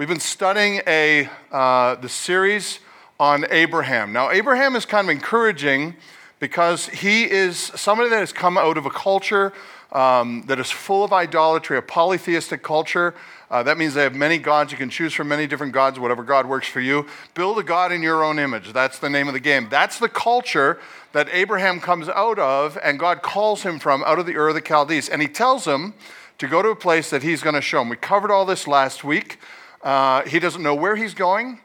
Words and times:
We've 0.00 0.08
been 0.08 0.18
studying 0.18 0.80
a, 0.86 1.28
uh, 1.52 1.96
the 1.96 2.08
series 2.08 2.78
on 3.18 3.44
Abraham. 3.50 4.14
Now, 4.14 4.30
Abraham 4.30 4.74
is 4.74 4.86
kind 4.86 5.06
of 5.06 5.10
encouraging 5.10 5.94
because 6.38 6.86
he 6.86 7.30
is 7.30 7.58
somebody 7.58 8.08
that 8.08 8.20
has 8.20 8.32
come 8.32 8.56
out 8.56 8.78
of 8.78 8.86
a 8.86 8.90
culture 8.90 9.52
um, 9.92 10.44
that 10.46 10.58
is 10.58 10.70
full 10.70 11.04
of 11.04 11.12
idolatry, 11.12 11.76
a 11.76 11.82
polytheistic 11.82 12.62
culture. 12.62 13.14
Uh, 13.50 13.62
that 13.62 13.76
means 13.76 13.92
they 13.92 14.02
have 14.02 14.14
many 14.14 14.38
gods. 14.38 14.72
You 14.72 14.78
can 14.78 14.88
choose 14.88 15.12
from 15.12 15.28
many 15.28 15.46
different 15.46 15.74
gods, 15.74 15.98
whatever 15.98 16.22
God 16.22 16.46
works 16.46 16.66
for 16.66 16.80
you. 16.80 17.06
Build 17.34 17.58
a 17.58 17.62
God 17.62 17.92
in 17.92 18.00
your 18.02 18.24
own 18.24 18.38
image. 18.38 18.72
That's 18.72 18.98
the 18.98 19.10
name 19.10 19.28
of 19.28 19.34
the 19.34 19.38
game. 19.38 19.68
That's 19.68 19.98
the 19.98 20.08
culture 20.08 20.80
that 21.12 21.28
Abraham 21.30 21.78
comes 21.78 22.08
out 22.08 22.38
of, 22.38 22.78
and 22.82 22.98
God 22.98 23.20
calls 23.20 23.64
him 23.64 23.78
from 23.78 24.02
out 24.04 24.18
of 24.18 24.24
the 24.24 24.36
Ur 24.36 24.48
of 24.48 24.54
the 24.54 24.66
Chaldees. 24.66 25.10
And 25.10 25.20
he 25.20 25.28
tells 25.28 25.66
him 25.66 25.92
to 26.38 26.48
go 26.48 26.62
to 26.62 26.70
a 26.70 26.74
place 26.74 27.10
that 27.10 27.22
he's 27.22 27.42
going 27.42 27.54
to 27.54 27.60
show 27.60 27.82
him. 27.82 27.90
We 27.90 27.96
covered 27.96 28.30
all 28.30 28.46
this 28.46 28.66
last 28.66 29.04
week. 29.04 29.38
Uh, 29.82 30.22
he 30.22 30.38
doesn't 30.38 30.62
know 30.62 30.74
where 30.74 30.96
he's 30.96 31.14
going, 31.14 31.60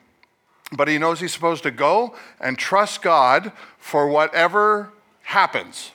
but 0.72 0.88
he 0.88 0.98
knows 0.98 1.20
he's 1.20 1.34
supposed 1.34 1.64
to 1.64 1.72
go 1.72 2.16
and 2.40 2.58
trust 2.58 3.02
God 3.02 3.52
for 3.78 4.08
whatever 4.08 4.92
happens 5.24 5.92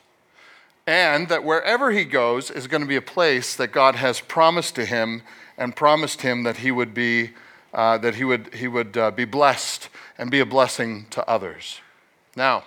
and 0.91 1.29
that 1.29 1.45
wherever 1.45 1.93
he 1.93 2.05
goes 2.05 2.51
is 2.51 2.67
going 2.67 2.81
to 2.81 2.89
be 2.89 2.97
a 2.97 3.03
place 3.03 3.55
that 3.55 3.69
God 3.69 3.95
has 3.95 4.21
promised 4.21 4.75
to 4.75 4.85
him 4.85 5.23
and 5.57 5.77
promised 5.77 6.23
him 6.23 6.43
that 6.43 6.59
he 6.59 6.73
would 6.73 6.93
be, 6.93 7.31
uh, 7.73 7.99
that 7.99 8.17
he 8.17 8.25
would, 8.25 8.53
he 8.55 8.67
would 8.67 8.97
uh, 8.97 9.13
be 9.13 9.25
blessed 9.25 9.89
and 10.19 10.33
be 10.33 10.41
a 10.41 10.47
blessing 10.47 11.07
to 11.11 11.25
others. 11.31 11.81
Now, 12.35 12.65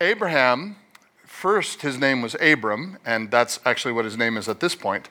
Abraham, 0.00 0.74
first 1.24 1.82
his 1.82 1.98
name 1.98 2.20
was 2.20 2.34
Abram, 2.40 2.98
and 3.06 3.30
that's 3.30 3.60
actually 3.64 3.92
what 3.92 4.04
his 4.04 4.16
name 4.16 4.36
is 4.36 4.48
at 4.48 4.58
this 4.58 4.74
point. 4.74 5.08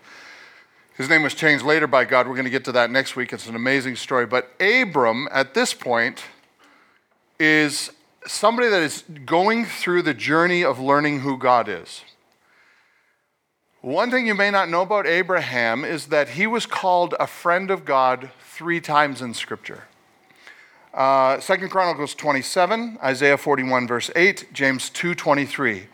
His 0.95 1.09
name 1.09 1.23
was 1.23 1.33
changed 1.33 1.65
later 1.65 1.87
by 1.87 2.05
God. 2.05 2.25
We're 2.25 2.35
going 2.35 2.45
to 2.45 2.51
get 2.51 2.63
to 2.65 2.71
that 2.71 2.89
next 2.89 3.17
week. 3.17 3.33
It's 3.33 3.47
an 3.47 3.55
amazing 3.55 3.97
story. 3.97 4.25
But 4.25 4.49
Abram, 4.61 5.27
at 5.29 5.53
this 5.53 5.73
point, 5.73 6.23
is 7.37 7.91
somebody 8.25 8.69
that 8.69 8.81
is 8.81 9.03
going 9.25 9.65
through 9.65 10.03
the 10.03 10.13
journey 10.13 10.63
of 10.63 10.79
learning 10.79 11.19
who 11.19 11.37
God 11.37 11.67
is. 11.67 12.03
One 13.81 14.09
thing 14.09 14.25
you 14.25 14.33
may 14.33 14.49
not 14.49 14.69
know 14.69 14.81
about 14.81 15.05
Abraham 15.05 15.83
is 15.83 16.07
that 16.07 16.29
he 16.29 16.47
was 16.47 16.65
called 16.65 17.13
a 17.19 17.27
friend 17.27 17.69
of 17.69 17.83
God 17.83 18.31
three 18.39 18.79
times 18.79 19.21
in 19.21 19.33
Scripture. 19.33 19.83
Uh, 20.93 21.37
2 21.37 21.67
Chronicles 21.67 22.15
27, 22.15 22.99
Isaiah 23.03 23.37
41, 23.37 23.85
verse 23.85 24.09
8, 24.15 24.47
James 24.53 24.89
2, 24.91 25.13
23. 25.13 25.87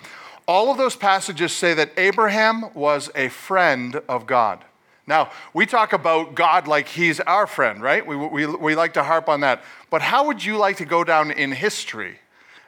All 0.47 0.71
of 0.71 0.77
those 0.77 0.95
passages 0.95 1.53
say 1.53 1.73
that 1.73 1.91
Abraham 1.97 2.71
was 2.75 3.09
a 3.15 3.29
friend 3.29 3.99
of 4.07 4.27
God. 4.27 4.63
Now, 5.11 5.29
we 5.53 5.65
talk 5.65 5.91
about 5.91 6.35
God 6.35 6.69
like 6.69 6.87
he's 6.87 7.19
our 7.19 7.45
friend, 7.45 7.81
right? 7.81 8.07
We, 8.07 8.15
we, 8.15 8.45
we 8.45 8.75
like 8.75 8.93
to 8.93 9.03
harp 9.03 9.27
on 9.27 9.41
that. 9.41 9.61
But 9.89 10.01
how 10.01 10.27
would 10.27 10.41
you 10.41 10.55
like 10.55 10.77
to 10.77 10.85
go 10.85 11.03
down 11.03 11.31
in 11.31 11.51
history 11.51 12.19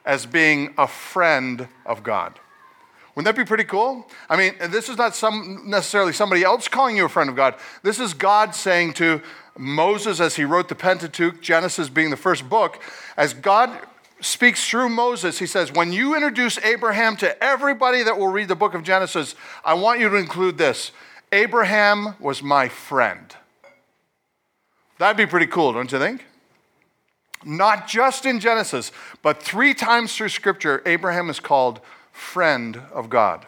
as 0.04 0.26
being 0.26 0.74
a 0.78 0.86
friend 0.86 1.70
of 1.86 2.04
God? 2.04 2.38
Wouldn't 3.16 3.34
that 3.34 3.42
be 3.42 3.48
pretty 3.48 3.64
cool? 3.64 4.06
I 4.30 4.36
mean, 4.36 4.56
this 4.72 4.90
is 4.90 4.98
not 4.98 5.16
some, 5.16 5.62
necessarily 5.68 6.12
somebody 6.12 6.44
else 6.44 6.68
calling 6.68 6.98
you 6.98 7.06
a 7.06 7.10
friend 7.10 7.30
of 7.30 7.38
God. 7.38 7.56
This 7.82 7.98
is 7.98 8.14
God 8.14 8.54
saying 8.54 8.96
to 8.96 9.22
Moses 9.58 10.20
as 10.20 10.36
he 10.36 10.44
wrote 10.44 10.68
the 10.68 10.76
Pentateuch, 10.76 11.42
Genesis 11.42 11.88
being 11.88 12.10
the 12.10 12.18
first 12.18 12.50
book, 12.50 12.82
as 13.16 13.34
God 13.34 13.72
speaks 14.20 14.68
through 14.68 14.90
Moses, 14.90 15.40
he 15.40 15.46
says, 15.46 15.72
When 15.72 15.94
you 15.94 16.14
introduce 16.14 16.58
Abraham 16.58 17.16
to 17.18 17.42
everybody 17.42 18.04
that 18.04 18.18
will 18.18 18.28
read 18.28 18.50
the 18.50 18.56
book 18.56 18.74
of 18.74 18.84
Genesis, 18.84 19.34
I 19.64 19.76
want 19.76 20.02
you 20.02 20.10
to 20.10 20.18
include 20.18 20.58
this 20.58 20.92
Abraham 21.34 22.16
was 22.20 22.44
my 22.44 22.70
friend. 22.70 23.36
That'd 25.00 25.18
be 25.18 25.26
pretty 25.26 25.48
cool, 25.48 25.74
don't 25.74 25.92
you 25.92 25.98
think? 25.98 26.24
Not 27.44 27.88
just 27.88 28.28
in 28.28 28.40
Genesis, 28.40 28.92
but 29.24 29.42
three 29.42 29.74
times 29.74 30.16
through 30.16 30.30
Scripture, 30.30 30.84
Abraham 30.86 31.32
is 31.32 31.40
called 31.40 31.82
friend 32.12 32.80
of 32.94 33.10
God. 33.10 33.48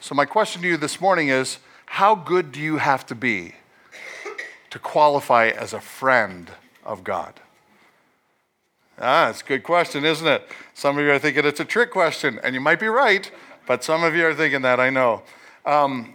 So, 0.00 0.14
my 0.14 0.24
question 0.26 0.62
to 0.62 0.68
you 0.68 0.76
this 0.76 1.00
morning 1.00 1.28
is 1.28 1.58
how 1.86 2.14
good 2.14 2.52
do 2.52 2.60
you 2.60 2.76
have 2.76 3.04
to 3.06 3.16
be 3.16 3.56
to 4.70 4.78
qualify 4.78 5.48
as 5.48 5.72
a 5.72 5.80
friend 5.80 6.52
of 6.84 7.02
God? 7.02 7.40
Ah, 9.00 9.30
it's 9.30 9.40
a 9.40 9.44
good 9.44 9.64
question, 9.64 10.04
isn't 10.04 10.26
it? 10.26 10.48
Some 10.72 10.96
of 10.96 11.04
you 11.04 11.10
are 11.10 11.18
thinking 11.18 11.44
it's 11.44 11.58
a 11.58 11.64
trick 11.64 11.90
question, 11.90 12.38
and 12.44 12.54
you 12.54 12.60
might 12.60 12.78
be 12.78 12.86
right, 12.86 13.28
but 13.66 13.82
some 13.82 14.04
of 14.04 14.14
you 14.14 14.24
are 14.24 14.34
thinking 14.34 14.62
that, 14.62 14.78
I 14.78 14.88
know. 14.88 15.22
Um, 15.66 16.14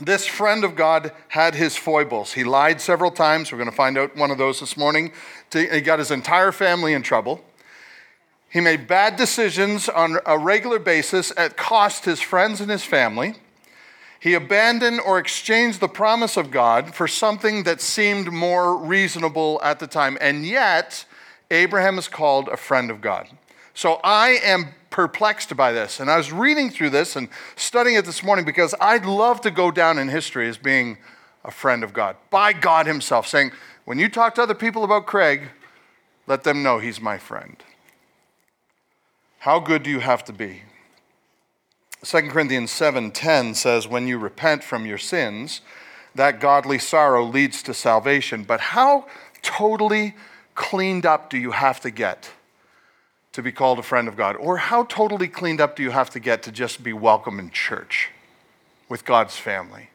this 0.00 0.26
friend 0.26 0.62
of 0.62 0.76
God 0.76 1.12
had 1.28 1.54
his 1.54 1.76
foibles. 1.76 2.34
He 2.34 2.44
lied 2.44 2.80
several 2.80 3.10
times. 3.10 3.50
We're 3.50 3.58
going 3.58 3.70
to 3.70 3.76
find 3.76 3.96
out 3.96 4.14
one 4.16 4.30
of 4.30 4.38
those 4.38 4.60
this 4.60 4.76
morning. 4.76 5.12
He 5.52 5.80
got 5.80 5.98
his 5.98 6.10
entire 6.10 6.52
family 6.52 6.92
in 6.92 7.02
trouble. 7.02 7.42
He 8.50 8.60
made 8.60 8.86
bad 8.86 9.16
decisions 9.16 9.88
on 9.88 10.18
a 10.26 10.38
regular 10.38 10.78
basis 10.78 11.32
at 11.36 11.56
cost 11.56 12.04
his 12.04 12.20
friends 12.20 12.60
and 12.60 12.70
his 12.70 12.84
family. 12.84 13.34
He 14.20 14.34
abandoned 14.34 15.00
or 15.00 15.18
exchanged 15.18 15.80
the 15.80 15.88
promise 15.88 16.36
of 16.36 16.50
God 16.50 16.94
for 16.94 17.06
something 17.06 17.64
that 17.64 17.80
seemed 17.80 18.32
more 18.32 18.76
reasonable 18.76 19.60
at 19.62 19.78
the 19.78 19.86
time. 19.86 20.18
And 20.20 20.44
yet, 20.44 21.04
Abraham 21.50 21.98
is 21.98 22.08
called 22.08 22.48
a 22.48 22.56
friend 22.56 22.90
of 22.90 23.00
God. 23.00 23.28
So 23.74 24.00
I 24.02 24.38
am 24.42 24.74
perplexed 24.90 25.56
by 25.56 25.72
this. 25.72 26.00
And 26.00 26.10
I 26.10 26.16
was 26.16 26.32
reading 26.32 26.70
through 26.70 26.90
this 26.90 27.16
and 27.16 27.28
studying 27.56 27.96
it 27.96 28.04
this 28.04 28.22
morning 28.22 28.44
because 28.44 28.74
I'd 28.80 29.04
love 29.04 29.40
to 29.42 29.50
go 29.50 29.70
down 29.70 29.98
in 29.98 30.08
history 30.08 30.48
as 30.48 30.58
being 30.58 30.98
a 31.44 31.50
friend 31.50 31.84
of 31.84 31.92
God, 31.92 32.16
by 32.30 32.52
God 32.52 32.86
Himself, 32.86 33.26
saying, 33.26 33.52
when 33.84 34.00
you 34.00 34.08
talk 34.08 34.34
to 34.34 34.42
other 34.42 34.54
people 34.54 34.82
about 34.82 35.06
Craig, 35.06 35.48
let 36.26 36.42
them 36.42 36.62
know 36.62 36.80
he's 36.80 37.00
my 37.00 37.18
friend. 37.18 37.56
How 39.38 39.60
good 39.60 39.84
do 39.84 39.90
you 39.90 40.00
have 40.00 40.24
to 40.24 40.32
be? 40.32 40.62
2 42.02 42.22
Corinthians 42.28 42.72
7:10 42.72 43.54
says 43.54 43.86
when 43.86 44.08
you 44.08 44.18
repent 44.18 44.64
from 44.64 44.86
your 44.86 44.98
sins, 44.98 45.60
that 46.16 46.40
godly 46.40 46.78
sorrow 46.78 47.24
leads 47.24 47.62
to 47.62 47.74
salvation. 47.74 48.42
But 48.42 48.60
how 48.60 49.06
totally 49.42 50.16
cleaned 50.56 51.06
up 51.06 51.30
do 51.30 51.38
you 51.38 51.52
have 51.52 51.80
to 51.80 51.90
get 51.90 52.32
to 53.36 53.42
be 53.42 53.52
called 53.52 53.78
a 53.78 53.82
friend 53.82 54.08
of 54.08 54.16
God? 54.16 54.34
Or 54.36 54.56
how 54.56 54.84
totally 54.84 55.28
cleaned 55.28 55.60
up 55.60 55.76
do 55.76 55.82
you 55.82 55.90
have 55.90 56.08
to 56.10 56.20
get 56.20 56.42
to 56.44 56.50
just 56.50 56.82
be 56.82 56.94
welcome 56.94 57.38
in 57.38 57.50
church 57.50 58.08
with 58.88 59.04
God's 59.04 59.36
family? 59.36 59.90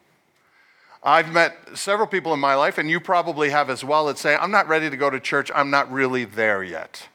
I've 1.03 1.33
met 1.33 1.57
several 1.73 2.07
people 2.07 2.35
in 2.35 2.39
my 2.39 2.53
life, 2.53 2.77
and 2.77 2.87
you 2.87 2.99
probably 2.99 3.49
have 3.49 3.71
as 3.71 3.83
well, 3.83 4.05
that 4.05 4.19
say, 4.19 4.35
I'm 4.35 4.51
not 4.51 4.67
ready 4.67 4.91
to 4.91 4.95
go 4.95 5.09
to 5.09 5.19
church. 5.19 5.49
I'm 5.55 5.71
not 5.71 5.91
really 5.91 6.23
there 6.23 6.63
yet. 6.63 7.07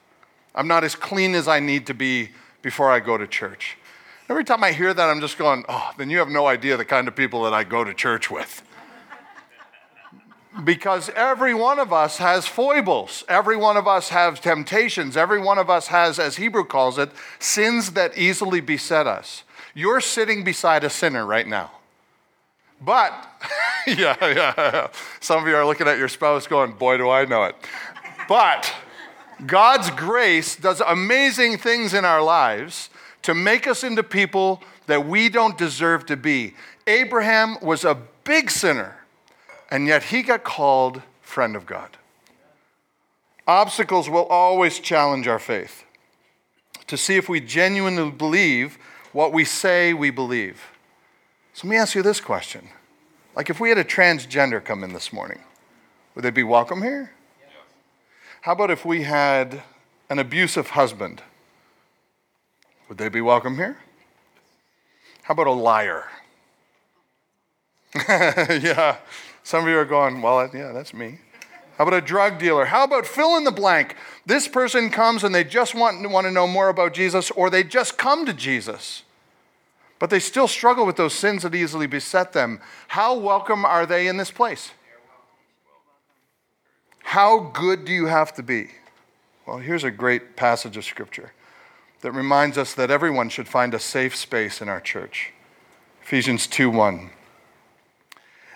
I'm 0.53 0.67
not 0.67 0.83
as 0.83 0.95
clean 0.95 1.33
as 1.33 1.47
I 1.47 1.61
need 1.61 1.87
to 1.87 1.93
be 1.93 2.31
before 2.61 2.91
I 2.91 2.99
go 2.99 3.17
to 3.17 3.25
church. 3.25 3.77
Every 4.27 4.43
time 4.43 4.65
I 4.65 4.73
hear 4.73 4.93
that, 4.93 5.09
I'm 5.09 5.21
just 5.21 5.37
going, 5.37 5.63
oh, 5.69 5.91
then 5.97 6.09
you 6.09 6.17
have 6.17 6.27
no 6.27 6.45
idea 6.45 6.75
the 6.75 6.83
kind 6.83 7.07
of 7.07 7.15
people 7.15 7.43
that 7.43 7.53
I 7.53 7.63
go 7.63 7.85
to 7.85 7.93
church 7.93 8.29
with. 8.29 8.66
Because 10.63 11.09
every 11.09 11.53
one 11.53 11.79
of 11.79 11.93
us 11.93 12.17
has 12.17 12.47
foibles. 12.47 13.23
Every 13.27 13.55
one 13.55 13.77
of 13.77 13.87
us 13.87 14.09
has 14.09 14.39
temptations. 14.39 15.15
Every 15.15 15.39
one 15.39 15.57
of 15.57 15.69
us 15.69 15.87
has, 15.87 16.19
as 16.19 16.37
Hebrew 16.37 16.65
calls 16.65 16.97
it, 16.97 17.11
sins 17.39 17.91
that 17.91 18.17
easily 18.17 18.61
beset 18.61 19.07
us. 19.07 19.43
You're 19.73 20.01
sitting 20.01 20.43
beside 20.43 20.83
a 20.83 20.89
sinner 20.89 21.25
right 21.25 21.47
now. 21.47 21.71
But, 22.81 23.13
yeah, 23.87 24.15
yeah, 24.21 24.87
some 25.19 25.41
of 25.41 25.47
you 25.47 25.55
are 25.55 25.65
looking 25.65 25.87
at 25.87 25.97
your 25.97 26.07
spouse 26.07 26.47
going, 26.47 26.73
boy, 26.73 26.97
do 26.97 27.09
I 27.09 27.25
know 27.25 27.43
it. 27.45 27.55
But, 28.27 28.71
God's 29.45 29.91
grace 29.91 30.55
does 30.55 30.81
amazing 30.81 31.57
things 31.57 31.93
in 31.93 32.05
our 32.05 32.21
lives 32.21 32.89
to 33.23 33.33
make 33.33 33.67
us 33.67 33.83
into 33.83 34.03
people 34.03 34.61
that 34.87 35.05
we 35.05 35.29
don't 35.29 35.57
deserve 35.57 36.05
to 36.07 36.17
be. 36.17 36.55
Abraham 36.87 37.57
was 37.61 37.83
a 37.83 37.97
big 38.23 38.49
sinner, 38.49 38.96
and 39.69 39.87
yet 39.87 40.03
he 40.03 40.21
got 40.21 40.43
called 40.43 41.01
friend 41.21 41.55
of 41.55 41.65
God. 41.65 41.97
Obstacles 43.47 44.09
will 44.09 44.25
always 44.25 44.79
challenge 44.79 45.27
our 45.27 45.39
faith 45.39 45.83
to 46.87 46.97
see 46.97 47.15
if 47.15 47.29
we 47.29 47.39
genuinely 47.39 48.11
believe 48.11 48.77
what 49.13 49.33
we 49.33 49.45
say 49.45 49.93
we 49.93 50.09
believe. 50.09 50.71
So 51.53 51.67
let 51.67 51.71
me 51.71 51.77
ask 51.77 51.95
you 51.95 52.01
this 52.01 52.21
question. 52.21 52.69
Like 53.35 53.49
if 53.49 53.59
we 53.59 53.69
had 53.69 53.77
a 53.77 53.83
transgender 53.83 54.63
come 54.63 54.83
in 54.83 54.93
this 54.93 55.13
morning, 55.13 55.39
would 56.15 56.23
they 56.23 56.31
be 56.31 56.43
welcome 56.43 56.81
here? 56.81 57.11
How 58.41 58.53
about 58.53 58.71
if 58.71 58.85
we 58.85 59.03
had 59.03 59.63
an 60.09 60.19
abusive 60.19 60.71
husband? 60.71 61.21
Would 62.89 62.97
they 62.97 63.09
be 63.09 63.21
welcome 63.21 63.55
here? 63.55 63.77
How 65.23 65.33
about 65.33 65.47
a 65.47 65.51
liar? 65.51 66.05
yeah, 68.63 68.97
some 69.43 69.63
of 69.63 69.69
you 69.69 69.77
are 69.77 69.85
going, 69.85 70.21
well, 70.21 70.49
yeah, 70.53 70.71
that's 70.71 70.93
me. 70.93 71.19
How 71.77 71.85
about 71.85 72.03
a 72.03 72.05
drug 72.05 72.39
dealer? 72.39 72.65
How 72.65 72.83
about 72.83 73.05
fill 73.05 73.37
in 73.37 73.43
the 73.43 73.51
blank? 73.51 73.95
This 74.25 74.47
person 74.47 74.89
comes 74.89 75.23
and 75.23 75.33
they 75.33 75.43
just 75.43 75.75
want, 75.75 76.09
want 76.09 76.25
to 76.25 76.31
know 76.31 76.47
more 76.47 76.69
about 76.69 76.93
Jesus, 76.93 77.29
or 77.31 77.49
they 77.49 77.63
just 77.63 77.97
come 77.97 78.25
to 78.25 78.33
Jesus, 78.33 79.03
but 79.99 80.09
they 80.09 80.19
still 80.19 80.47
struggle 80.47 80.85
with 80.85 80.95
those 80.95 81.13
sins 81.13 81.43
that 81.43 81.53
easily 81.53 81.85
beset 81.85 82.33
them. 82.33 82.59
How 82.89 83.15
welcome 83.15 83.63
are 83.63 83.85
they 83.85 84.07
in 84.07 84.17
this 84.17 84.31
place? 84.31 84.71
How 87.03 87.39
good 87.39 87.85
do 87.85 87.93
you 87.93 88.07
have 88.07 88.33
to 88.33 88.43
be? 88.43 88.69
Well, 89.45 89.59
here's 89.59 89.85
a 89.85 89.91
great 89.91 90.35
passage 90.35 90.75
of 90.77 90.83
Scripture 90.83 91.31
that 92.01 92.11
reminds 92.11 92.57
us 92.57 92.73
that 92.73 92.91
everyone 92.91 93.29
should 93.29 93.47
find 93.47 93.73
a 93.73 93.79
safe 93.79 94.15
space 94.15 94.61
in 94.61 94.67
our 94.67 94.81
church. 94.81 95.31
Ephesians 96.03 96.47
2 96.47 96.69
1. 96.69 97.11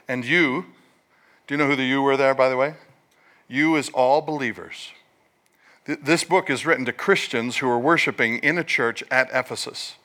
And 0.07 0.25
you, 0.25 0.65
do 1.48 1.53
you 1.53 1.57
know 1.57 1.68
who 1.68 1.75
the 1.75 1.83
you 1.83 2.01
were 2.01 2.18
there, 2.18 2.36
by 2.36 2.50
the 2.50 2.57
way? 2.57 2.75
You 3.48 3.75
is 3.75 3.89
all 3.89 4.21
believers. 4.21 4.92
This 5.86 6.24
book 6.24 6.50
is 6.50 6.65
written 6.65 6.86
to 6.86 6.94
Christians 6.94 7.57
who 7.57 7.69
are 7.69 7.80
worshiping 7.80 8.38
in 8.39 8.57
a 8.57 8.63
church 8.63 9.03
at 9.09 9.30
Ephesus. 9.33 9.95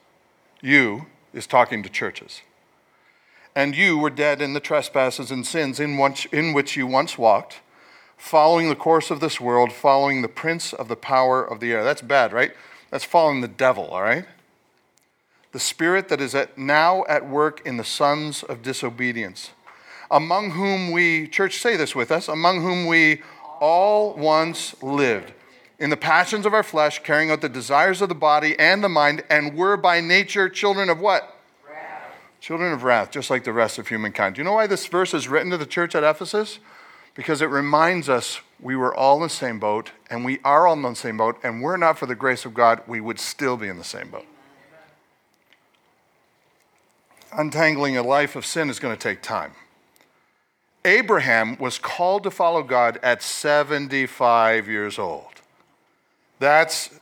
You 0.63 1.07
is 1.35 1.47
talking 1.47 1.83
to 1.83 1.89
churches. 1.89 2.41
And 3.55 3.77
you 3.77 3.99
were 3.99 4.11
dead 4.11 4.43
in 4.43 4.53
the 4.53 4.61
trespasses 4.61 5.31
and 5.31 5.47
sins 5.47 5.79
in 5.79 5.97
which 5.99 6.77
you 6.77 6.87
once 6.87 7.19
walked, 7.19 7.61
following 8.17 8.69
the 8.69 8.75
course 8.75 9.11
of 9.11 9.21
this 9.21 9.41
world, 9.41 9.73
following 9.73 10.23
the 10.23 10.29
prince 10.29 10.73
of 10.73 10.89
the 10.89 10.97
power 10.97 11.45
of 11.45 11.61
the 11.61 11.73
air. 11.73 11.85
That's 11.85 12.03
bad, 12.03 12.33
right? 12.33 12.53
That's 12.91 13.05
following 13.05 13.43
the 13.43 13.49
devil, 13.49 13.87
all 13.89 14.03
right? 14.03 14.25
The 15.53 15.61
spirit 15.61 16.09
that 16.09 16.21
is 16.21 16.35
at, 16.35 16.57
now 16.59 17.05
at 17.09 17.29
work 17.29 17.61
in 17.67 17.77
the 17.77 17.85
sons 17.85 18.43
of 18.43 18.63
disobedience, 18.63 19.53
among 20.11 20.51
whom 20.51 20.91
we, 20.91 21.29
church, 21.29 21.59
say 21.59 21.77
this 21.77 21.95
with 21.95 22.11
us, 22.11 22.29
among 22.29 22.63
whom 22.63 22.87
we 22.87 23.23
all 23.61 24.15
once 24.15 24.81
lived 24.83 25.33
in 25.79 25.91
the 25.91 25.97
passions 25.97 26.47
of 26.47 26.55
our 26.55 26.63
flesh, 26.63 27.03
carrying 27.03 27.31
out 27.31 27.41
the 27.41 27.49
desires 27.49 28.01
of 28.01 28.09
the 28.09 28.15
body 28.15 28.59
and 28.59 28.83
the 28.83 28.89
mind, 28.89 29.23
and 29.29 29.55
were 29.55 29.77
by 29.77 30.01
nature 30.01 30.49
children 30.49 30.89
of 30.89 31.01
what? 31.01 31.37
Wrath. 31.69 32.15
Children 32.41 32.73
of 32.73 32.83
wrath, 32.83 33.11
just 33.11 33.31
like 33.31 33.45
the 33.45 33.53
rest 33.53 33.79
of 33.79 33.89
humankind. 33.89 34.35
Do 34.35 34.41
you 34.41 34.45
know 34.45 34.55
why 34.55 34.67
this 34.67 34.87
verse 34.87 35.13
is 35.13 35.29
written 35.29 35.51
to 35.51 35.59
the 35.59 35.67
church 35.67 35.95
at 35.95 36.03
Ephesus? 36.03 36.59
Because 37.15 37.43
it 37.43 37.47
reminds 37.47 38.09
us 38.09 38.41
we 38.61 38.77
were 38.77 38.95
all 38.95 39.17
in 39.17 39.23
the 39.23 39.29
same 39.29 39.59
boat, 39.59 39.91
and 40.09 40.25
we 40.25 40.39
are 40.45 40.67
all 40.67 40.75
in 40.75 40.83
the 40.83 40.95
same 40.95 41.19
boat, 41.19 41.39
and 41.43 41.61
were 41.61 41.77
not 41.77 41.99
for 41.99 42.07
the 42.07 42.15
grace 42.15 42.45
of 42.45 42.55
God, 42.55 42.81
we 42.87 43.01
would 43.01 43.19
still 43.19 43.57
be 43.57 43.69
in 43.69 43.77
the 43.77 43.85
same 43.85 44.09
boat. 44.09 44.27
Untangling 47.33 47.99
a 47.99 48.03
life 48.03 48.35
of 48.35 48.47
sin 48.47 48.71
is 48.71 48.79
going 48.79 48.97
to 48.97 49.01
take 49.01 49.21
time. 49.21 49.53
Abraham 50.87 51.57
was 51.59 51.79
called 51.79 52.23
to 52.23 52.31
follow 52.31 52.63
God 52.63 52.99
at 53.03 53.23
75 53.23 54.69
years 54.69 54.99
old. 54.99 55.43
That's, 56.39 56.99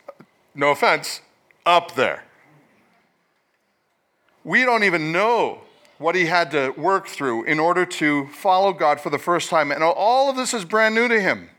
no 0.55 0.71
offense, 0.71 1.21
up 1.67 1.95
there. 1.95 2.25
We 4.43 4.65
don't 4.65 4.85
even 4.85 5.13
know 5.13 5.61
what 5.99 6.15
he 6.15 6.27
had 6.27 6.51
to 6.53 6.71
work 6.71 7.07
through 7.07 7.45
in 7.45 7.61
order 7.61 7.85
to 7.87 8.27
follow 8.29 8.73
God 8.73 9.01
for 9.01 9.11
the 9.11 9.19
first 9.19 9.51
time. 9.51 9.71
And 9.71 9.83
all 9.83 10.31
of 10.31 10.37
this 10.37 10.55
is 10.55 10.65
brand 10.65 10.95
new 10.95 11.07
to 11.09 11.21
him. 11.21 11.51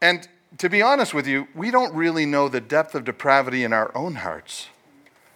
And 0.00 0.28
to 0.58 0.68
be 0.68 0.82
honest 0.82 1.14
with 1.14 1.26
you, 1.26 1.48
we 1.54 1.70
don't 1.70 1.94
really 1.94 2.26
know 2.26 2.48
the 2.48 2.60
depth 2.60 2.94
of 2.94 3.04
depravity 3.04 3.64
in 3.64 3.72
our 3.72 3.90
own 3.96 4.16
hearts 4.16 4.68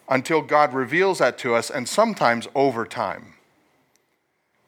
until 0.09 0.43
God 0.43 0.75
reveals 0.75 1.19
that 1.19 1.39
to 1.39 1.55
us, 1.55 1.71
and 1.71 1.89
sometimes 1.89 2.49
over 2.55 2.85
time. 2.85 3.35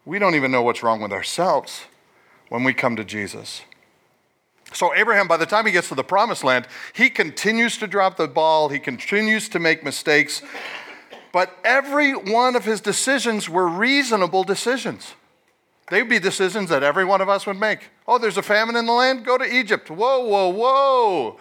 We 0.04 0.18
don't 0.18 0.34
even 0.34 0.50
know 0.50 0.62
what's 0.62 0.82
wrong 0.82 1.00
with 1.00 1.12
ourselves 1.12 1.82
when 2.48 2.64
we 2.64 2.74
come 2.74 2.96
to 2.96 3.04
Jesus. 3.04 3.62
So, 4.72 4.94
Abraham, 4.94 5.28
by 5.28 5.36
the 5.36 5.46
time 5.46 5.66
he 5.66 5.72
gets 5.72 5.88
to 5.90 5.94
the 5.94 6.04
promised 6.04 6.44
land, 6.44 6.66
he 6.94 7.10
continues 7.10 7.76
to 7.78 7.86
drop 7.86 8.16
the 8.16 8.26
ball, 8.26 8.68
he 8.68 8.78
continues 8.78 9.48
to 9.50 9.58
make 9.58 9.84
mistakes, 9.84 10.42
but 11.30 11.56
every 11.64 12.12
one 12.12 12.56
of 12.56 12.64
his 12.64 12.80
decisions 12.80 13.48
were 13.48 13.68
reasonable 13.68 14.44
decisions. 14.44 15.14
They'd 15.90 16.08
be 16.08 16.18
decisions 16.18 16.70
that 16.70 16.82
every 16.82 17.04
one 17.04 17.20
of 17.20 17.28
us 17.28 17.46
would 17.46 17.58
make. 17.58 17.90
Oh, 18.08 18.18
there's 18.18 18.38
a 18.38 18.42
famine 18.42 18.76
in 18.76 18.86
the 18.86 18.92
land? 18.92 19.24
Go 19.24 19.36
to 19.36 19.44
Egypt. 19.44 19.90
Whoa, 19.90 20.24
whoa, 20.24 20.48
whoa. 20.48 21.38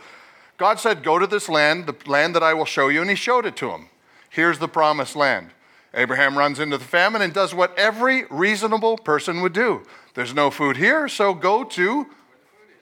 God 0.58 0.80
said, 0.80 1.04
Go 1.04 1.18
to 1.20 1.28
this 1.28 1.48
land, 1.48 1.88
the 1.88 1.96
land 2.10 2.36
that 2.36 2.44
I 2.44 2.54
will 2.54 2.66
show 2.66 2.90
you, 2.90 3.02
and 3.02 3.10
he 3.10 3.16
showed 3.16 3.46
it 3.46 3.56
to 3.58 3.72
him. 3.72 3.88
Here's 4.30 4.60
the 4.60 4.68
promised 4.68 5.16
land. 5.16 5.52
Abraham 5.94 6.38
runs 6.38 6.60
into 6.60 6.78
the 6.78 6.86
famine 6.86 7.22
and 7.22 7.34
does 7.34 7.54
what 7.54 7.78
every 7.78 8.26
reasonable 8.30 8.98
person 8.98 9.42
would 9.42 9.54
do. 9.54 9.84
There's 10.14 10.34
no 10.34 10.50
food 10.50 10.78
here, 10.78 11.08
so 11.08 11.34
go 11.34 11.64
to 11.66 12.08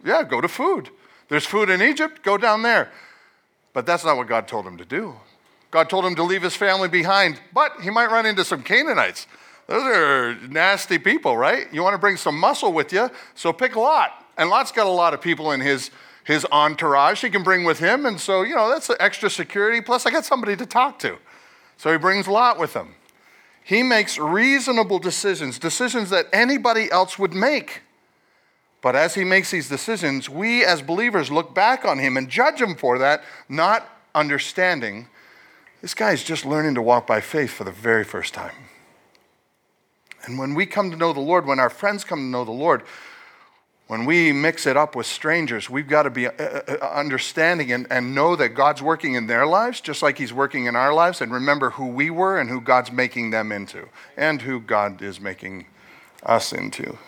yeah, 0.04 0.24
go 0.24 0.42
to 0.42 0.48
food. 0.48 0.90
There's 1.28 1.46
food 1.46 1.70
in 1.70 1.82
Egypt, 1.82 2.24
go 2.24 2.38
down 2.38 2.64
there. 2.64 2.92
But 3.74 3.86
that's 3.86 4.04
not 4.04 4.18
what 4.18 4.28
God 4.28 4.48
told 4.48 4.66
him 4.66 4.78
to 4.78 4.86
do. 4.86 5.16
God 5.72 5.90
told 5.90 6.06
him 6.06 6.16
to 6.16 6.24
leave 6.24 6.42
his 6.42 6.56
family 6.56 6.88
behind, 6.88 7.40
but 7.54 7.74
he 7.82 7.90
might 7.90 8.10
run 8.10 8.26
into 8.26 8.44
some 8.44 8.64
Canaanites. 8.64 9.28
Those 9.68 9.84
are 9.84 10.36
nasty 10.48 10.98
people, 10.98 11.38
right? 11.38 11.72
You 11.72 11.84
want 11.84 11.94
to 11.94 12.00
bring 12.00 12.18
some 12.18 12.40
muscle 12.40 12.74
with 12.74 12.92
you, 12.92 13.12
so 13.36 13.54
pick 13.54 13.76
Lot. 13.76 14.26
And 14.38 14.50
Lot's 14.50 14.72
got 14.72 14.88
a 14.88 14.90
lot 14.90 15.14
of 15.14 15.22
people 15.22 15.52
in 15.52 15.62
his, 15.62 15.92
his 16.24 16.48
entourage 16.52 17.22
he 17.22 17.30
can 17.30 17.44
bring 17.44 17.66
with 17.66 17.78
him. 17.78 18.08
And 18.08 18.20
so, 18.20 18.42
you 18.42 18.56
know, 18.56 18.70
that's 18.70 18.90
extra 19.00 19.30
security. 19.30 19.82
Plus, 19.82 20.08
I 20.08 20.12
got 20.12 20.26
somebody 20.26 20.56
to 20.56 20.66
talk 20.66 20.98
to. 21.00 21.18
So 21.78 21.92
he 21.92 21.98
brings 21.98 22.28
Lot 22.28 22.58
with 22.58 22.74
him. 22.74 22.96
He 23.70 23.84
makes 23.84 24.18
reasonable 24.18 24.98
decisions, 24.98 25.60
decisions 25.60 26.10
that 26.10 26.26
anybody 26.34 26.92
else 26.92 27.20
would 27.20 27.36
make. 27.36 27.84
But 28.82 28.96
as 28.96 29.14
he 29.14 29.24
makes 29.24 29.52
these 29.52 29.70
decisions, 29.70 30.28
we 30.28 30.66
as 30.66 30.82
believers 30.82 31.30
look 31.30 31.54
back 31.54 31.86
on 31.86 32.00
him 32.00 32.18
and 32.18 32.30
judge 32.30 32.60
him 32.60 32.74
for 32.74 32.98
that, 32.98 33.24
not 33.48 33.88
understanding 34.16 35.08
this 35.84 35.94
guy 35.94 36.14
is 36.14 36.24
just 36.24 36.48
learning 36.48 36.74
to 36.76 36.82
walk 36.82 37.06
by 37.06 37.22
faith 37.22 37.52
for 37.52 37.64
the 37.64 37.72
very 37.72 38.04
first 38.04 38.34
time. 38.34 38.56
And 40.26 40.40
when 40.40 40.56
we 40.56 40.66
come 40.66 40.90
to 40.90 40.98
know 40.98 41.14
the 41.14 41.20
Lord, 41.20 41.46
when 41.46 41.60
our 41.60 41.70
friends 41.70 42.04
come 42.04 42.18
to 42.18 42.26
know 42.26 42.46
the 42.46 42.52
Lord, 42.52 42.82
when 43.90 44.06
we 44.06 44.32
mix 44.32 44.68
it 44.68 44.78
up 44.78 44.96
with 44.96 45.08
strangers, 45.08 45.68
we've 45.68 45.88
got 45.88 46.04
to 46.04 46.12
be 46.12 46.28
uh, 46.28 46.32
uh, 46.38 46.62
uh, 46.68 46.86
understanding 46.94 47.72
and, 47.72 47.88
and 47.90 48.14
know 48.14 48.36
that 48.36 48.50
God's 48.50 48.84
working 48.84 49.16
in 49.16 49.26
their 49.26 49.48
lives 49.48 49.82
just 49.82 50.04
like 50.04 50.20
He's 50.20 50.32
working 50.32 50.66
in 50.66 50.76
our 50.76 50.94
lives, 50.94 51.22
and 51.22 51.32
remember 51.32 51.72
who 51.72 51.88
we 51.88 52.12
were 52.12 52.40
and 52.40 52.52
who 52.52 52.62
God's 52.62 52.92
making 52.92 53.32
them 53.32 53.52
into, 53.52 53.90
and 54.16 54.44
who 54.44 54.60
God 54.60 55.02
is 55.02 55.20
making 55.20 55.66
us 56.22 56.54
into. 56.54 57.00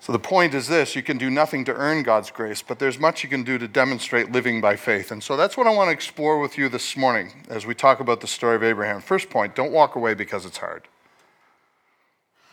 So 0.00 0.10
the 0.10 0.18
point 0.18 0.54
is 0.54 0.68
this 0.68 0.96
you 0.96 1.02
can 1.02 1.18
do 1.18 1.28
nothing 1.28 1.66
to 1.66 1.74
earn 1.74 2.02
God's 2.02 2.30
grace, 2.30 2.62
but 2.62 2.78
there's 2.78 2.98
much 2.98 3.22
you 3.22 3.28
can 3.28 3.42
do 3.44 3.58
to 3.58 3.68
demonstrate 3.68 4.32
living 4.32 4.62
by 4.62 4.76
faith. 4.76 5.12
And 5.12 5.22
so 5.22 5.36
that's 5.36 5.54
what 5.54 5.66
I 5.66 5.70
want 5.74 5.88
to 5.88 5.92
explore 5.92 6.40
with 6.40 6.56
you 6.56 6.70
this 6.70 6.96
morning 6.96 7.44
as 7.50 7.66
we 7.66 7.74
talk 7.74 8.00
about 8.00 8.22
the 8.22 8.26
story 8.26 8.56
of 8.56 8.62
Abraham. 8.62 9.02
First 9.02 9.28
point 9.28 9.54
don't 9.54 9.70
walk 9.70 9.96
away 9.96 10.14
because 10.14 10.46
it's 10.46 10.56
hard. 10.56 10.88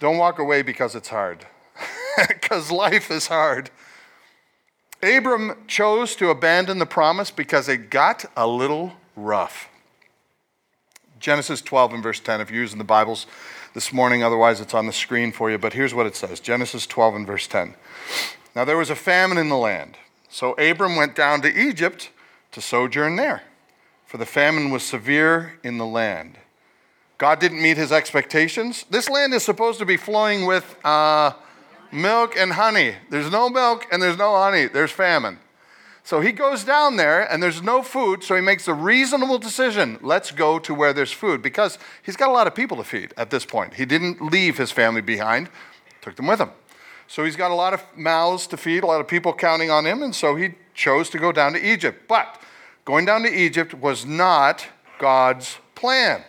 Don't 0.01 0.17
walk 0.17 0.37
away 0.37 0.63
because 0.63 0.95
it's 0.95 1.07
hard, 1.07 1.45
because 2.27 2.71
life 2.71 3.11
is 3.11 3.27
hard. 3.27 3.69
Abram 5.01 5.55
chose 5.67 6.15
to 6.17 6.29
abandon 6.29 6.79
the 6.79 6.85
promise 6.85 7.31
because 7.31 7.69
it 7.69 7.89
got 7.89 8.25
a 8.35 8.45
little 8.47 8.93
rough. 9.15 9.69
Genesis 11.19 11.61
12 11.61 11.93
and 11.93 12.03
verse 12.03 12.19
10, 12.19 12.41
if 12.41 12.49
you're 12.49 12.61
using 12.61 12.77
the 12.77 12.83
Bibles, 12.83 13.25
this 13.73 13.93
morning, 13.93 14.23
otherwise, 14.23 14.59
it's 14.59 14.73
on 14.73 14.87
the 14.87 14.93
screen 14.93 15.31
for 15.31 15.51
you. 15.51 15.57
But 15.57 15.73
here's 15.73 15.93
what 15.93 16.05
it 16.05 16.15
says 16.15 16.39
Genesis 16.39 16.87
12 16.87 17.15
and 17.15 17.27
verse 17.27 17.47
10. 17.47 17.75
Now 18.55 18.65
there 18.65 18.77
was 18.77 18.89
a 18.89 18.95
famine 18.95 19.37
in 19.37 19.49
the 19.49 19.57
land. 19.57 19.97
So 20.29 20.53
Abram 20.53 20.95
went 20.95 21.15
down 21.15 21.41
to 21.41 21.59
Egypt 21.59 22.09
to 22.51 22.61
sojourn 22.61 23.15
there, 23.15 23.43
for 24.05 24.17
the 24.17 24.25
famine 24.25 24.71
was 24.71 24.83
severe 24.83 25.59
in 25.63 25.77
the 25.77 25.85
land. 25.85 26.37
God 27.17 27.39
didn't 27.39 27.61
meet 27.61 27.77
his 27.77 27.91
expectations. 27.91 28.85
This 28.89 29.09
land 29.09 29.33
is 29.33 29.43
supposed 29.43 29.79
to 29.79 29.85
be 29.85 29.97
flowing 29.97 30.45
with 30.45 30.75
uh, 30.85 31.33
milk 31.91 32.35
and 32.37 32.53
honey. 32.53 32.95
There's 33.09 33.31
no 33.31 33.49
milk 33.49 33.87
and 33.91 34.01
there's 34.01 34.17
no 34.17 34.35
honey, 34.35 34.67
there's 34.67 34.91
famine. 34.91 35.39
So 36.03 36.21
he 36.21 36.31
goes 36.31 36.63
down 36.63 36.95
there 36.95 37.21
and 37.31 37.43
there's 37.43 37.61
no 37.61 37.83
food, 37.83 38.23
so 38.23 38.35
he 38.35 38.41
makes 38.41 38.67
a 38.67 38.73
reasonable 38.73 39.37
decision. 39.37 39.99
Let's 40.01 40.31
go 40.31 40.57
to 40.59 40.73
where 40.73 40.91
there's 40.91 41.11
food 41.11 41.41
because 41.41 41.77
he's 42.01 42.15
got 42.15 42.29
a 42.29 42.33
lot 42.33 42.47
of 42.47 42.55
people 42.55 42.77
to 42.77 42.83
feed 42.83 43.13
at 43.15 43.29
this 43.29 43.45
point. 43.45 43.75
He 43.75 43.85
didn't 43.85 44.21
leave 44.21 44.57
his 44.57 44.71
family 44.71 45.01
behind, 45.01 45.49
took 46.01 46.15
them 46.15 46.27
with 46.27 46.39
him. 46.39 46.49
So 47.07 47.23
he's 47.25 47.35
got 47.35 47.51
a 47.51 47.55
lot 47.55 47.73
of 47.73 47.83
mouths 47.95 48.47
to 48.47 48.57
feed, 48.57 48.83
a 48.83 48.87
lot 48.87 49.01
of 49.01 49.07
people 49.07 49.33
counting 49.33 49.69
on 49.71 49.85
him, 49.85 50.01
and 50.03 50.15
so 50.15 50.35
he 50.35 50.55
chose 50.73 51.09
to 51.09 51.19
go 51.19 51.31
down 51.31 51.53
to 51.53 51.63
Egypt. 51.63 52.07
But 52.07 52.41
going 52.85 53.05
down 53.05 53.23
to 53.23 53.31
Egypt 53.31 53.73
was 53.73 54.05
not 54.05 54.65
God's 54.99 55.57
plan. 55.75 56.23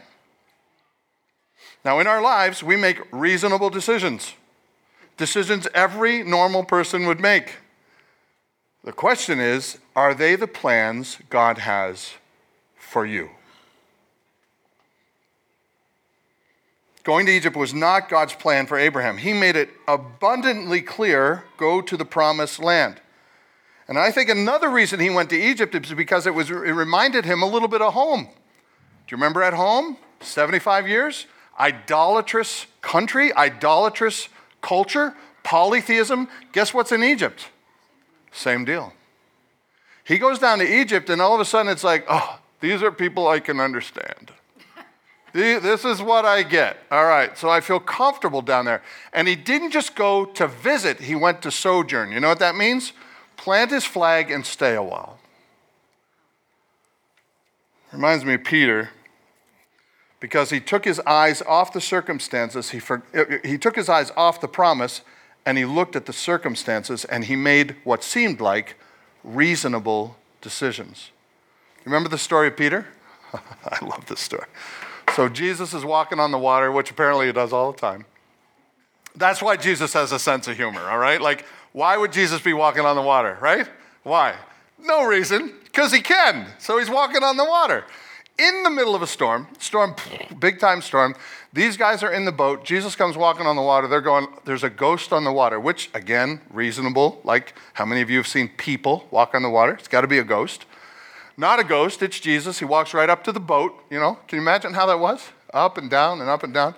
Now, 1.84 1.98
in 2.00 2.06
our 2.06 2.20
lives, 2.20 2.62
we 2.62 2.76
make 2.76 3.00
reasonable 3.12 3.70
decisions, 3.70 4.34
decisions 5.20 5.68
every 5.74 6.24
normal 6.24 6.64
person 6.64 7.06
would 7.06 7.20
make. 7.20 7.58
The 8.82 8.92
question 8.92 9.38
is 9.38 9.78
are 9.94 10.14
they 10.14 10.34
the 10.34 10.48
plans 10.48 11.18
God 11.28 11.58
has 11.58 12.14
for 12.76 13.04
you? 13.06 13.28
Going 17.04 17.26
to 17.26 17.32
Egypt 17.32 17.54
was 17.54 17.72
not 17.74 18.08
God's 18.08 18.34
plan 18.34 18.66
for 18.66 18.78
Abraham. 18.78 19.18
He 19.18 19.32
made 19.32 19.56
it 19.56 19.70
abundantly 19.86 20.80
clear 20.80 21.44
go 21.56 21.80
to 21.82 21.96
the 21.96 22.04
promised 22.04 22.58
land. 22.58 23.00
And 23.88 23.98
I 23.98 24.10
think 24.10 24.30
another 24.30 24.70
reason 24.70 25.00
he 25.00 25.10
went 25.10 25.30
to 25.30 25.36
Egypt 25.36 25.74
is 25.74 25.92
because 25.92 26.26
it, 26.26 26.34
was, 26.34 26.50
it 26.50 26.54
reminded 26.54 27.24
him 27.24 27.42
a 27.42 27.46
little 27.46 27.68
bit 27.68 27.82
of 27.82 27.92
home. 27.92 28.24
Do 28.24 28.30
you 29.08 29.16
remember 29.16 29.42
at 29.42 29.52
home? 29.52 29.96
75 30.20 30.88
years? 30.88 31.26
Idolatrous 31.58 32.66
country, 32.80 33.34
idolatrous 33.34 34.28
culture, 34.60 35.14
Polytheism, 35.42 36.28
guess 36.52 36.74
what's 36.74 36.92
in 36.92 37.02
Egypt? 37.02 37.48
Same 38.32 38.64
deal. 38.64 38.92
He 40.04 40.18
goes 40.18 40.38
down 40.38 40.58
to 40.58 40.80
Egypt, 40.80 41.10
and 41.10 41.20
all 41.20 41.34
of 41.34 41.40
a 41.40 41.44
sudden 41.44 41.70
it's 41.70 41.84
like, 41.84 42.04
oh, 42.08 42.40
these 42.60 42.82
are 42.82 42.90
people 42.90 43.28
I 43.28 43.40
can 43.40 43.60
understand. 43.60 44.32
This 45.32 45.84
is 45.84 46.02
what 46.02 46.24
I 46.24 46.42
get. 46.42 46.78
All 46.90 47.04
right, 47.04 47.38
so 47.38 47.48
I 47.48 47.60
feel 47.60 47.78
comfortable 47.78 48.42
down 48.42 48.64
there. 48.64 48.82
And 49.12 49.28
he 49.28 49.36
didn't 49.36 49.70
just 49.70 49.94
go 49.94 50.24
to 50.24 50.48
visit, 50.48 51.02
he 51.02 51.14
went 51.14 51.40
to 51.42 51.52
sojourn. 51.52 52.10
You 52.10 52.18
know 52.18 52.28
what 52.28 52.40
that 52.40 52.56
means? 52.56 52.92
Plant 53.36 53.70
his 53.70 53.84
flag 53.84 54.32
and 54.32 54.44
stay 54.44 54.74
a 54.74 54.82
while. 54.82 55.20
Reminds 57.92 58.24
me 58.24 58.34
of 58.34 58.42
Peter 58.42 58.90
because 60.20 60.50
he 60.50 60.60
took 60.60 60.84
his 60.84 61.00
eyes 61.00 61.42
off 61.42 61.72
the 61.72 61.80
circumstances, 61.80 62.70
he, 62.70 62.78
for, 62.78 63.02
uh, 63.14 63.24
he 63.42 63.56
took 63.56 63.74
his 63.74 63.88
eyes 63.88 64.12
off 64.16 64.40
the 64.40 64.48
promise, 64.48 65.00
and 65.46 65.56
he 65.56 65.64
looked 65.64 65.96
at 65.96 66.06
the 66.06 66.12
circumstances, 66.12 67.06
and 67.06 67.24
he 67.24 67.34
made 67.34 67.76
what 67.84 68.04
seemed 68.04 68.40
like 68.40 68.76
reasonable 69.24 70.16
decisions. 70.42 71.10
Remember 71.84 72.10
the 72.10 72.18
story 72.18 72.48
of 72.48 72.56
Peter? 72.56 72.86
I 73.32 73.84
love 73.84 74.06
this 74.06 74.20
story. 74.20 74.46
So 75.16 75.28
Jesus 75.28 75.72
is 75.74 75.84
walking 75.84 76.20
on 76.20 76.30
the 76.30 76.38
water, 76.38 76.70
which 76.70 76.90
apparently 76.90 77.26
he 77.26 77.32
does 77.32 77.52
all 77.52 77.72
the 77.72 77.78
time. 77.78 78.04
That's 79.16 79.42
why 79.42 79.56
Jesus 79.56 79.92
has 79.94 80.12
a 80.12 80.18
sense 80.18 80.46
of 80.46 80.56
humor, 80.56 80.82
all 80.88 80.98
right? 80.98 81.20
Like, 81.20 81.44
why 81.72 81.96
would 81.96 82.12
Jesus 82.12 82.40
be 82.40 82.52
walking 82.52 82.84
on 82.84 82.94
the 82.94 83.02
water, 83.02 83.38
right? 83.40 83.68
Why? 84.02 84.34
No 84.78 85.04
reason, 85.04 85.52
because 85.64 85.92
he 85.92 86.00
can. 86.00 86.46
So 86.58 86.78
he's 86.78 86.90
walking 86.90 87.22
on 87.22 87.36
the 87.36 87.44
water. 87.44 87.84
In 88.40 88.62
the 88.62 88.70
middle 88.70 88.94
of 88.94 89.02
a 89.02 89.06
storm, 89.06 89.48
storm, 89.58 89.94
big 90.38 90.58
time 90.58 90.80
storm, 90.80 91.14
these 91.52 91.76
guys 91.76 92.02
are 92.02 92.10
in 92.10 92.24
the 92.24 92.32
boat. 92.32 92.64
Jesus 92.64 92.96
comes 92.96 93.14
walking 93.14 93.46
on 93.46 93.54
the 93.54 93.60
water. 93.60 93.86
They're 93.86 94.00
going, 94.00 94.28
there's 94.46 94.64
a 94.64 94.70
ghost 94.70 95.12
on 95.12 95.24
the 95.24 95.32
water, 95.32 95.60
which, 95.60 95.90
again, 95.92 96.40
reasonable. 96.48 97.20
Like, 97.22 97.52
how 97.74 97.84
many 97.84 98.00
of 98.00 98.08
you 98.08 98.16
have 98.16 98.26
seen 98.26 98.48
people 98.56 99.06
walk 99.10 99.34
on 99.34 99.42
the 99.42 99.50
water? 99.50 99.74
It's 99.74 99.88
got 99.88 100.00
to 100.00 100.06
be 100.06 100.18
a 100.18 100.24
ghost. 100.24 100.64
Not 101.36 101.60
a 101.60 101.64
ghost, 101.64 102.02
it's 102.02 102.18
Jesus. 102.18 102.60
He 102.60 102.64
walks 102.64 102.94
right 102.94 103.10
up 103.10 103.24
to 103.24 103.32
the 103.32 103.40
boat. 103.40 103.74
You 103.90 104.00
know, 104.00 104.18
can 104.26 104.38
you 104.38 104.42
imagine 104.42 104.72
how 104.72 104.86
that 104.86 104.98
was? 104.98 105.28
Up 105.52 105.76
and 105.76 105.90
down 105.90 106.22
and 106.22 106.30
up 106.30 106.42
and 106.42 106.54
down. 106.54 106.74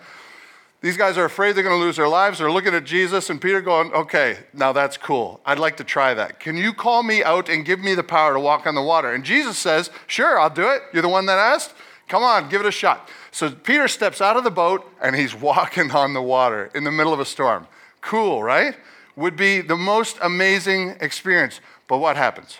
These 0.83 0.97
guys 0.97 1.17
are 1.17 1.25
afraid 1.25 1.55
they're 1.55 1.63
going 1.63 1.79
to 1.79 1.85
lose 1.85 1.97
their 1.97 2.09
lives. 2.09 2.41
They're 2.41 2.51
looking 2.51 2.75
at 2.75 2.83
Jesus 2.83 3.31
and 3.31 3.41
Peter 3.41 3.61
going, 3.61 3.93
okay, 3.93 4.39
now 4.53 4.73
that's 4.73 4.97
cool. 4.97 5.41
I'd 5.47 5.61
like 5.61 5.77
to 5.77 5.85
try 5.85 6.13
that. 6.13 6.41
Can 6.41 6.57
you 6.57 6.73
call 6.73 7.05
me 7.05 7.23
out 7.23 7.49
and 7.49 7.65
give 7.65 7.79
me 7.79 7.95
the 7.95 8.03
power 8.03 8.35
to 8.35 8.41
walk 8.41 8.67
on 8.67 8.75
the 8.75 8.83
water? 8.83 9.13
And 9.15 9.23
Jesus 9.23 9.57
says, 9.57 9.91
sure, 10.09 10.41
I'll 10.41 10.51
do 10.51 10.69
it. 10.69 10.83
You're 10.93 11.03
the 11.03 11.09
one 11.09 11.27
that 11.27 11.39
asked? 11.39 11.73
Come 12.09 12.25
on, 12.25 12.49
give 12.49 12.61
it 12.61 12.67
a 12.67 12.73
shot. 12.73 13.09
So 13.31 13.53
Peter 13.53 13.87
steps 13.87 14.21
out 14.21 14.37
of 14.37 14.43
the 14.43 14.51
boat 14.51 14.85
and 15.01 15.15
he's 15.15 15.35
walking 15.41 15.93
on 15.93 16.15
the 16.15 16.23
water 16.23 16.69
in 16.75 16.83
the 16.83 16.93
middle 16.93 17.13
of 17.13 17.21
a 17.21 17.25
storm. 17.25 17.69
Cool, 18.01 18.43
right? 18.43 18.77
Would 19.15 19.37
be 19.37 19.61
the 19.61 19.77
most 19.77 20.19
amazing 20.21 20.97
experience. 21.01 21.61
But 21.87 21.99
what 21.99 22.17
happens? 22.17 22.59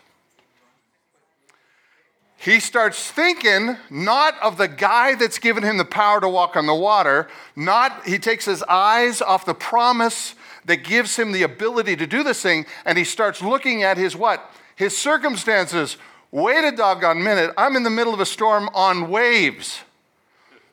He 2.43 2.59
starts 2.59 3.09
thinking 3.09 3.77
not 3.89 4.35
of 4.43 4.59
the 4.59 4.67
guy 4.67 5.15
that's 5.15 5.39
given 5.39 5.63
him 5.63 5.77
the 5.77 5.85
power 5.85 6.21
to 6.21 6.29
walk 6.29 6.57
on 6.57 6.67
the 6.67 6.75
water, 6.75 7.29
not 7.55 8.05
he 8.05 8.19
takes 8.19 8.47
his 8.47 8.65
eyes 8.65 9.23
off 9.23 9.45
the 9.45 9.55
promise 9.55 10.35
that 10.65 10.79
gives 10.79 11.17
him 11.17 11.31
the 11.31 11.45
ability 11.45 11.95
to 11.95 12.07
do 12.07 12.25
this 12.25 12.43
thing, 12.43 12.67
and 12.85 12.99
he 12.99 13.05
starts 13.05 13.43
looking 13.43 13.85
at 13.85 13.97
his 13.97 14.17
what? 14.17 14.51
His 14.75 14.97
circumstances. 14.97 15.97
Wait 16.33 16.65
a 16.65 16.75
doggone 16.75 17.23
minute, 17.23 17.53
I'm 17.57 17.77
in 17.77 17.85
the 17.85 17.91
middle 17.91 18.13
of 18.13 18.19
a 18.19 18.27
storm 18.27 18.69
on 18.75 19.09
waves. 19.09 19.83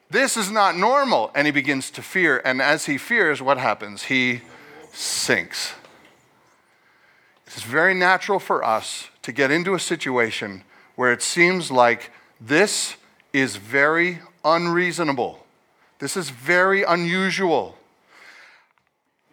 This 0.09 0.38
is 0.38 0.49
not 0.49 0.75
normal. 0.75 1.29
And 1.35 1.45
he 1.45 1.51
begins 1.51 1.91
to 1.91 2.01
fear. 2.01 2.41
And 2.43 2.63
as 2.63 2.88
he 2.88 2.97
fears, 2.97 3.43
what 3.43 3.59
happens? 3.59 4.03
He 4.03 4.41
sinks. 4.91 5.73
It's 7.45 7.61
very 7.61 7.93
natural 7.93 8.39
for 8.39 8.63
us 8.63 9.09
to 9.21 9.31
get 9.31 9.51
into 9.51 9.75
a 9.75 9.79
situation 9.79 10.63
where 10.99 11.13
it 11.13 11.21
seems 11.21 11.71
like 11.71 12.11
this 12.41 12.97
is 13.31 13.55
very 13.55 14.19
unreasonable. 14.43 15.45
This 15.99 16.17
is 16.17 16.29
very 16.29 16.83
unusual. 16.83 17.77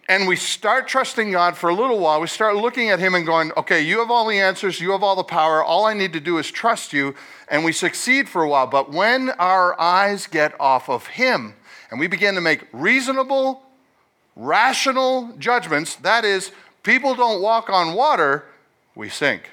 And 0.09 0.29
we 0.29 0.37
start 0.37 0.87
trusting 0.87 1.33
God 1.33 1.57
for 1.57 1.69
a 1.69 1.75
little 1.75 1.99
while. 1.99 2.21
We 2.21 2.29
start 2.29 2.55
looking 2.55 2.91
at 2.91 3.01
Him 3.01 3.17
and 3.17 3.27
going, 3.27 3.51
okay, 3.57 3.81
you 3.81 3.99
have 3.99 4.13
all 4.13 4.29
the 4.29 4.39
answers, 4.39 4.81
you 4.81 4.93
have 4.93 5.03
all 5.03 5.17
the 5.17 5.25
power. 5.25 5.61
All 5.61 5.85
I 5.87 5.93
need 5.93 6.13
to 6.13 6.21
do 6.21 6.39
is 6.39 6.53
trust 6.53 6.93
you. 6.93 7.17
And 7.49 7.65
we 7.65 7.73
succeed 7.73 8.29
for 8.29 8.45
a 8.45 8.49
while. 8.49 8.69
But 8.69 8.93
when 8.93 9.31
our 9.31 9.75
eyes 9.81 10.29
get 10.29 10.55
off 10.61 10.89
of 10.89 11.09
Him 11.09 11.57
and 11.91 11.99
we 11.99 12.07
begin 12.07 12.37
to 12.37 12.41
make 12.41 12.65
reasonable, 12.73 13.65
rational 14.37 15.33
judgments, 15.37 15.97
that 15.97 16.25
is, 16.25 16.53
people 16.85 17.17
don't 17.17 17.43
walk 17.43 17.69
on 17.69 17.97
water, 17.97 18.45
we 18.95 19.09
sink. 19.09 19.51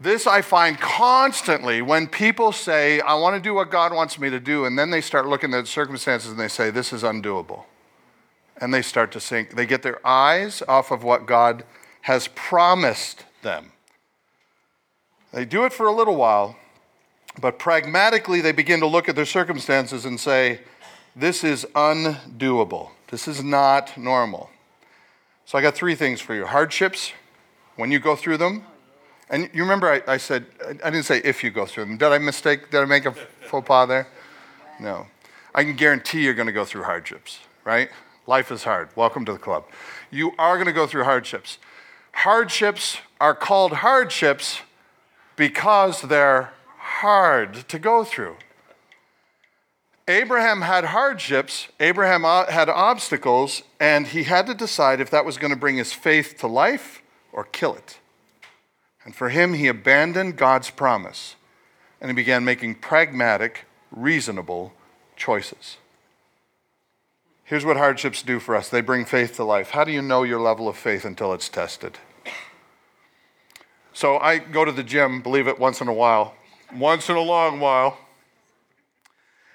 This 0.00 0.26
I 0.26 0.40
find 0.40 0.80
constantly 0.80 1.82
when 1.82 2.06
people 2.06 2.52
say, 2.52 3.00
I 3.00 3.14
want 3.14 3.36
to 3.36 3.40
do 3.40 3.52
what 3.52 3.70
God 3.70 3.92
wants 3.92 4.18
me 4.18 4.30
to 4.30 4.40
do, 4.40 4.64
and 4.64 4.78
then 4.78 4.90
they 4.90 5.02
start 5.02 5.28
looking 5.28 5.52
at 5.52 5.66
circumstances 5.66 6.30
and 6.30 6.40
they 6.40 6.48
say, 6.48 6.70
This 6.70 6.90
is 6.94 7.02
undoable. 7.02 7.64
And 8.58 8.72
they 8.72 8.80
start 8.80 9.12
to 9.12 9.20
sink. 9.20 9.56
They 9.56 9.66
get 9.66 9.82
their 9.82 10.04
eyes 10.06 10.62
off 10.66 10.90
of 10.90 11.04
what 11.04 11.26
God 11.26 11.64
has 12.02 12.28
promised 12.28 13.24
them. 13.42 13.72
They 15.32 15.44
do 15.44 15.64
it 15.64 15.72
for 15.72 15.86
a 15.86 15.92
little 15.92 16.16
while, 16.16 16.56
but 17.38 17.58
pragmatically 17.58 18.40
they 18.40 18.52
begin 18.52 18.80
to 18.80 18.86
look 18.86 19.08
at 19.08 19.16
their 19.16 19.26
circumstances 19.26 20.06
and 20.06 20.18
say, 20.18 20.60
This 21.14 21.44
is 21.44 21.66
undoable. 21.74 22.90
This 23.10 23.28
is 23.28 23.44
not 23.44 23.98
normal. 23.98 24.48
So 25.44 25.58
I 25.58 25.62
got 25.62 25.74
three 25.74 25.94
things 25.94 26.22
for 26.22 26.34
you 26.34 26.46
hardships, 26.46 27.12
when 27.76 27.90
you 27.90 27.98
go 27.98 28.16
through 28.16 28.38
them, 28.38 28.64
and 29.30 29.48
you 29.52 29.62
remember 29.62 29.88
I, 29.88 30.02
I, 30.12 30.16
said, 30.16 30.46
I 30.84 30.90
didn't 30.90 31.04
say 31.04 31.20
if 31.24 31.42
you 31.44 31.50
go 31.50 31.64
through 31.64 31.84
them. 31.84 31.96
Did 31.96 32.08
I 32.08 32.18
mistake? 32.18 32.70
Did 32.70 32.80
I 32.80 32.84
make 32.84 33.06
a 33.06 33.12
faux 33.12 33.66
pas 33.66 33.88
there? 33.88 34.08
No. 34.80 35.06
I 35.54 35.64
can 35.64 35.76
guarantee 35.76 36.22
you're 36.22 36.34
going 36.34 36.46
to 36.46 36.52
go 36.52 36.64
through 36.64 36.82
hardships, 36.82 37.38
right? 37.64 37.90
Life 38.26 38.50
is 38.50 38.64
hard. 38.64 38.88
Welcome 38.96 39.24
to 39.24 39.32
the 39.32 39.38
club. 39.38 39.64
You 40.10 40.32
are 40.38 40.56
going 40.56 40.66
to 40.66 40.72
go 40.72 40.86
through 40.86 41.04
hardships. 41.04 41.58
Hardships 42.12 42.98
are 43.20 43.34
called 43.34 43.72
hardships 43.72 44.60
because 45.36 46.02
they're 46.02 46.52
hard 46.76 47.68
to 47.68 47.78
go 47.78 48.04
through. 48.04 48.36
Abraham 50.08 50.62
had 50.62 50.86
hardships, 50.86 51.68
Abraham 51.78 52.24
uh, 52.24 52.46
had 52.46 52.68
obstacles, 52.68 53.62
and 53.78 54.08
he 54.08 54.24
had 54.24 54.46
to 54.46 54.54
decide 54.54 55.00
if 55.00 55.08
that 55.10 55.24
was 55.24 55.38
going 55.38 55.52
to 55.52 55.58
bring 55.58 55.76
his 55.76 55.92
faith 55.92 56.36
to 56.38 56.48
life 56.48 57.00
or 57.32 57.44
kill 57.44 57.76
it. 57.76 57.99
And 59.04 59.14
for 59.14 59.30
him, 59.30 59.54
he 59.54 59.66
abandoned 59.66 60.36
God's 60.36 60.70
promise 60.70 61.36
and 62.00 62.10
he 62.10 62.14
began 62.14 62.44
making 62.44 62.76
pragmatic, 62.76 63.66
reasonable 63.90 64.72
choices. 65.16 65.76
Here's 67.44 67.64
what 67.64 67.76
hardships 67.76 68.22
do 68.22 68.38
for 68.38 68.54
us 68.54 68.68
they 68.68 68.80
bring 68.80 69.04
faith 69.04 69.36
to 69.36 69.44
life. 69.44 69.70
How 69.70 69.84
do 69.84 69.92
you 69.92 70.02
know 70.02 70.22
your 70.22 70.40
level 70.40 70.68
of 70.68 70.76
faith 70.76 71.04
until 71.04 71.32
it's 71.32 71.48
tested? 71.48 71.98
So 73.92 74.18
I 74.18 74.38
go 74.38 74.64
to 74.64 74.72
the 74.72 74.84
gym, 74.84 75.20
believe 75.20 75.48
it, 75.48 75.58
once 75.58 75.80
in 75.80 75.88
a 75.88 75.92
while, 75.92 76.34
once 76.72 77.08
in 77.08 77.16
a 77.16 77.20
long 77.20 77.58
while. 77.60 77.98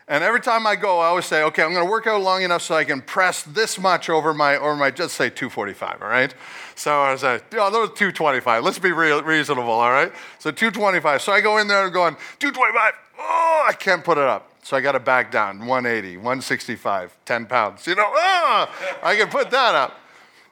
And 0.08 0.24
every 0.24 0.40
time 0.40 0.68
I 0.68 0.76
go, 0.76 1.00
I 1.00 1.08
always 1.08 1.26
say, 1.26 1.42
okay, 1.44 1.64
I'm 1.64 1.74
going 1.74 1.84
to 1.84 1.90
work 1.90 2.06
out 2.06 2.22
long 2.22 2.44
enough 2.44 2.62
so 2.62 2.76
I 2.76 2.84
can 2.84 3.02
press 3.02 3.42
this 3.42 3.80
much 3.80 4.08
over 4.08 4.36
my, 4.36 4.56
over 4.58 4.76
my, 4.76 4.92
just 4.92 5.16
say 5.16 5.32
245, 5.32 6.02
all 6.04 6.08
right? 6.08 6.34
So 6.76 7.02
I 7.02 7.16
say, 7.16 7.40
oh, 7.54 7.72
those 7.72 7.90
225. 7.98 8.64
Let's 8.64 8.78
be 8.78 8.92
real, 8.92 9.24
reasonable, 9.24 9.72
all 9.72 9.92
right? 9.92 10.12
So 10.38 10.52
225. 10.52 11.24
So 11.24 11.32
I 11.32 11.42
go 11.42 11.58
in 11.58 11.68
there 11.68 11.86
and 11.86 11.94
going, 11.94 12.16
225. 12.38 12.94
Oh, 13.18 13.66
I 13.68 13.74
can't 13.74 14.04
put 14.04 14.20
it 14.20 14.26
up. 14.26 14.52
So 14.62 14.78
I 14.78 14.82
got 14.82 14.92
to 14.92 15.00
back 15.00 15.32
down, 15.32 15.60
180, 15.66 16.18
165, 16.18 17.18
10 17.26 17.46
pounds. 17.48 17.88
You 17.88 17.96
know, 17.96 18.06
oh, 18.08 18.98
I 19.02 19.16
can 19.16 19.30
put 19.30 19.50
that 19.52 19.74
up. 19.74 20.00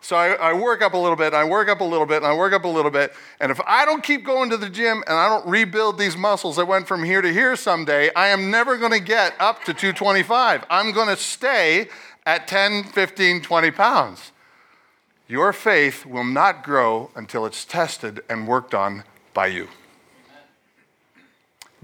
So 0.03 0.17
I, 0.17 0.33
I, 0.33 0.51
work 0.51 0.81
up 0.81 0.93
a 0.93 0.97
little 0.97 1.15
bit, 1.15 1.27
and 1.27 1.37
I 1.37 1.45
work 1.45 1.69
up 1.69 1.79
a 1.79 1.83
little 1.85 2.05
bit, 2.05 2.17
and 2.17 2.25
I 2.25 2.35
work 2.35 2.51
up 2.51 2.65
a 2.65 2.67
little 2.67 2.91
bit. 2.91 3.13
And 3.39 3.53
if 3.53 3.61
I 3.65 3.85
don't 3.85 4.03
keep 4.03 4.25
going 4.25 4.49
to 4.49 4.57
the 4.57 4.69
gym 4.69 5.01
and 5.07 5.17
I 5.17 5.29
don't 5.29 5.47
rebuild 5.47 5.97
these 5.97 6.17
muscles 6.17 6.57
that 6.57 6.65
went 6.65 6.89
from 6.89 7.05
here 7.05 7.21
to 7.21 7.31
here 7.31 7.55
someday, 7.55 8.13
I 8.13 8.27
am 8.27 8.51
never 8.51 8.77
going 8.77 8.91
to 8.91 8.99
get 8.99 9.33
up 9.39 9.59
to 9.63 9.73
225. 9.73 10.65
I'm 10.69 10.91
going 10.91 11.07
to 11.07 11.15
stay 11.15 11.87
at 12.25 12.49
10, 12.49 12.83
15, 12.83 13.41
20 13.41 13.71
pounds. 13.71 14.33
Your 15.29 15.53
faith 15.53 16.05
will 16.05 16.25
not 16.25 16.65
grow 16.65 17.09
until 17.15 17.45
it's 17.45 17.63
tested 17.63 18.21
and 18.29 18.45
worked 18.45 18.73
on 18.73 19.05
by 19.33 19.47
you. 19.47 19.69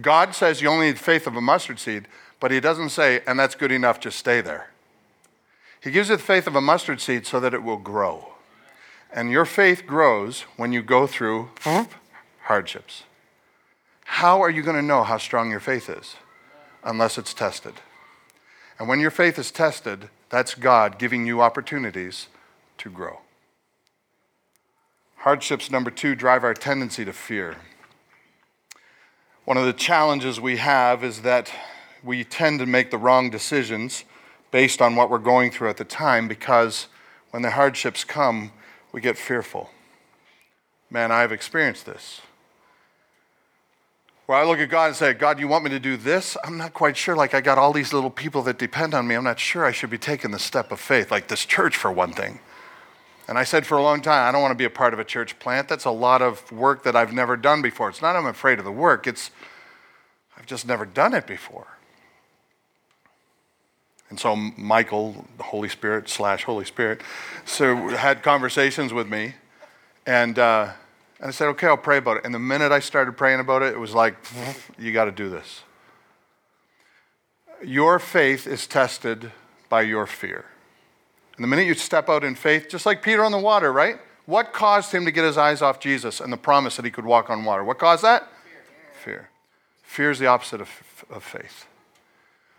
God 0.02 0.36
says 0.36 0.62
you 0.62 0.68
only 0.68 0.88
need 0.88 1.00
faith 1.00 1.26
of 1.26 1.38
a 1.38 1.42
mustard 1.42 1.80
seed, 1.80 2.10
but 2.42 2.52
He 2.52 2.60
doesn't 2.60 2.90
say, 2.90 3.22
and 3.26 3.40
that's 3.40 3.56
good 3.56 3.72
enough, 3.72 4.02
just 4.02 4.20
stay 4.20 4.42
there. 4.42 4.72
He 5.82 5.92
gives 5.92 6.10
you 6.10 6.18
the 6.18 6.24
faith 6.24 6.48
of 6.48 6.56
a 6.56 6.62
mustard 6.62 7.02
seed 7.02 7.26
so 7.26 7.40
that 7.40 7.54
it 7.54 7.64
will 7.64 7.78
grow. 7.78 8.34
And 9.12 9.32
your 9.32 9.46
faith 9.46 9.86
grows 9.88 10.42
when 10.58 10.72
you 10.72 10.82
go 10.82 11.08
through 11.08 11.50
hmm? 11.62 11.84
hardships. 12.44 13.04
How 14.06 14.42
are 14.42 14.50
you 14.50 14.62
going 14.62 14.76
to 14.76 14.82
know 14.82 15.04
how 15.04 15.18
strong 15.18 15.50
your 15.50 15.60
faith 15.60 15.90
is? 15.90 16.16
Unless 16.84 17.18
it's 17.18 17.34
tested. 17.34 17.76
And 18.78 18.88
when 18.88 19.00
your 19.00 19.12
faith 19.12 19.38
is 19.38 19.52
tested, 19.52 20.10
That's 20.30 20.54
God 20.54 21.00
giving 21.00 21.26
you 21.26 21.42
opportunities 21.42 22.28
to 22.78 22.90
grow. 22.90 23.20
Hardships, 25.18 25.70
number 25.70 25.92
two, 25.92 26.16
drive 26.16 26.44
our 26.44 26.54
tendency 26.54 27.04
to 27.04 27.12
fear. 27.12 27.58
One 29.44 29.58
of 29.58 29.66
the 29.66 29.74
challenges 29.74 30.40
we 30.40 30.58
have 30.58 31.04
is 31.04 31.24
that 31.24 31.52
we 32.04 32.24
tend 32.24 32.60
to 32.60 32.66
make 32.66 32.92
the 32.92 32.98
wrong 32.98 33.30
decisions 33.30 34.06
based 34.52 34.82
on 34.82 34.96
what 34.96 35.10
we're 35.10 35.18
going 35.18 35.52
through 35.52 35.70
at 35.70 35.78
the 35.78 35.86
time 35.86 36.28
because 36.28 36.88
when 37.32 37.44
the 37.44 37.52
hardships 37.52 38.04
come, 38.04 38.52
we 38.92 39.02
get 39.02 39.18
fearful. 39.18 39.70
Man, 40.90 41.12
I've 41.12 41.32
experienced 41.32 41.86
this. 41.86 42.22
Where 44.26 44.38
I 44.38 44.44
look 44.44 44.60
at 44.60 44.70
God 44.70 44.88
and 44.88 44.96
say, 44.96 45.14
God, 45.14 45.40
you 45.40 45.48
want 45.48 45.64
me 45.64 45.72
to 45.72 45.80
do 45.80 45.98
this? 45.98 46.38
I'm 46.44 46.58
not 46.58 46.74
quite 46.74 46.96
sure. 46.96 47.16
Like, 47.16 47.34
I 47.34 47.42
got 47.42 47.58
all 47.58 47.74
these 47.74 47.94
little 47.94 48.12
people 48.12 48.44
that 48.44 48.60
depend 48.60 48.94
on 48.94 49.08
me. 49.08 49.16
I'm 49.16 49.24
not 49.24 49.40
sure 49.40 49.66
I 49.66 49.72
should 49.72 49.90
be 49.90 49.98
taking 49.98 50.30
the 50.32 50.40
step 50.40 50.72
of 50.72 50.80
faith, 50.80 51.10
like 51.10 51.28
this 51.28 51.46
church, 51.46 51.76
for 51.76 51.92
one 51.92 52.14
thing. 52.14 52.40
And 53.28 53.38
I 53.38 53.44
said 53.44 53.66
for 53.66 53.78
a 53.78 53.82
long 53.84 54.02
time, 54.02 54.28
I 54.28 54.32
don't 54.32 54.42
want 54.42 54.52
to 54.52 54.58
be 54.58 54.66
a 54.66 54.70
part 54.72 54.94
of 54.94 55.00
a 55.00 55.04
church 55.04 55.38
plant. 55.40 55.68
That's 55.68 55.86
a 55.86 55.92
lot 55.92 56.22
of 56.22 56.52
work 56.52 56.84
that 56.84 56.96
I've 56.96 57.14
never 57.14 57.38
done 57.38 57.62
before. 57.62 57.90
It's 57.90 58.02
not 58.02 58.16
I'm 58.16 58.26
afraid 58.26 58.60
of 58.60 58.66
the 58.66 58.72
work, 58.72 59.08
it's 59.08 59.32
I've 60.38 60.46
just 60.46 60.68
never 60.68 60.86
done 60.86 61.14
it 61.14 61.28
before. 61.28 61.79
And 64.10 64.20
so 64.20 64.36
Michael, 64.36 65.26
the 65.38 65.44
Holy 65.44 65.70
Spirit 65.70 66.10
slash 66.10 66.44
Holy 66.44 66.66
Spirit, 66.66 67.02
so 67.46 67.90
had 67.90 68.24
conversations 68.24 68.92
with 68.92 69.08
me, 69.08 69.36
and 70.06 70.40
uh, 70.40 70.72
and 71.20 71.28
I 71.28 71.32
said, 71.32 71.50
okay, 71.50 71.68
I'll 71.68 71.78
pray 71.78 71.98
about 71.98 72.18
it. 72.18 72.26
And 72.26 72.34
the 72.34 72.40
minute 72.40 72.72
I 72.72 72.80
started 72.80 73.18
praying 73.18 73.42
about 73.42 73.62
it, 73.62 73.74
it 73.74 73.80
was 73.80 73.94
like, 73.94 74.16
you 74.78 74.94
got 74.94 75.06
to 75.06 75.12
do 75.12 75.30
this. 75.30 75.64
Your 77.62 78.00
faith 78.00 78.48
is 78.48 78.66
tested 78.68 79.34
by 79.68 79.82
your 79.82 80.08
fear. 80.08 80.46
And 81.36 81.44
the 81.44 81.48
minute 81.48 81.68
you 81.68 81.74
step 81.74 82.08
out 82.08 82.24
in 82.24 82.36
faith, 82.36 82.70
just 82.70 82.86
like 82.86 83.02
Peter 83.02 83.24
on 83.24 83.34
the 83.34 83.38
water, 83.38 83.74
right? 83.74 83.98
What 84.26 84.54
caused 84.54 84.94
him 84.94 85.04
to 85.06 85.12
get 85.12 85.26
his 85.26 85.38
eyes 85.38 85.62
off 85.62 85.80
Jesus 85.80 86.22
and 86.22 86.32
the 86.32 86.38
promise 86.38 86.78
that 86.78 86.86
he 86.86 86.92
could 86.92 87.06
walk 87.06 87.30
on 87.30 87.44
water? 87.44 87.64
What 87.64 87.80
caused 87.80 88.04
that? 88.04 88.28
Fear. 89.04 89.04
Fear, 89.04 89.30
fear 89.84 90.12
is 90.12 90.20
the 90.20 90.28
opposite 90.28 90.62
of, 90.62 90.70
of 91.10 91.24
faith. 91.24 91.66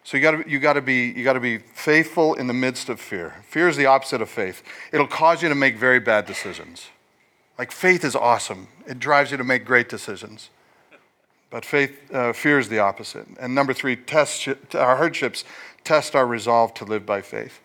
So 0.04 0.16
you 0.16 0.22
got 0.22 0.48
you 0.48 0.58
got 0.58 0.74
to 0.74 0.80
be 0.80 1.08
you 1.08 1.24
got 1.24 1.34
to 1.34 1.40
be 1.40 1.58
faithful 1.58 2.34
in 2.34 2.46
the 2.46 2.54
midst 2.54 2.88
of 2.88 3.00
fear. 3.00 3.36
Fear 3.48 3.68
is 3.68 3.76
the 3.76 3.86
opposite 3.86 4.22
of 4.22 4.30
faith. 4.30 4.62
It'll 4.92 5.06
cause 5.06 5.42
you 5.42 5.48
to 5.48 5.54
make 5.54 5.76
very 5.76 6.00
bad 6.00 6.26
decisions. 6.26 6.88
Like 7.58 7.70
faith 7.70 8.04
is 8.04 8.16
awesome. 8.16 8.68
It 8.86 8.98
drives 8.98 9.30
you 9.30 9.36
to 9.36 9.44
make 9.44 9.64
great 9.64 9.88
decisions. 9.88 10.48
But 11.50 11.64
faith, 11.64 12.14
uh, 12.14 12.32
fear 12.32 12.60
is 12.60 12.68
the 12.68 12.78
opposite. 12.78 13.26
And 13.40 13.54
number 13.54 13.72
three, 13.72 13.96
test 13.96 14.48
our 14.74 14.96
hardships 14.96 15.44
test 15.84 16.14
our 16.14 16.26
resolve 16.26 16.74
to 16.74 16.84
live 16.84 17.06
by 17.06 17.22
faith. 17.22 17.60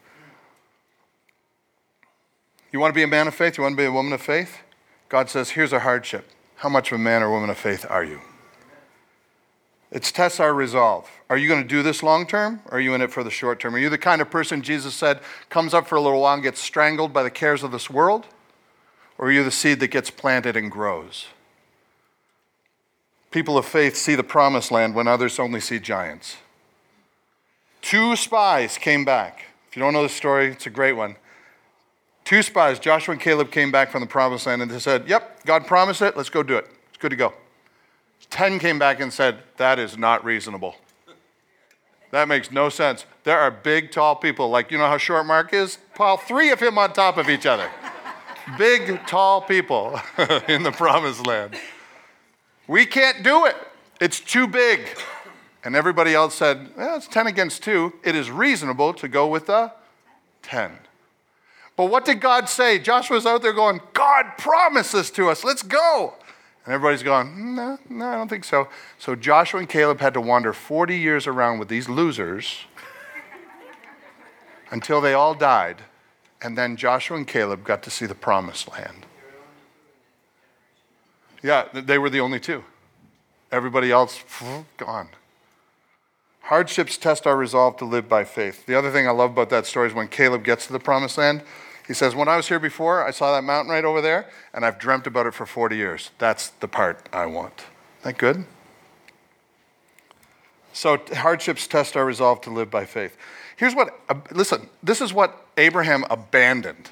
You 2.72 2.80
want 2.80 2.94
to 2.94 2.96
be 2.96 3.04
a 3.04 3.08
man 3.08 3.28
of 3.28 3.36
faith? 3.36 3.58
You 3.58 3.64
want 3.64 3.74
to 3.74 3.78
be 3.78 3.86
a 3.86 3.92
woman 3.92 4.14
of 4.14 4.22
faith? 4.22 4.58
God 5.10 5.30
says, 5.30 5.52
here's 5.52 5.72
a 5.72 5.80
hardship. 5.80 6.30
How 6.56 6.70
much 6.70 6.92
of 6.92 7.00
a 7.00 7.02
man 7.02 7.24
or 7.24 7.30
woman 7.30 7.50
of 7.50 7.58
faith 7.58 7.86
are 7.90 8.04
you? 8.04 8.22
It's 9.92 10.12
tests 10.12 10.40
our 10.40 10.54
resolve. 10.54 11.10
Are 11.30 11.38
you 11.38 11.48
going 11.48 11.62
to 11.62 11.68
do 11.68 11.84
this 11.84 12.04
long 12.04 12.26
term 12.26 12.62
or 12.66 12.78
are 12.78 12.82
you 12.82 12.94
in 12.94 13.02
it 13.02 13.12
for 13.12 13.24
the 13.24 13.32
short 13.32 13.60
term? 13.60 13.76
Are 13.76 13.80
you 13.80 13.90
the 13.90 13.98
kind 13.98 14.22
of 14.22 14.30
person 14.30 14.62
Jesus 14.62 14.94
said 14.94 15.20
comes 15.50 15.74
up 15.74 15.88
for 15.88 15.96
a 15.96 16.02
little 16.02 16.22
while 16.22 16.34
and 16.34 16.44
gets 16.44 16.60
strangled 16.60 17.14
by 17.14 17.24
the 17.24 17.30
cares 17.30 17.64
of 17.64 17.72
this 17.72 17.90
world? 17.90 18.26
Or 19.18 19.28
are 19.28 19.32
you 19.32 19.44
the 19.44 19.52
seed 19.52 19.80
that 19.80 19.88
gets 19.88 20.10
planted 20.10 20.58
and 20.58 20.72
grows? 20.72 21.28
People 23.32 23.58
of 23.58 23.66
faith 23.66 23.96
see 23.96 24.16
the 24.16 24.24
promised 24.24 24.72
land 24.72 24.96
when 24.96 25.08
others 25.08 25.40
only 25.40 25.60
see 25.60 25.80
giants. 25.80 26.38
Two 27.82 28.16
spies 28.16 28.78
came 28.78 29.06
back. 29.06 29.46
If 29.70 29.78
you 29.78 29.82
don't 29.82 29.94
know 29.94 30.04
the 30.04 30.10
story, 30.10 30.48
it's 30.48 30.66
a 30.66 30.72
great 30.72 30.94
one. 30.94 31.18
Two 32.24 32.42
spies, 32.42 32.80
Joshua 32.80 33.12
and 33.12 33.22
Caleb, 33.22 33.52
came 33.52 33.72
back 33.72 33.92
from 33.92 34.02
the 34.02 34.08
promised 34.08 34.48
land 34.48 34.62
and 34.62 34.72
they 34.72 34.80
said, 34.80 35.08
Yep, 35.08 35.46
God 35.46 35.68
promised 35.68 36.02
it. 36.02 36.18
Let's 36.18 36.30
go 36.30 36.42
do 36.44 36.58
it. 36.58 36.68
It's 36.90 36.98
good 36.98 37.12
to 37.12 37.16
go. 37.16 37.34
Ten 38.36 38.60
came 38.60 38.78
back 38.78 39.00
and 39.00 39.14
said, 39.14 39.38
That 39.56 39.80
is 39.80 39.98
not 39.98 40.26
reasonable. 40.26 40.76
That 42.12 42.28
makes 42.28 42.52
no 42.52 42.68
sense. 42.68 43.06
There 43.24 43.40
are 43.40 43.50
big, 43.50 43.92
tall 43.92 44.18
people. 44.18 44.50
Like, 44.50 44.72
you 44.72 44.78
know 44.78 44.88
how 44.88 44.98
short 44.98 45.26
Mark 45.26 45.54
is? 45.54 45.78
Pile 45.96 46.18
three 46.18 46.52
of 46.52 46.60
him 46.60 46.78
on 46.78 46.92
top 46.92 47.16
of 47.16 47.30
each 47.30 47.46
other. 47.46 47.70
big, 48.58 49.08
tall 49.08 49.40
people 49.40 50.02
in 50.50 50.64
the 50.64 50.74
promised 50.74 51.26
land. 51.26 51.56
We 52.68 52.86
can't 52.86 53.24
do 53.24 53.46
it. 53.46 53.56
It's 54.02 54.20
too 54.20 54.48
big. 54.48 54.82
And 55.64 55.74
everybody 55.74 56.14
else 56.14 56.36
said, 56.36 56.72
well, 56.76 56.98
it's 56.98 57.08
10 57.08 57.28
against 57.28 57.64
2. 57.64 57.94
It 58.04 58.18
is 58.18 58.30
reasonable 58.30 58.94
to 58.96 59.08
go 59.08 59.28
with 59.28 59.46
the 59.46 59.72
10. 60.42 60.78
But 61.78 61.86
what 61.86 62.04
did 62.04 62.20
God 62.20 62.50
say? 62.50 62.80
Joshua's 62.80 63.26
out 63.26 63.42
there 63.42 63.54
going, 63.54 63.80
God 63.94 64.26
promised 64.38 64.92
this 64.92 65.10
to 65.12 65.30
us. 65.30 65.46
Let's 65.46 65.64
go. 65.64 66.16
And 66.66 66.74
everybody's 66.74 67.04
going, 67.04 67.56
no, 67.56 67.78
no, 67.90 68.06
I 68.08 68.16
don't 68.16 68.28
think 68.28 68.44
so. 68.44 68.68
So 68.98 69.16
Joshua 69.16 69.60
and 69.60 69.70
Caleb 69.70 70.00
had 70.00 70.16
to 70.16 70.22
wander 70.22 70.52
40 70.52 70.98
years 70.98 71.28
around 71.28 71.60
with 71.60 71.68
these 71.68 71.88
losers 71.88 72.66
until 74.72 75.00
they 75.00 75.14
all 75.14 75.36
died. 75.36 75.84
And 76.42 76.58
then 76.58 76.76
Joshua 76.76 77.18
and 77.18 77.28
Caleb 77.28 77.64
got 77.64 77.84
to 77.84 77.92
see 77.92 78.08
the 78.08 78.16
promised 78.16 78.72
land. 78.72 79.06
Yeah, 81.44 81.68
they 81.72 82.00
were 82.00 82.10
the 82.10 82.20
only 82.20 82.40
two. 82.40 82.64
Everybody 83.52 83.92
else, 83.92 84.24
gone. 84.78 85.10
Hardships 86.42 86.98
test 86.98 87.28
our 87.28 87.38
resolve 87.38 87.78
to 87.78 87.86
live 87.86 88.10
by 88.10 88.24
faith. 88.24 88.66
The 88.66 88.76
other 88.76 88.92
thing 88.92 89.08
I 89.08 89.12
love 89.12 89.32
about 89.32 89.50
that 89.52 89.68
story 89.68 89.88
is 89.88 89.94
when 89.94 90.08
Caleb 90.08 90.44
gets 90.44 90.66
to 90.68 90.74
the 90.74 90.80
promised 90.80 91.18
land, 91.18 91.44
he 91.88 91.94
says, 91.94 92.16
When 92.16 92.28
I 92.28 92.36
was 92.36 92.48
here 92.48 92.60
before, 92.60 93.06
I 93.06 93.12
saw 93.12 93.34
that 93.36 93.44
mountain 93.44 93.72
right 93.72 93.86
over 93.86 94.02
there, 94.02 94.30
and 94.54 94.66
I've 94.66 94.80
dreamt 94.80 95.08
about 95.08 95.26
it 95.26 95.34
for 95.34 95.46
40 95.46 95.76
years. 95.76 96.12
That's 96.18 96.50
the 96.50 96.68
part 96.68 97.08
I 97.14 97.26
want. 97.26 97.66
Isn't 98.02 98.04
that 98.04 98.18
good? 98.18 98.46
So, 100.74 101.00
hardships 101.14 101.68
test 101.68 101.96
our 101.96 102.06
resolve 102.06 102.42
to 102.42 102.50
live 102.50 102.70
by 102.70 102.86
faith. 102.86 103.16
Here's 103.56 103.74
what, 103.74 103.98
uh, 104.10 104.16
listen, 104.32 104.70
this 104.84 105.00
is 105.00 105.14
what 105.14 105.46
Abraham 105.58 106.06
abandoned 106.10 106.90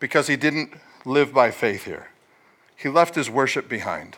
because 0.00 0.26
he 0.26 0.36
didn't 0.36 0.72
live 1.04 1.32
by 1.32 1.50
faith 1.50 1.84
here. 1.84 2.08
He 2.74 2.88
left 2.88 3.14
his 3.14 3.30
worship 3.30 3.68
behind. 3.68 4.16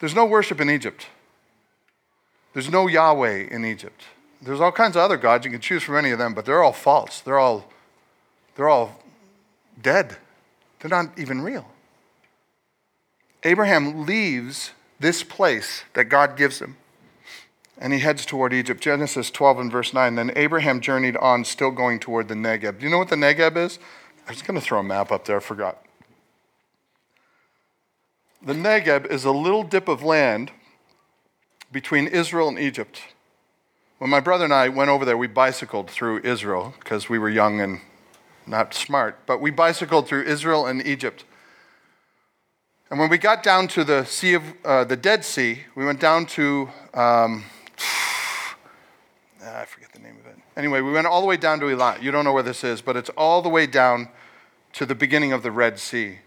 There's 0.00 0.14
no 0.14 0.24
worship 0.24 0.60
in 0.60 0.70
Egypt. 0.70 1.06
There's 2.54 2.70
no 2.70 2.88
Yahweh 2.88 3.48
in 3.50 3.64
Egypt. 3.64 4.02
There's 4.42 4.60
all 4.60 4.72
kinds 4.72 4.96
of 4.96 5.02
other 5.02 5.16
gods. 5.16 5.44
You 5.44 5.50
can 5.50 5.60
choose 5.60 5.82
from 5.82 5.96
any 5.96 6.10
of 6.10 6.18
them, 6.18 6.34
but 6.34 6.46
they're 6.46 6.62
all 6.62 6.72
false. 6.72 7.20
They're 7.20 7.38
all 7.38 7.70
they're 8.60 8.68
all 8.68 9.00
dead, 9.80 10.18
they're 10.78 10.90
not 10.90 11.18
even 11.18 11.40
real. 11.40 11.66
Abraham 13.42 14.04
leaves 14.04 14.72
this 14.98 15.22
place 15.22 15.84
that 15.94 16.10
God 16.10 16.36
gives 16.36 16.58
him 16.58 16.76
and 17.78 17.94
he 17.94 18.00
heads 18.00 18.26
toward 18.26 18.52
Egypt. 18.52 18.82
Genesis 18.82 19.30
12 19.30 19.60
and 19.60 19.72
verse 19.72 19.94
9. 19.94 20.14
Then 20.14 20.30
Abraham 20.36 20.82
journeyed 20.82 21.16
on, 21.16 21.46
still 21.46 21.70
going 21.70 22.00
toward 22.00 22.28
the 22.28 22.34
Negeb. 22.34 22.80
Do 22.80 22.84
you 22.84 22.90
know 22.90 22.98
what 22.98 23.08
the 23.08 23.16
Negeb 23.16 23.56
is? 23.56 23.78
I 24.28 24.32
was 24.32 24.42
going 24.42 24.60
to 24.60 24.66
throw 24.66 24.80
a 24.80 24.82
map 24.82 25.10
up 25.10 25.24
there, 25.24 25.38
I 25.38 25.40
forgot. 25.40 25.82
The 28.42 28.52
Negeb 28.52 29.10
is 29.10 29.24
a 29.24 29.32
little 29.32 29.62
dip 29.62 29.88
of 29.88 30.02
land 30.02 30.50
between 31.72 32.06
Israel 32.06 32.48
and 32.48 32.58
Egypt. 32.58 33.00
When 33.96 34.10
my 34.10 34.20
brother 34.20 34.44
and 34.44 34.52
I 34.52 34.68
went 34.68 34.90
over 34.90 35.06
there, 35.06 35.16
we 35.16 35.28
bicycled 35.28 35.88
through 35.88 36.20
Israel 36.24 36.74
because 36.78 37.08
we 37.08 37.18
were 37.18 37.30
young 37.30 37.62
and 37.62 37.80
not 38.50 38.74
smart, 38.74 39.24
but 39.26 39.40
we 39.40 39.50
bicycled 39.50 40.08
through 40.08 40.24
Israel 40.24 40.66
and 40.66 40.84
Egypt. 40.86 41.24
And 42.90 42.98
when 42.98 43.08
we 43.08 43.16
got 43.16 43.42
down 43.44 43.68
to 43.68 43.84
the 43.84 44.04
Sea 44.04 44.34
of 44.34 44.42
uh, 44.64 44.84
the 44.84 44.96
Dead 44.96 45.24
Sea, 45.24 45.60
we 45.76 45.86
went 45.86 46.00
down 46.00 46.26
to 46.26 46.68
um, 46.92 47.44
I 49.42 49.64
forget 49.64 49.92
the 49.92 50.00
name 50.00 50.16
of 50.18 50.26
it. 50.26 50.36
Anyway, 50.56 50.80
we 50.80 50.90
went 50.92 51.06
all 51.06 51.20
the 51.20 51.26
way 51.26 51.36
down 51.36 51.60
to 51.60 51.66
Elat. 51.66 52.02
You 52.02 52.10
don't 52.10 52.24
know 52.24 52.32
where 52.32 52.42
this 52.42 52.64
is, 52.64 52.82
but 52.82 52.96
it's 52.96 53.10
all 53.10 53.40
the 53.40 53.48
way 53.48 53.66
down 53.66 54.08
to 54.72 54.84
the 54.84 54.94
beginning 54.94 55.32
of 55.32 55.42
the 55.42 55.52
Red 55.52 55.78
Sea. 55.78 56.18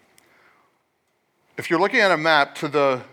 If 1.58 1.70
you're 1.70 1.80
looking 1.80 2.00
at 2.00 2.12
a 2.12 2.18
map, 2.18 2.56
to 2.56 2.68
the 2.68 3.04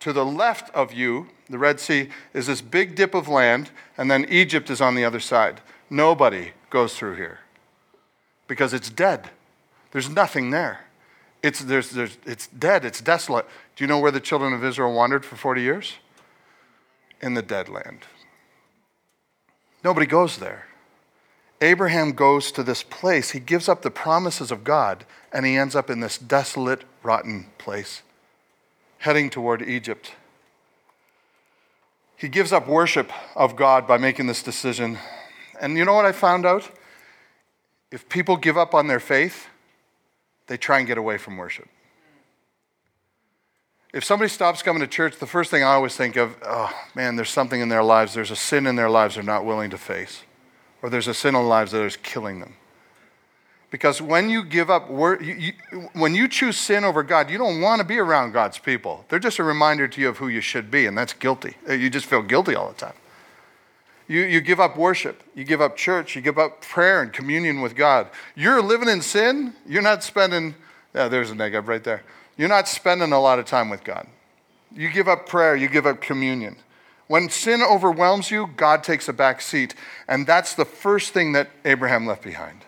to 0.00 0.12
the 0.12 0.24
left 0.24 0.74
of 0.74 0.92
you, 0.92 1.28
the 1.48 1.58
Red 1.58 1.80
Sea, 1.80 2.08
is 2.32 2.46
this 2.46 2.60
big 2.60 2.94
dip 2.94 3.14
of 3.14 3.28
land, 3.28 3.70
and 3.96 4.10
then 4.10 4.26
Egypt 4.28 4.70
is 4.70 4.80
on 4.80 4.94
the 4.94 5.04
other 5.04 5.20
side. 5.20 5.60
Nobody 5.90 6.52
goes 6.70 6.96
through 6.96 7.16
here 7.16 7.40
because 8.48 8.72
it's 8.72 8.90
dead. 8.90 9.30
There's 9.92 10.08
nothing 10.08 10.50
there. 10.50 10.80
It's, 11.42 11.60
there's, 11.60 11.90
there's, 11.90 12.18
it's 12.26 12.48
dead, 12.48 12.84
it's 12.84 13.00
desolate. 13.00 13.46
Do 13.76 13.84
you 13.84 13.88
know 13.88 13.98
where 13.98 14.10
the 14.10 14.20
children 14.20 14.52
of 14.52 14.64
Israel 14.64 14.92
wandered 14.92 15.24
for 15.24 15.36
40 15.36 15.62
years? 15.62 15.94
In 17.22 17.34
the 17.34 17.42
dead 17.42 17.68
land. 17.68 18.00
Nobody 19.84 20.06
goes 20.06 20.38
there. 20.38 20.66
Abraham 21.60 22.12
goes 22.12 22.52
to 22.52 22.62
this 22.62 22.82
place. 22.82 23.30
He 23.30 23.40
gives 23.40 23.68
up 23.68 23.82
the 23.82 23.90
promises 23.90 24.50
of 24.50 24.64
God, 24.64 25.06
and 25.32 25.46
he 25.46 25.56
ends 25.56 25.74
up 25.74 25.88
in 25.88 26.00
this 26.00 26.18
desolate, 26.18 26.84
rotten 27.02 27.46
place, 27.56 28.02
heading 28.98 29.30
toward 29.30 29.62
Egypt. 29.62 30.12
He 32.16 32.28
gives 32.28 32.52
up 32.52 32.66
worship 32.66 33.10
of 33.34 33.56
God 33.56 33.86
by 33.86 33.98
making 33.98 34.26
this 34.26 34.42
decision. 34.42 34.98
And 35.60 35.76
you 35.76 35.84
know 35.84 35.94
what 35.94 36.06
I 36.06 36.12
found 36.12 36.44
out? 36.44 36.70
If 37.90 38.08
people 38.08 38.36
give 38.36 38.56
up 38.58 38.74
on 38.74 38.86
their 38.86 39.00
faith, 39.00 39.46
they 40.46 40.56
try 40.56 40.78
and 40.78 40.86
get 40.86 40.98
away 40.98 41.18
from 41.18 41.36
worship. 41.36 41.68
If 43.92 44.04
somebody 44.04 44.28
stops 44.28 44.62
coming 44.62 44.80
to 44.80 44.86
church, 44.86 45.18
the 45.18 45.26
first 45.26 45.50
thing 45.50 45.62
I 45.62 45.72
always 45.72 45.96
think 45.96 46.16
of, 46.16 46.36
oh 46.42 46.70
man, 46.94 47.16
there's 47.16 47.30
something 47.30 47.60
in 47.60 47.68
their 47.68 47.82
lives, 47.82 48.12
there's 48.12 48.30
a 48.30 48.36
sin 48.36 48.66
in 48.66 48.76
their 48.76 48.90
lives 48.90 49.14
they're 49.14 49.24
not 49.24 49.44
willing 49.44 49.70
to 49.70 49.78
face, 49.78 50.22
or 50.82 50.90
there's 50.90 51.08
a 51.08 51.14
sin 51.14 51.30
in 51.30 51.40
their 51.40 51.42
lives 51.42 51.72
that 51.72 51.82
is 51.82 51.96
killing 51.96 52.40
them. 52.40 52.56
Because 53.70 54.00
when 54.00 54.30
you 54.30 54.44
give 54.44 54.70
up, 54.70 54.90
when 54.90 56.14
you 56.14 56.28
choose 56.28 56.56
sin 56.56 56.84
over 56.84 57.02
God, 57.02 57.30
you 57.30 57.38
don't 57.38 57.60
want 57.60 57.80
to 57.80 57.86
be 57.86 57.98
around 57.98 58.32
God's 58.32 58.58
people. 58.58 59.04
They're 59.08 59.18
just 59.18 59.38
a 59.38 59.44
reminder 59.44 59.88
to 59.88 60.00
you 60.00 60.08
of 60.08 60.18
who 60.18 60.28
you 60.28 60.40
should 60.40 60.70
be, 60.70 60.86
and 60.86 60.96
that's 60.96 61.12
guilty. 61.12 61.56
You 61.68 61.90
just 61.90 62.06
feel 62.06 62.22
guilty 62.22 62.54
all 62.54 62.68
the 62.68 62.74
time. 62.74 62.94
You, 64.08 64.20
you 64.22 64.40
give 64.40 64.60
up 64.60 64.76
worship, 64.76 65.22
you 65.34 65.44
give 65.44 65.60
up 65.60 65.76
church, 65.76 66.14
you 66.14 66.22
give 66.22 66.38
up 66.38 66.60
prayer 66.60 67.02
and 67.02 67.12
communion 67.12 67.60
with 67.60 67.74
God. 67.74 68.08
You're 68.34 68.62
living 68.62 68.88
in 68.88 69.02
sin, 69.02 69.54
you're 69.66 69.82
not 69.82 70.04
spending, 70.04 70.54
yeah, 70.94 71.08
there's 71.08 71.30
a 71.30 71.34
negative 71.34 71.66
right 71.66 71.82
there. 71.82 72.02
You're 72.36 72.48
not 72.48 72.68
spending 72.68 73.12
a 73.12 73.20
lot 73.20 73.38
of 73.38 73.46
time 73.46 73.68
with 73.68 73.82
God. 73.82 74.06
You 74.72 74.90
give 74.90 75.08
up 75.08 75.26
prayer, 75.26 75.56
you 75.56 75.68
give 75.68 75.86
up 75.86 76.00
communion. 76.00 76.56
When 77.08 77.28
sin 77.28 77.62
overwhelms 77.62 78.30
you, 78.30 78.48
God 78.56 78.82
takes 78.84 79.08
a 79.08 79.12
back 79.12 79.40
seat, 79.40 79.74
and 80.08 80.26
that's 80.26 80.54
the 80.54 80.64
first 80.64 81.12
thing 81.12 81.32
that 81.32 81.50
Abraham 81.64 82.06
left 82.06 82.22
behind 82.22 82.64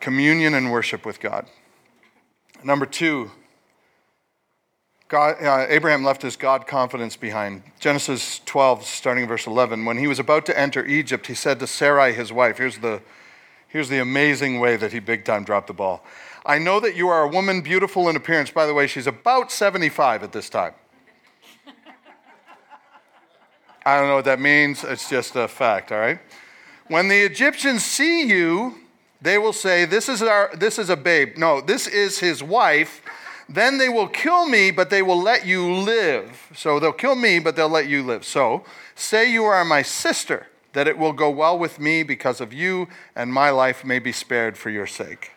communion 0.00 0.52
and 0.52 0.70
worship 0.70 1.06
with 1.06 1.18
God. 1.18 1.46
Number 2.62 2.84
two, 2.84 3.30
God, 5.08 5.36
uh, 5.42 5.66
Abraham 5.68 6.02
left 6.02 6.22
his 6.22 6.36
God 6.36 6.66
confidence 6.66 7.16
behind. 7.16 7.62
Genesis 7.78 8.40
12, 8.46 8.84
starting 8.84 9.26
verse 9.26 9.46
11. 9.46 9.84
When 9.84 9.98
he 9.98 10.06
was 10.06 10.18
about 10.18 10.46
to 10.46 10.58
enter 10.58 10.84
Egypt, 10.86 11.26
he 11.26 11.34
said 11.34 11.60
to 11.60 11.66
Sarai, 11.66 12.14
his 12.14 12.32
wife, 12.32 12.56
here's 12.56 12.78
the, 12.78 13.02
here's 13.68 13.90
the 13.90 14.00
amazing 14.00 14.60
way 14.60 14.76
that 14.76 14.92
he 14.92 15.00
big 15.00 15.24
time 15.24 15.44
dropped 15.44 15.66
the 15.66 15.74
ball. 15.74 16.04
I 16.46 16.58
know 16.58 16.80
that 16.80 16.96
you 16.96 17.08
are 17.08 17.22
a 17.22 17.28
woman 17.28 17.60
beautiful 17.60 18.08
in 18.08 18.16
appearance. 18.16 18.50
By 18.50 18.66
the 18.66 18.74
way, 18.74 18.86
she's 18.86 19.06
about 19.06 19.52
75 19.52 20.22
at 20.22 20.32
this 20.32 20.48
time. 20.48 20.74
I 23.86 23.98
don't 23.98 24.08
know 24.08 24.16
what 24.16 24.24
that 24.24 24.40
means. 24.40 24.82
It's 24.82 25.10
just 25.10 25.36
a 25.36 25.46
fact, 25.46 25.92
all 25.92 25.98
right? 25.98 26.18
When 26.88 27.08
the 27.08 27.20
Egyptians 27.20 27.84
see 27.84 28.26
you, 28.26 28.76
they 29.20 29.36
will 29.36 29.52
say, 29.52 29.84
This 29.84 30.08
is, 30.08 30.22
our, 30.22 30.50
this 30.54 30.78
is 30.78 30.88
a 30.90 30.96
babe. 30.96 31.36
No, 31.36 31.60
this 31.60 31.86
is 31.86 32.18
his 32.18 32.42
wife. 32.42 33.02
Then 33.48 33.78
they 33.78 33.88
will 33.88 34.08
kill 34.08 34.48
me, 34.48 34.70
but 34.70 34.90
they 34.90 35.02
will 35.02 35.20
let 35.20 35.46
you 35.46 35.72
live. 35.72 36.50
So 36.54 36.80
they'll 36.80 36.92
kill 36.92 37.14
me, 37.14 37.38
but 37.38 37.56
they'll 37.56 37.68
let 37.68 37.88
you 37.88 38.02
live. 38.02 38.24
So 38.24 38.64
say 38.94 39.30
you 39.30 39.44
are 39.44 39.64
my 39.64 39.82
sister, 39.82 40.46
that 40.72 40.88
it 40.88 40.98
will 40.98 41.12
go 41.12 41.30
well 41.30 41.58
with 41.58 41.78
me 41.78 42.02
because 42.02 42.40
of 42.40 42.52
you, 42.52 42.88
and 43.14 43.32
my 43.32 43.50
life 43.50 43.84
may 43.84 43.98
be 43.98 44.12
spared 44.12 44.56
for 44.56 44.70
your 44.70 44.86
sake. 44.86 45.32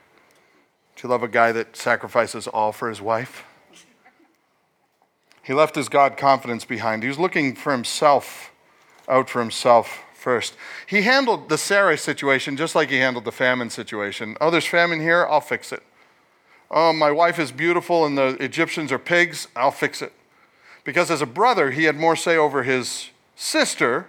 Do 0.95 1.07
you 1.07 1.11
love 1.11 1.21
a 1.21 1.27
guy 1.27 1.51
that 1.51 1.75
sacrifices 1.75 2.47
all 2.47 2.71
for 2.71 2.89
his 2.89 3.01
wife? 3.01 3.43
He 5.43 5.53
left 5.53 5.75
his 5.75 5.89
God 5.89 6.17
confidence 6.17 6.65
behind. 6.65 7.03
He 7.03 7.09
was 7.09 7.19
looking 7.19 7.55
for 7.55 7.71
himself, 7.71 8.51
out 9.07 9.29
for 9.29 9.39
himself 9.39 10.03
first. 10.13 10.55
He 10.87 11.03
handled 11.03 11.49
the 11.49 11.57
Sarai 11.57 11.97
situation 11.97 12.57
just 12.57 12.75
like 12.75 12.89
he 12.89 12.97
handled 12.97 13.25
the 13.25 13.31
famine 13.31 13.69
situation. 13.69 14.35
Oh, 14.41 14.49
there's 14.49 14.65
famine 14.65 14.99
here, 14.99 15.25
I'll 15.29 15.39
fix 15.39 15.71
it. 15.71 15.83
Oh, 16.69 16.91
my 16.93 17.11
wife 17.11 17.39
is 17.39 17.51
beautiful 17.51 18.05
and 18.05 18.17
the 18.17 18.37
Egyptians 18.43 18.91
are 18.91 18.99
pigs, 18.99 19.47
I'll 19.55 19.71
fix 19.71 20.01
it. 20.01 20.13
Because 20.83 21.09
as 21.09 21.21
a 21.21 21.25
brother, 21.25 21.71
he 21.71 21.85
had 21.85 21.95
more 21.95 22.15
say 22.15 22.37
over 22.37 22.63
his 22.63 23.09
sister 23.35 24.07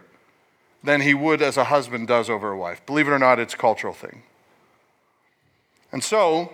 than 0.82 1.00
he 1.00 1.14
would 1.14 1.42
as 1.42 1.56
a 1.56 1.64
husband 1.64 2.08
does 2.08 2.30
over 2.30 2.52
a 2.52 2.58
wife. 2.58 2.84
Believe 2.86 3.08
it 3.08 3.12
or 3.12 3.18
not, 3.18 3.38
it's 3.38 3.54
a 3.54 3.58
cultural 3.58 3.92
thing. 3.92 4.22
And 5.90 6.02
so, 6.04 6.52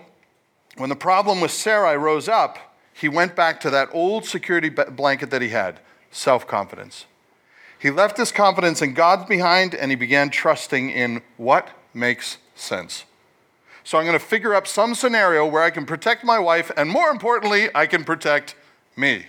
when 0.77 0.89
the 0.89 0.95
problem 0.95 1.41
with 1.41 1.51
Sarai 1.51 1.97
rose 1.97 2.27
up, 2.27 2.57
he 2.93 3.09
went 3.09 3.35
back 3.35 3.59
to 3.61 3.69
that 3.71 3.89
old 3.91 4.25
security 4.25 4.69
blanket 4.69 5.29
that 5.29 5.41
he 5.41 5.49
had 5.49 5.79
self 6.11 6.47
confidence. 6.47 7.05
He 7.77 7.91
left 7.91 8.17
his 8.17 8.31
confidence 8.31 8.81
in 8.81 8.93
God 8.93 9.27
behind 9.27 9.75
and 9.75 9.91
he 9.91 9.95
began 9.95 10.29
trusting 10.29 10.89
in 10.89 11.21
what 11.37 11.69
makes 11.93 12.37
sense. 12.55 13.03
So 13.85 13.99
I'm 13.99 14.05
going 14.05 14.17
to 14.17 14.25
figure 14.25 14.55
up 14.55 14.65
some 14.65 14.95
scenario 14.95 15.45
where 15.45 15.61
I 15.61 15.69
can 15.69 15.85
protect 15.85 16.23
my 16.23 16.39
wife, 16.39 16.71
and 16.75 16.89
more 16.89 17.11
importantly, 17.11 17.69
I 17.75 17.85
can 17.85 18.03
protect 18.03 18.55
me. 18.97 19.27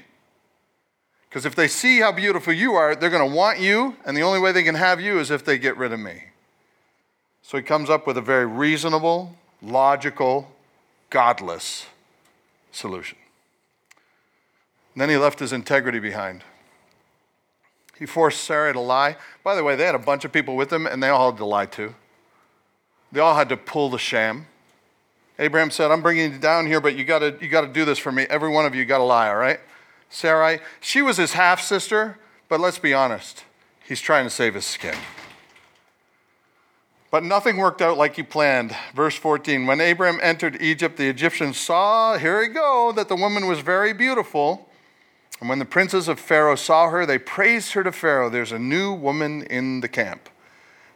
Because 1.28 1.44
if 1.44 1.54
they 1.54 1.68
see 1.68 2.00
how 2.00 2.10
beautiful 2.10 2.54
you 2.54 2.72
are, 2.72 2.96
they're 2.96 3.10
going 3.10 3.28
to 3.28 3.36
want 3.36 3.60
you, 3.60 3.96
and 4.06 4.16
the 4.16 4.22
only 4.22 4.40
way 4.40 4.52
they 4.52 4.62
can 4.62 4.74
have 4.74 4.98
you 4.98 5.18
is 5.18 5.30
if 5.30 5.44
they 5.44 5.58
get 5.58 5.76
rid 5.76 5.92
of 5.92 6.00
me. 6.00 6.24
So 7.42 7.58
he 7.58 7.62
comes 7.62 7.90
up 7.90 8.06
with 8.06 8.16
a 8.16 8.22
very 8.22 8.46
reasonable, 8.46 9.36
logical, 9.60 10.50
godless 11.10 11.84
solution. 12.72 13.18
And 14.94 15.02
then 15.02 15.10
he 15.10 15.18
left 15.18 15.38
his 15.38 15.52
integrity 15.52 15.98
behind. 15.98 16.44
He 17.98 18.06
forced 18.06 18.42
Sarah 18.42 18.72
to 18.72 18.80
lie. 18.80 19.18
By 19.44 19.54
the 19.54 19.62
way, 19.62 19.76
they 19.76 19.84
had 19.84 19.94
a 19.94 19.98
bunch 19.98 20.24
of 20.24 20.32
people 20.32 20.56
with 20.56 20.70
them, 20.70 20.86
and 20.86 21.02
they 21.02 21.10
all 21.10 21.30
had 21.30 21.38
to 21.38 21.44
lie 21.44 21.66
too. 21.66 21.94
They 23.12 23.20
all 23.20 23.34
had 23.34 23.48
to 23.50 23.56
pull 23.56 23.90
the 23.90 23.98
sham. 23.98 24.46
Abraham 25.38 25.70
said, 25.70 25.90
I'm 25.90 26.02
bringing 26.02 26.32
you 26.32 26.38
down 26.38 26.66
here, 26.66 26.80
but 26.80 26.96
you 26.96 27.04
gotta, 27.04 27.36
you 27.40 27.48
gotta 27.48 27.68
do 27.68 27.84
this 27.84 27.98
for 27.98 28.10
me. 28.10 28.26
Every 28.30 28.48
one 28.48 28.64
of 28.64 28.74
you 28.74 28.84
got 28.84 28.98
to 28.98 29.04
lie, 29.04 29.28
all 29.28 29.36
right? 29.36 29.60
Sarai, 30.08 30.60
she 30.80 31.02
was 31.02 31.16
his 31.16 31.32
half 31.32 31.60
sister, 31.60 32.18
but 32.48 32.60
let's 32.60 32.78
be 32.78 32.94
honest, 32.94 33.44
he's 33.86 34.00
trying 34.00 34.24
to 34.24 34.30
save 34.30 34.54
his 34.54 34.64
skin. 34.64 34.94
But 37.10 37.22
nothing 37.22 37.56
worked 37.56 37.82
out 37.82 37.96
like 37.96 38.16
he 38.16 38.22
planned. 38.22 38.74
Verse 38.94 39.16
14 39.16 39.66
When 39.66 39.80
Abraham 39.80 40.18
entered 40.22 40.60
Egypt, 40.60 40.96
the 40.96 41.08
Egyptians 41.08 41.58
saw, 41.58 42.18
here 42.18 42.40
we 42.40 42.48
go, 42.48 42.92
that 42.96 43.08
the 43.08 43.16
woman 43.16 43.46
was 43.46 43.60
very 43.60 43.92
beautiful. 43.92 44.68
And 45.40 45.48
when 45.48 45.58
the 45.58 45.64
princes 45.66 46.08
of 46.08 46.18
Pharaoh 46.18 46.56
saw 46.56 46.88
her, 46.88 47.04
they 47.04 47.18
praised 47.18 47.72
her 47.72 47.84
to 47.84 47.92
Pharaoh. 47.92 48.30
There's 48.30 48.52
a 48.52 48.58
new 48.58 48.92
woman 48.92 49.42
in 49.42 49.80
the 49.80 49.88
camp. 49.88 50.30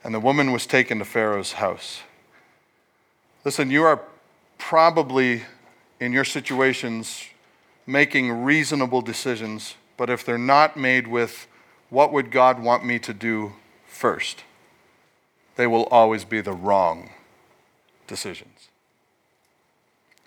And 0.03 0.15
the 0.15 0.21
woman 0.21 0.53
was 0.53 0.67
taken 0.67 0.99
to 0.99 1.05
Pharaoh's 1.05 1.53
house. 1.53 2.01
Listen, 3.45 3.71
you 3.71 3.83
are 3.83 4.03
probably 4.59 5.43
in 5.99 6.13
your 6.13 6.25
situations 6.25 7.25
making 7.87 8.45
reasonable 8.45 9.03
decisions, 9.03 9.75
but 9.97 10.09
if 10.09 10.25
they're 10.25 10.39
not 10.39 10.77
made 10.77 11.07
with 11.07 11.47
what 11.89 12.13
would 12.13 12.31
God 12.31 12.63
want 12.63 12.85
me 12.85 12.99
to 13.01 13.13
do 13.13 13.53
first, 13.87 14.45
they 15.57 15.67
will 15.67 15.85
always 15.85 16.25
be 16.25 16.41
the 16.41 16.53
wrong 16.53 17.11
decisions. 18.07 18.69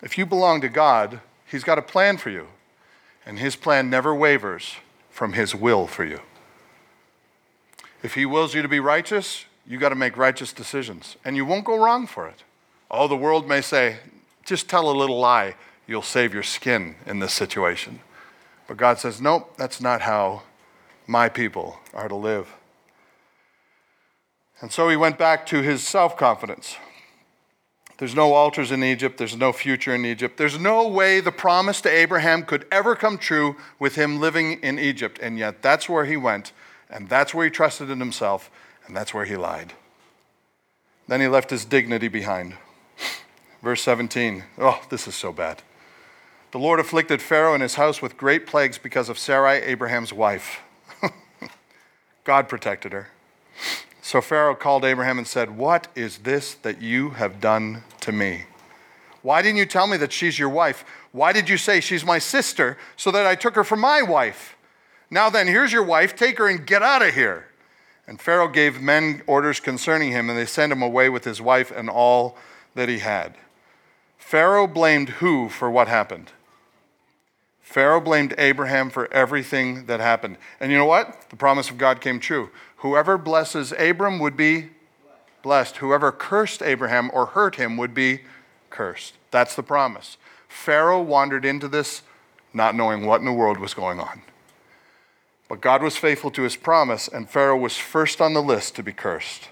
If 0.01 0.17
you 0.17 0.25
belong 0.25 0.61
to 0.61 0.69
God, 0.69 1.21
He's 1.53 1.63
got 1.63 1.77
a 1.77 1.83
plan 1.83 2.17
for 2.17 2.31
you. 2.31 2.47
And 3.25 3.39
his 3.39 3.55
plan 3.55 3.89
never 3.89 4.13
wavers 4.13 4.75
from 5.09 5.33
his 5.33 5.55
will 5.55 5.87
for 5.87 6.03
you. 6.03 6.19
If 8.01 8.15
he 8.15 8.25
wills 8.25 8.53
you 8.53 8.61
to 8.61 8.67
be 8.67 8.79
righteous, 8.79 9.45
you 9.65 9.77
got 9.77 9.89
to 9.89 9.95
make 9.95 10.17
righteous 10.17 10.53
decisions. 10.53 11.17
And 11.23 11.35
you 11.35 11.45
won't 11.45 11.65
go 11.65 11.83
wrong 11.83 12.07
for 12.07 12.27
it. 12.27 12.43
Oh, 12.91 13.07
the 13.07 13.15
world 13.15 13.47
may 13.47 13.61
say, 13.61 13.97
just 14.45 14.69
tell 14.69 14.89
a 14.89 14.93
little 14.95 15.19
lie, 15.19 15.55
you'll 15.87 16.01
save 16.01 16.33
your 16.33 16.43
skin 16.43 16.95
in 17.05 17.19
this 17.19 17.33
situation. 17.33 17.99
But 18.67 18.77
God 18.77 18.99
says, 18.99 19.21
nope, 19.21 19.55
that's 19.57 19.81
not 19.81 20.01
how 20.01 20.43
my 21.07 21.29
people 21.29 21.79
are 21.93 22.07
to 22.07 22.15
live. 22.15 22.47
And 24.61 24.71
so 24.71 24.87
he 24.89 24.95
went 24.95 25.17
back 25.17 25.45
to 25.47 25.61
his 25.61 25.85
self 25.85 26.17
confidence. 26.17 26.77
There's 27.97 28.15
no 28.15 28.33
altars 28.33 28.71
in 28.71 28.83
Egypt. 28.83 29.17
There's 29.17 29.37
no 29.37 29.53
future 29.53 29.93
in 29.93 30.05
Egypt. 30.05 30.37
There's 30.37 30.59
no 30.59 30.87
way 30.87 31.19
the 31.19 31.31
promise 31.31 31.79
to 31.81 31.89
Abraham 31.89 32.43
could 32.43 32.65
ever 32.71 32.95
come 32.95 33.17
true 33.17 33.55
with 33.77 33.95
him 33.95 34.19
living 34.19 34.59
in 34.63 34.79
Egypt. 34.79 35.19
And 35.21 35.37
yet, 35.37 35.61
that's 35.61 35.87
where 35.87 36.05
he 36.05 36.17
went, 36.17 36.51
and 36.89 37.07
that's 37.07 37.33
where 37.33 37.45
he 37.45 37.51
trusted 37.51 37.89
in 37.89 37.99
himself, 37.99 38.49
and 38.85 38.95
that's 38.95 39.13
where 39.13 39.25
he 39.25 39.35
lied. 39.35 39.73
Then 41.07 41.21
he 41.21 41.27
left 41.27 41.49
his 41.49 41.65
dignity 41.65 42.07
behind. 42.07 42.55
Verse 43.61 43.81
17. 43.81 44.43
Oh, 44.57 44.81
this 44.89 45.07
is 45.07 45.15
so 45.15 45.31
bad. 45.31 45.61
The 46.51 46.59
Lord 46.59 46.79
afflicted 46.79 47.21
Pharaoh 47.21 47.53
and 47.53 47.63
his 47.63 47.75
house 47.75 48.01
with 48.01 48.17
great 48.17 48.45
plagues 48.45 48.77
because 48.77 49.09
of 49.09 49.17
Sarai, 49.17 49.57
Abraham's 49.57 50.13
wife. 50.13 50.59
God 52.23 52.47
protected 52.47 52.91
her. 52.91 53.09
So 54.01 54.21
Pharaoh 54.21 54.53
called 54.53 54.85
Abraham 54.85 55.17
and 55.17 55.25
said, 55.25 55.57
What 55.57 55.87
is 55.95 56.19
this 56.19 56.53
that 56.55 56.81
you 56.81 57.11
have 57.11 57.41
done 57.41 57.83
to 58.01 58.11
me? 58.11 58.43
Why 59.21 59.41
didn't 59.41 59.57
you 59.57 59.65
tell 59.65 59.87
me 59.87 59.97
that 59.97 60.11
she's 60.11 60.37
your 60.37 60.49
wife? 60.49 60.83
Why 61.13 61.31
did 61.31 61.47
you 61.47 61.57
say 61.57 61.79
she's 61.79 62.05
my 62.05 62.19
sister 62.19 62.77
so 62.97 63.11
that 63.11 63.25
I 63.25 63.35
took 63.35 63.55
her 63.55 63.63
for 63.63 63.77
my 63.77 64.01
wife? 64.01 64.57
Now 65.09 65.29
then, 65.29 65.47
here's 65.47 65.71
your 65.71 65.83
wife. 65.83 66.15
Take 66.15 66.37
her 66.37 66.47
and 66.47 66.65
get 66.65 66.83
out 66.83 67.01
of 67.01 67.13
here. 67.13 67.47
And 68.07 68.19
Pharaoh 68.19 68.49
gave 68.49 68.81
men 68.81 69.21
orders 69.27 69.59
concerning 69.59 70.11
him, 70.11 70.29
and 70.29 70.37
they 70.37 70.45
sent 70.45 70.71
him 70.71 70.81
away 70.81 71.09
with 71.09 71.23
his 71.23 71.41
wife 71.41 71.71
and 71.71 71.89
all 71.89 72.37
that 72.75 72.89
he 72.89 72.99
had. 72.99 73.35
Pharaoh 74.17 74.67
blamed 74.67 75.09
who 75.09 75.47
for 75.47 75.69
what 75.69 75.87
happened? 75.87 76.31
Pharaoh 77.61 78.01
blamed 78.01 78.35
Abraham 78.37 78.89
for 78.89 79.11
everything 79.13 79.85
that 79.85 79.99
happened. 79.99 80.37
And 80.59 80.71
you 80.71 80.77
know 80.77 80.85
what? 80.85 81.29
The 81.29 81.35
promise 81.35 81.69
of 81.69 81.77
God 81.77 82.01
came 82.01 82.19
true. 82.19 82.49
Whoever 82.77 83.17
blesses 83.17 83.73
Abram 83.79 84.19
would 84.19 84.35
be 84.35 84.69
blessed. 85.41 85.77
Whoever 85.77 86.11
cursed 86.11 86.61
Abraham 86.61 87.09
or 87.13 87.27
hurt 87.27 87.55
him 87.55 87.77
would 87.77 87.93
be 87.93 88.21
cursed. 88.69 89.15
That's 89.31 89.55
the 89.55 89.63
promise. 89.63 90.17
Pharaoh 90.47 91.01
wandered 91.01 91.45
into 91.45 91.67
this 91.67 92.01
not 92.53 92.75
knowing 92.75 93.05
what 93.05 93.19
in 93.19 93.25
the 93.25 93.33
world 93.33 93.57
was 93.57 93.73
going 93.73 93.99
on. 93.99 94.21
But 95.47 95.61
God 95.61 95.83
was 95.83 95.97
faithful 95.97 96.31
to 96.31 96.43
his 96.43 96.55
promise, 96.55 97.07
and 97.07 97.29
Pharaoh 97.29 97.57
was 97.57 97.77
first 97.77 98.21
on 98.21 98.33
the 98.33 98.41
list 98.41 98.75
to 98.75 98.83
be 98.83 98.93
cursed. 98.93 99.49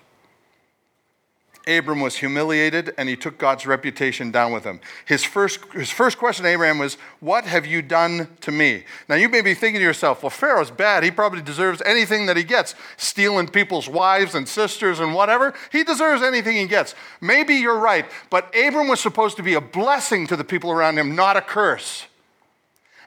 Abram 1.67 1.99
was 1.99 2.17
humiliated 2.17 2.93
and 2.97 3.07
he 3.07 3.15
took 3.15 3.37
God's 3.37 3.67
reputation 3.67 4.31
down 4.31 4.51
with 4.51 4.63
him. 4.63 4.79
His 5.05 5.23
first, 5.23 5.59
his 5.73 5.91
first 5.91 6.17
question 6.17 6.43
to 6.43 6.49
Abraham 6.49 6.79
was, 6.79 6.95
What 7.19 7.45
have 7.45 7.65
you 7.65 7.81
done 7.81 8.35
to 8.41 8.51
me? 8.51 8.85
Now 9.07 9.15
you 9.15 9.29
may 9.29 9.41
be 9.41 9.53
thinking 9.53 9.79
to 9.79 9.85
yourself, 9.85 10.23
Well, 10.23 10.31
Pharaoh's 10.31 10.71
bad. 10.71 11.03
He 11.03 11.11
probably 11.11 11.41
deserves 11.41 11.81
anything 11.85 12.25
that 12.25 12.37
he 12.37 12.43
gets, 12.43 12.73
stealing 12.97 13.47
people's 13.47 13.87
wives 13.87 14.33
and 14.33 14.47
sisters 14.47 14.99
and 14.99 15.13
whatever. 15.13 15.53
He 15.71 15.83
deserves 15.83 16.23
anything 16.23 16.55
he 16.55 16.65
gets. 16.65 16.95
Maybe 17.19 17.55
you're 17.55 17.79
right, 17.79 18.05
but 18.29 18.53
Abram 18.55 18.87
was 18.87 18.99
supposed 18.99 19.37
to 19.37 19.43
be 19.43 19.53
a 19.53 19.61
blessing 19.61 20.27
to 20.27 20.35
the 20.35 20.43
people 20.43 20.71
around 20.71 20.97
him, 20.97 21.15
not 21.15 21.37
a 21.37 21.41
curse. 21.41 22.07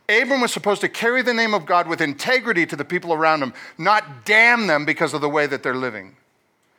Abram 0.08 0.42
was 0.42 0.52
supposed 0.52 0.82
to 0.82 0.88
carry 0.88 1.22
the 1.22 1.32
name 1.32 1.54
of 1.54 1.64
God 1.64 1.88
with 1.88 2.00
integrity 2.00 2.66
to 2.66 2.76
the 2.76 2.84
people 2.84 3.12
around 3.12 3.42
him, 3.42 3.54
not 3.78 4.24
damn 4.24 4.66
them 4.66 4.84
because 4.84 5.14
of 5.14 5.20
the 5.20 5.28
way 5.28 5.46
that 5.46 5.62
they're 5.62 5.74
living. 5.74 6.16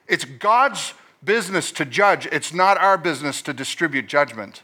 It's 0.07 0.25
God's 0.25 0.93
business 1.23 1.71
to 1.71 1.85
judge, 1.85 2.27
it's 2.27 2.53
not 2.53 2.77
our 2.77 2.97
business 2.97 3.41
to 3.43 3.53
distribute 3.53 4.07
judgment. 4.07 4.61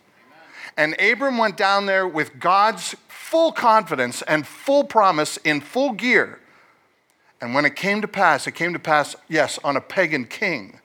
And 0.77 0.99
Abram 1.01 1.37
went 1.37 1.57
down 1.57 1.87
there 1.87 2.07
with 2.07 2.39
God's 2.39 2.95
full 3.07 3.51
confidence 3.51 4.21
and 4.23 4.45
full 4.45 4.83
promise 4.83 5.37
in 5.37 5.61
full 5.61 5.93
gear. 5.93 6.39
And 7.41 7.55
when 7.55 7.65
it 7.65 7.75
came 7.75 8.01
to 8.01 8.07
pass, 8.07 8.45
it 8.45 8.51
came 8.51 8.73
to 8.73 8.79
pass, 8.79 9.15
yes, 9.27 9.57
on 9.63 9.75
a 9.75 9.81
pagan 9.81 10.25
king. 10.25 10.79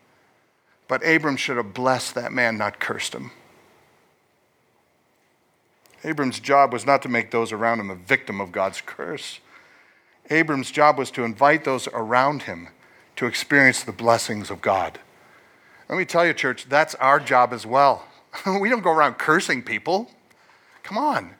But 0.88 1.06
Abram 1.06 1.36
should 1.36 1.58
have 1.58 1.74
blessed 1.74 2.14
that 2.14 2.32
man, 2.32 2.56
not 2.56 2.80
cursed 2.80 3.14
him. 3.14 3.32
Abram's 6.06 6.38
job 6.38 6.72
was 6.72 6.86
not 6.86 7.02
to 7.02 7.08
make 7.08 7.32
those 7.32 7.50
around 7.50 7.80
him 7.80 7.90
a 7.90 7.96
victim 7.96 8.40
of 8.40 8.52
God's 8.52 8.80
curse. 8.80 9.40
Abram's 10.30 10.70
job 10.70 10.98
was 10.98 11.10
to 11.10 11.24
invite 11.24 11.64
those 11.64 11.88
around 11.88 12.42
him 12.42 12.68
to 13.16 13.26
experience 13.26 13.82
the 13.82 13.92
blessings 13.92 14.48
of 14.48 14.60
God. 14.60 15.00
Let 15.88 15.98
me 15.98 16.04
tell 16.04 16.24
you, 16.24 16.32
church, 16.32 16.66
that's 16.68 16.94
our 16.96 17.18
job 17.18 17.52
as 17.52 17.66
well. 17.66 18.06
we 18.60 18.68
don't 18.68 18.82
go 18.82 18.92
around 18.92 19.14
cursing 19.14 19.62
people. 19.62 20.08
Come 20.84 20.96
on. 20.96 21.30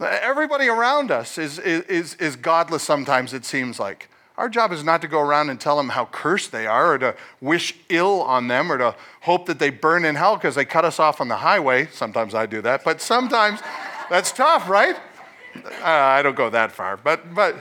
Everybody 0.00 0.66
around 0.66 1.12
us 1.12 1.38
is, 1.38 1.60
is, 1.60 2.14
is 2.14 2.34
godless 2.34 2.82
sometimes, 2.82 3.32
it 3.32 3.44
seems 3.44 3.78
like. 3.78 4.08
Our 4.36 4.48
job 4.48 4.72
is 4.72 4.82
not 4.82 5.00
to 5.02 5.08
go 5.08 5.20
around 5.20 5.50
and 5.50 5.60
tell 5.60 5.76
them 5.76 5.90
how 5.90 6.06
cursed 6.06 6.50
they 6.50 6.66
are 6.66 6.94
or 6.94 6.98
to 6.98 7.14
wish 7.40 7.74
ill 7.88 8.22
on 8.22 8.48
them 8.48 8.70
or 8.70 8.78
to 8.78 8.94
hope 9.22 9.46
that 9.46 9.60
they 9.60 9.70
burn 9.70 10.04
in 10.04 10.16
hell 10.16 10.36
because 10.36 10.56
they 10.56 10.64
cut 10.64 10.84
us 10.84 10.98
off 10.98 11.20
on 11.20 11.28
the 11.28 11.36
highway. 11.36 11.86
Sometimes 11.92 12.34
I 12.34 12.44
do 12.44 12.60
that, 12.62 12.84
but 12.84 13.00
sometimes 13.00 13.60
that's 14.10 14.32
tough, 14.32 14.68
right? 14.68 14.96
Uh, 15.56 15.84
I 15.84 16.22
don't 16.22 16.36
go 16.36 16.50
that 16.50 16.72
far, 16.72 16.96
but, 16.96 17.34
but 17.34 17.56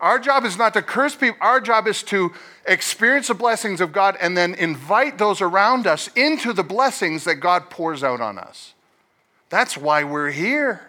our 0.00 0.18
job 0.18 0.44
is 0.44 0.56
not 0.56 0.74
to 0.74 0.82
curse 0.82 1.14
people. 1.14 1.38
Our 1.40 1.60
job 1.60 1.86
is 1.86 2.02
to 2.04 2.32
experience 2.66 3.28
the 3.28 3.34
blessings 3.34 3.80
of 3.80 3.92
God 3.92 4.16
and 4.20 4.36
then 4.36 4.54
invite 4.54 5.18
those 5.18 5.40
around 5.40 5.86
us 5.86 6.08
into 6.14 6.52
the 6.52 6.62
blessings 6.62 7.24
that 7.24 7.36
God 7.36 7.70
pours 7.70 8.04
out 8.04 8.20
on 8.20 8.38
us. 8.38 8.74
That's 9.50 9.76
why 9.76 10.04
we're 10.04 10.30
here 10.30 10.82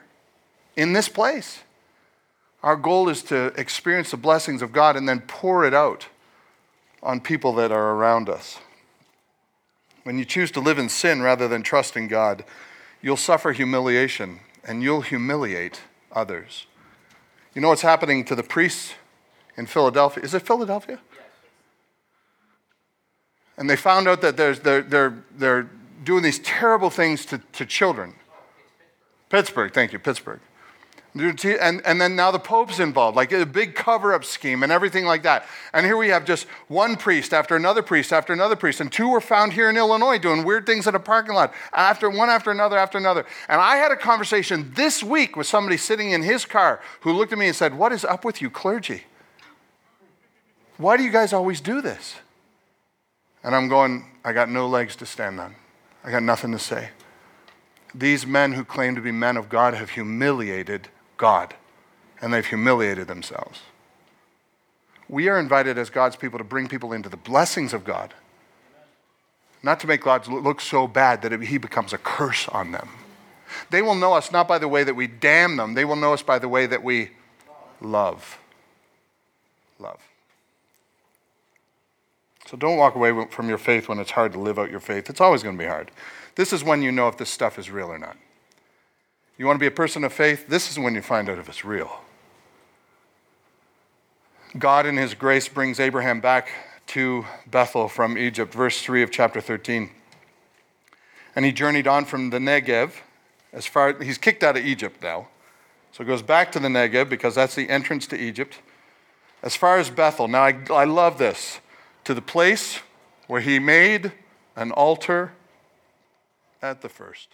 in 0.76 0.94
this 0.94 1.10
place. 1.10 1.64
Our 2.62 2.76
goal 2.76 3.10
is 3.10 3.24
to 3.24 3.48
experience 3.58 4.12
the 4.12 4.18
blessings 4.18 4.62
of 4.62 4.74
God 4.74 4.96
and 4.96 5.08
then 5.08 5.22
pour 5.22 5.66
it 5.66 5.74
out 5.74 6.08
on 7.02 7.22
people 7.22 7.54
that 7.54 7.72
are 7.72 7.94
around 7.94 8.28
us. 8.28 8.60
When 10.04 10.18
you 10.18 10.26
choose 10.26 10.52
to 10.52 10.60
live 10.60 10.78
in 10.78 10.90
sin 10.90 11.22
rather 11.22 11.48
than 11.48 11.64
trust 11.64 11.96
in 11.96 12.08
God, 12.08 12.44
you'll 13.02 13.18
suffer 13.18 13.54
humiliation 13.54 14.42
and 14.70 14.84
you'll 14.84 15.02
humiliate 15.02 15.82
others. 16.12 16.68
You 17.56 17.62
know 17.62 17.70
what's 17.70 17.82
happening 17.82 18.24
to 18.26 18.36
the 18.36 18.44
priests 18.44 18.94
in 19.58 19.66
Philadelphia? 19.66 20.24
Is 20.24 20.34
it 20.36 20.44
Philadelphia? 20.44 21.00
And 23.58 23.68
they 23.68 23.76
found 23.76 24.08
out 24.08 24.22
that 24.22 24.38
they're, 24.38 24.54
they're, 24.54 25.18
they're 25.36 25.70
doing 26.04 26.22
these 26.24 26.40
terrible 26.40 26.92
things 26.92 27.26
to, 27.26 27.40
to 27.54 27.66
children. 27.66 28.14
Pittsburgh, 29.30 29.74
thank 29.74 29.92
you, 29.92 30.00
Pittsburgh. 30.00 30.40
And, 31.16 31.82
and 31.86 32.00
then 32.00 32.16
now 32.16 32.30
the 32.30 32.40
Pope's 32.40 32.80
involved, 32.80 33.18
like 33.18 33.32
a 33.32 33.46
big 33.46 33.74
cover 33.74 34.14
up 34.14 34.24
scheme 34.24 34.62
and 34.62 34.72
everything 34.72 35.06
like 35.06 35.24
that. 35.24 35.46
And 35.74 35.86
here 35.86 35.98
we 35.98 36.10
have 36.10 36.24
just 36.24 36.46
one 36.68 36.98
priest 36.98 37.34
after 37.34 37.56
another 37.56 37.82
priest 37.82 38.14
after 38.14 38.32
another 38.32 38.56
priest. 38.56 38.80
And 38.80 38.92
two 38.92 39.10
were 39.10 39.22
found 39.22 39.54
here 39.54 39.70
in 39.70 39.78
Illinois 39.78 40.20
doing 40.20 40.44
weird 40.44 40.68
things 40.68 40.86
in 40.86 40.94
a 40.94 41.00
parking 41.00 41.34
lot, 41.34 41.52
after 41.74 42.10
one 42.10 42.30
after 42.30 42.52
another 42.52 42.78
after 42.78 43.00
another. 43.00 43.26
And 43.48 43.60
I 43.60 43.78
had 43.78 43.92
a 43.92 43.96
conversation 43.96 44.72
this 44.76 45.04
week 45.04 45.36
with 45.36 45.48
somebody 45.48 45.78
sitting 45.78 46.12
in 46.12 46.22
his 46.22 46.46
car 46.46 46.80
who 47.02 47.12
looked 47.12 47.34
at 47.34 47.40
me 47.40 47.48
and 47.48 47.56
said, 47.56 47.76
What 47.76 47.92
is 47.92 48.06
up 48.06 48.24
with 48.24 48.40
you, 48.40 48.52
clergy? 48.52 49.04
Why 50.78 50.96
do 50.96 51.04
you 51.04 51.12
guys 51.12 51.34
always 51.34 51.60
do 51.60 51.82
this? 51.82 52.16
And 53.44 53.56
I'm 53.56 53.68
going, 53.68 54.06
I 54.24 54.32
got 54.32 54.50
no 54.50 54.68
legs 54.68 54.96
to 54.98 55.06
stand 55.08 55.40
on, 55.40 55.56
I 56.04 56.12
got 56.12 56.24
nothing 56.24 56.52
to 56.52 56.60
say. 56.60 56.90
These 57.96 58.28
men 58.28 58.54
who 58.54 58.64
claim 58.64 58.94
to 58.94 59.02
be 59.02 59.12
men 59.12 59.36
of 59.38 59.50
God 59.50 59.74
have 59.74 59.90
humiliated 59.90 60.90
God, 61.20 61.54
and 62.22 62.34
they've 62.34 62.46
humiliated 62.46 63.08
themselves. 63.08 63.60
We 65.08 65.28
are 65.28 65.38
invited 65.38 65.78
as 65.78 65.90
God's 65.90 66.16
people 66.16 66.40
to 66.40 66.44
bring 66.44 66.68
people 66.68 66.94
into 66.94 67.10
the 67.10 67.18
blessings 67.18 67.74
of 67.74 67.84
God, 67.84 68.14
not 69.62 69.80
to 69.82 69.88
make 69.88 70.02
God 70.02 70.28
look 70.28 70.62
so 70.62 70.88
bad 70.88 71.22
that 71.22 71.40
he 71.42 71.58
becomes 71.58 71.94
a 71.94 71.98
curse 71.98 72.48
on 72.48 72.72
them. 72.72 72.90
They 73.70 73.82
will 73.82 73.96
know 73.96 74.14
us 74.14 74.32
not 74.32 74.48
by 74.48 74.60
the 74.60 74.68
way 74.68 74.84
that 74.84 74.96
we 74.96 75.08
damn 75.08 75.58
them, 75.58 75.74
they 75.74 75.86
will 75.86 75.96
know 75.98 76.14
us 76.14 76.24
by 76.24 76.40
the 76.40 76.48
way 76.48 76.66
that 76.66 76.84
we 76.84 77.12
love. 77.82 78.40
Love. 79.78 80.00
So 82.48 82.56
don't 82.56 82.78
walk 82.78 82.96
away 82.96 83.26
from 83.30 83.50
your 83.50 83.58
faith 83.58 83.90
when 83.90 84.00
it's 84.00 84.12
hard 84.12 84.32
to 84.34 84.40
live 84.40 84.58
out 84.58 84.72
your 84.72 84.80
faith. 84.80 85.10
It's 85.10 85.22
always 85.22 85.44
going 85.44 85.58
to 85.58 85.64
be 85.64 85.68
hard. 85.68 85.92
This 86.36 86.54
is 86.54 86.64
when 86.64 86.82
you 86.82 86.92
know 86.92 87.10
if 87.10 87.18
this 87.18 87.30
stuff 87.30 87.60
is 87.60 87.70
real 87.70 87.90
or 87.90 88.00
not. 88.00 88.16
You 89.40 89.46
want 89.46 89.56
to 89.56 89.62
be 89.62 89.68
a 89.68 89.72
person 89.72 90.04
of 90.04 90.12
faith? 90.12 90.50
This 90.50 90.70
is 90.70 90.78
when 90.78 90.96
you 90.96 91.02
find 91.02 91.30
out 91.30 91.40
if 91.40 91.48
it's 91.48 91.64
real. 91.64 92.02
God, 94.58 94.86
in 94.86 94.98
His 94.98 95.14
grace, 95.14 95.48
brings 95.48 95.80
Abraham 95.80 96.20
back 96.20 96.50
to 96.88 97.26
Bethel 97.48 97.88
from 97.88 98.18
Egypt, 98.18 98.54
verse 98.54 98.82
3 98.82 99.02
of 99.02 99.12
chapter 99.12 99.40
13. 99.40 99.92
And 101.38 101.46
he 101.46 101.54
journeyed 101.54 101.88
on 101.88 102.04
from 102.04 102.32
the 102.32 102.38
Negev 102.38 102.92
as 103.54 103.66
far 103.66 103.94
he's 104.04 104.18
kicked 104.18 104.44
out 104.44 104.58
of 104.58 104.66
Egypt 104.66 105.02
now. 105.02 105.30
So 105.94 106.04
he 106.04 106.08
goes 106.08 106.22
back 106.22 106.52
to 106.52 106.60
the 106.60 106.68
Negev 106.68 107.08
because 107.08 107.36
that's 107.36 107.56
the 107.56 107.70
entrance 107.70 108.08
to 108.08 108.20
Egypt. 108.20 108.60
As 109.42 109.56
far 109.56 109.78
as 109.78 109.90
Bethel. 109.90 110.28
Now 110.28 110.44
I, 110.44 110.60
I 110.70 110.84
love 110.84 111.18
this. 111.18 111.62
To 112.04 112.14
the 112.14 112.22
place 112.22 112.80
where 113.28 113.40
he 113.40 113.58
made 113.58 114.12
an 114.58 114.72
altar 114.72 115.32
at 116.62 116.82
the 116.82 116.90
first. 116.90 117.30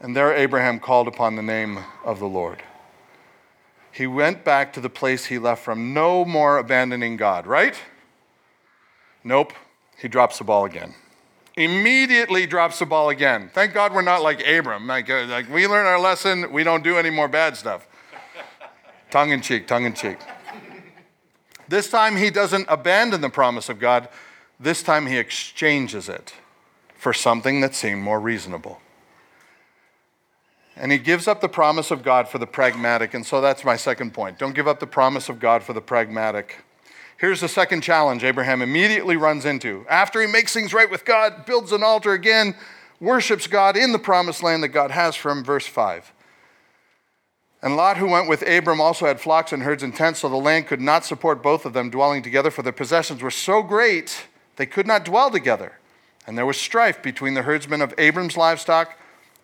And 0.00 0.16
there 0.16 0.34
Abraham 0.34 0.80
called 0.80 1.08
upon 1.08 1.36
the 1.36 1.42
name 1.42 1.78
of 2.04 2.18
the 2.18 2.26
Lord. 2.26 2.62
He 3.92 4.06
went 4.06 4.44
back 4.44 4.72
to 4.72 4.80
the 4.80 4.88
place 4.88 5.26
he 5.26 5.38
left 5.38 5.62
from, 5.62 5.92
no 5.92 6.24
more 6.24 6.58
abandoning 6.58 7.16
God, 7.16 7.46
right? 7.46 7.76
Nope. 9.22 9.52
He 9.98 10.08
drops 10.08 10.38
the 10.38 10.44
ball 10.44 10.64
again. 10.64 10.94
Immediately 11.56 12.46
drops 12.46 12.78
the 12.78 12.86
ball 12.86 13.10
again. 13.10 13.50
Thank 13.52 13.74
God 13.74 13.92
we're 13.92 14.00
not 14.00 14.22
like 14.22 14.46
Abram. 14.46 14.86
Like, 14.86 15.10
uh, 15.10 15.26
like 15.26 15.50
we 15.50 15.66
learn 15.66 15.84
our 15.84 16.00
lesson, 16.00 16.50
we 16.52 16.64
don't 16.64 16.82
do 16.82 16.96
any 16.96 17.10
more 17.10 17.28
bad 17.28 17.56
stuff. 17.56 17.86
tongue 19.10 19.30
in 19.30 19.42
cheek, 19.42 19.66
tongue 19.66 19.84
in 19.84 19.92
cheek. 19.92 20.16
This 21.68 21.90
time 21.90 22.16
he 22.16 22.30
doesn't 22.30 22.66
abandon 22.68 23.20
the 23.20 23.28
promise 23.28 23.68
of 23.68 23.78
God, 23.78 24.08
this 24.58 24.82
time 24.82 25.06
he 25.06 25.18
exchanges 25.18 26.08
it 26.08 26.34
for 26.94 27.12
something 27.12 27.60
that 27.60 27.74
seemed 27.74 28.02
more 28.02 28.20
reasonable. 28.20 28.80
And 30.76 30.92
he 30.92 30.98
gives 30.98 31.28
up 31.28 31.40
the 31.40 31.48
promise 31.48 31.90
of 31.90 32.02
God 32.02 32.28
for 32.28 32.38
the 32.38 32.46
pragmatic. 32.46 33.14
And 33.14 33.26
so 33.26 33.40
that's 33.40 33.64
my 33.64 33.76
second 33.76 34.14
point. 34.14 34.38
Don't 34.38 34.54
give 34.54 34.68
up 34.68 34.80
the 34.80 34.86
promise 34.86 35.28
of 35.28 35.40
God 35.40 35.62
for 35.62 35.72
the 35.72 35.80
pragmatic. 35.80 36.64
Here's 37.18 37.40
the 37.40 37.48
second 37.48 37.82
challenge 37.82 38.24
Abraham 38.24 38.62
immediately 38.62 39.16
runs 39.16 39.44
into. 39.44 39.84
After 39.90 40.22
he 40.22 40.26
makes 40.26 40.54
things 40.54 40.72
right 40.72 40.90
with 40.90 41.04
God, 41.04 41.44
builds 41.44 41.72
an 41.72 41.82
altar 41.82 42.12
again, 42.12 42.54
worships 42.98 43.46
God 43.46 43.76
in 43.76 43.92
the 43.92 43.98
promised 43.98 44.42
land 44.42 44.62
that 44.62 44.68
God 44.68 44.90
has 44.90 45.16
for 45.16 45.30
him, 45.30 45.44
verse 45.44 45.66
5. 45.66 46.12
And 47.62 47.76
Lot, 47.76 47.98
who 47.98 48.08
went 48.08 48.28
with 48.28 48.40
Abram, 48.48 48.80
also 48.80 49.04
had 49.04 49.20
flocks 49.20 49.52
and 49.52 49.62
herds 49.62 49.82
and 49.82 49.94
tents, 49.94 50.20
so 50.20 50.30
the 50.30 50.36
land 50.36 50.66
could 50.66 50.80
not 50.80 51.04
support 51.04 51.42
both 51.42 51.66
of 51.66 51.74
them 51.74 51.90
dwelling 51.90 52.22
together, 52.22 52.50
for 52.50 52.62
their 52.62 52.72
possessions 52.72 53.22
were 53.22 53.30
so 53.30 53.62
great 53.62 54.26
they 54.56 54.64
could 54.64 54.86
not 54.86 55.04
dwell 55.04 55.30
together. 55.30 55.78
And 56.26 56.38
there 56.38 56.46
was 56.46 56.56
strife 56.56 57.02
between 57.02 57.34
the 57.34 57.42
herdsmen 57.42 57.82
of 57.82 57.94
Abram's 57.98 58.36
livestock 58.36 58.98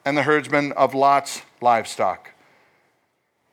and 0.07 0.17
the 0.17 0.23
herdsmen 0.23 0.73
of 0.73 0.95
Lot's 0.95 1.43
livestock. 1.61 2.31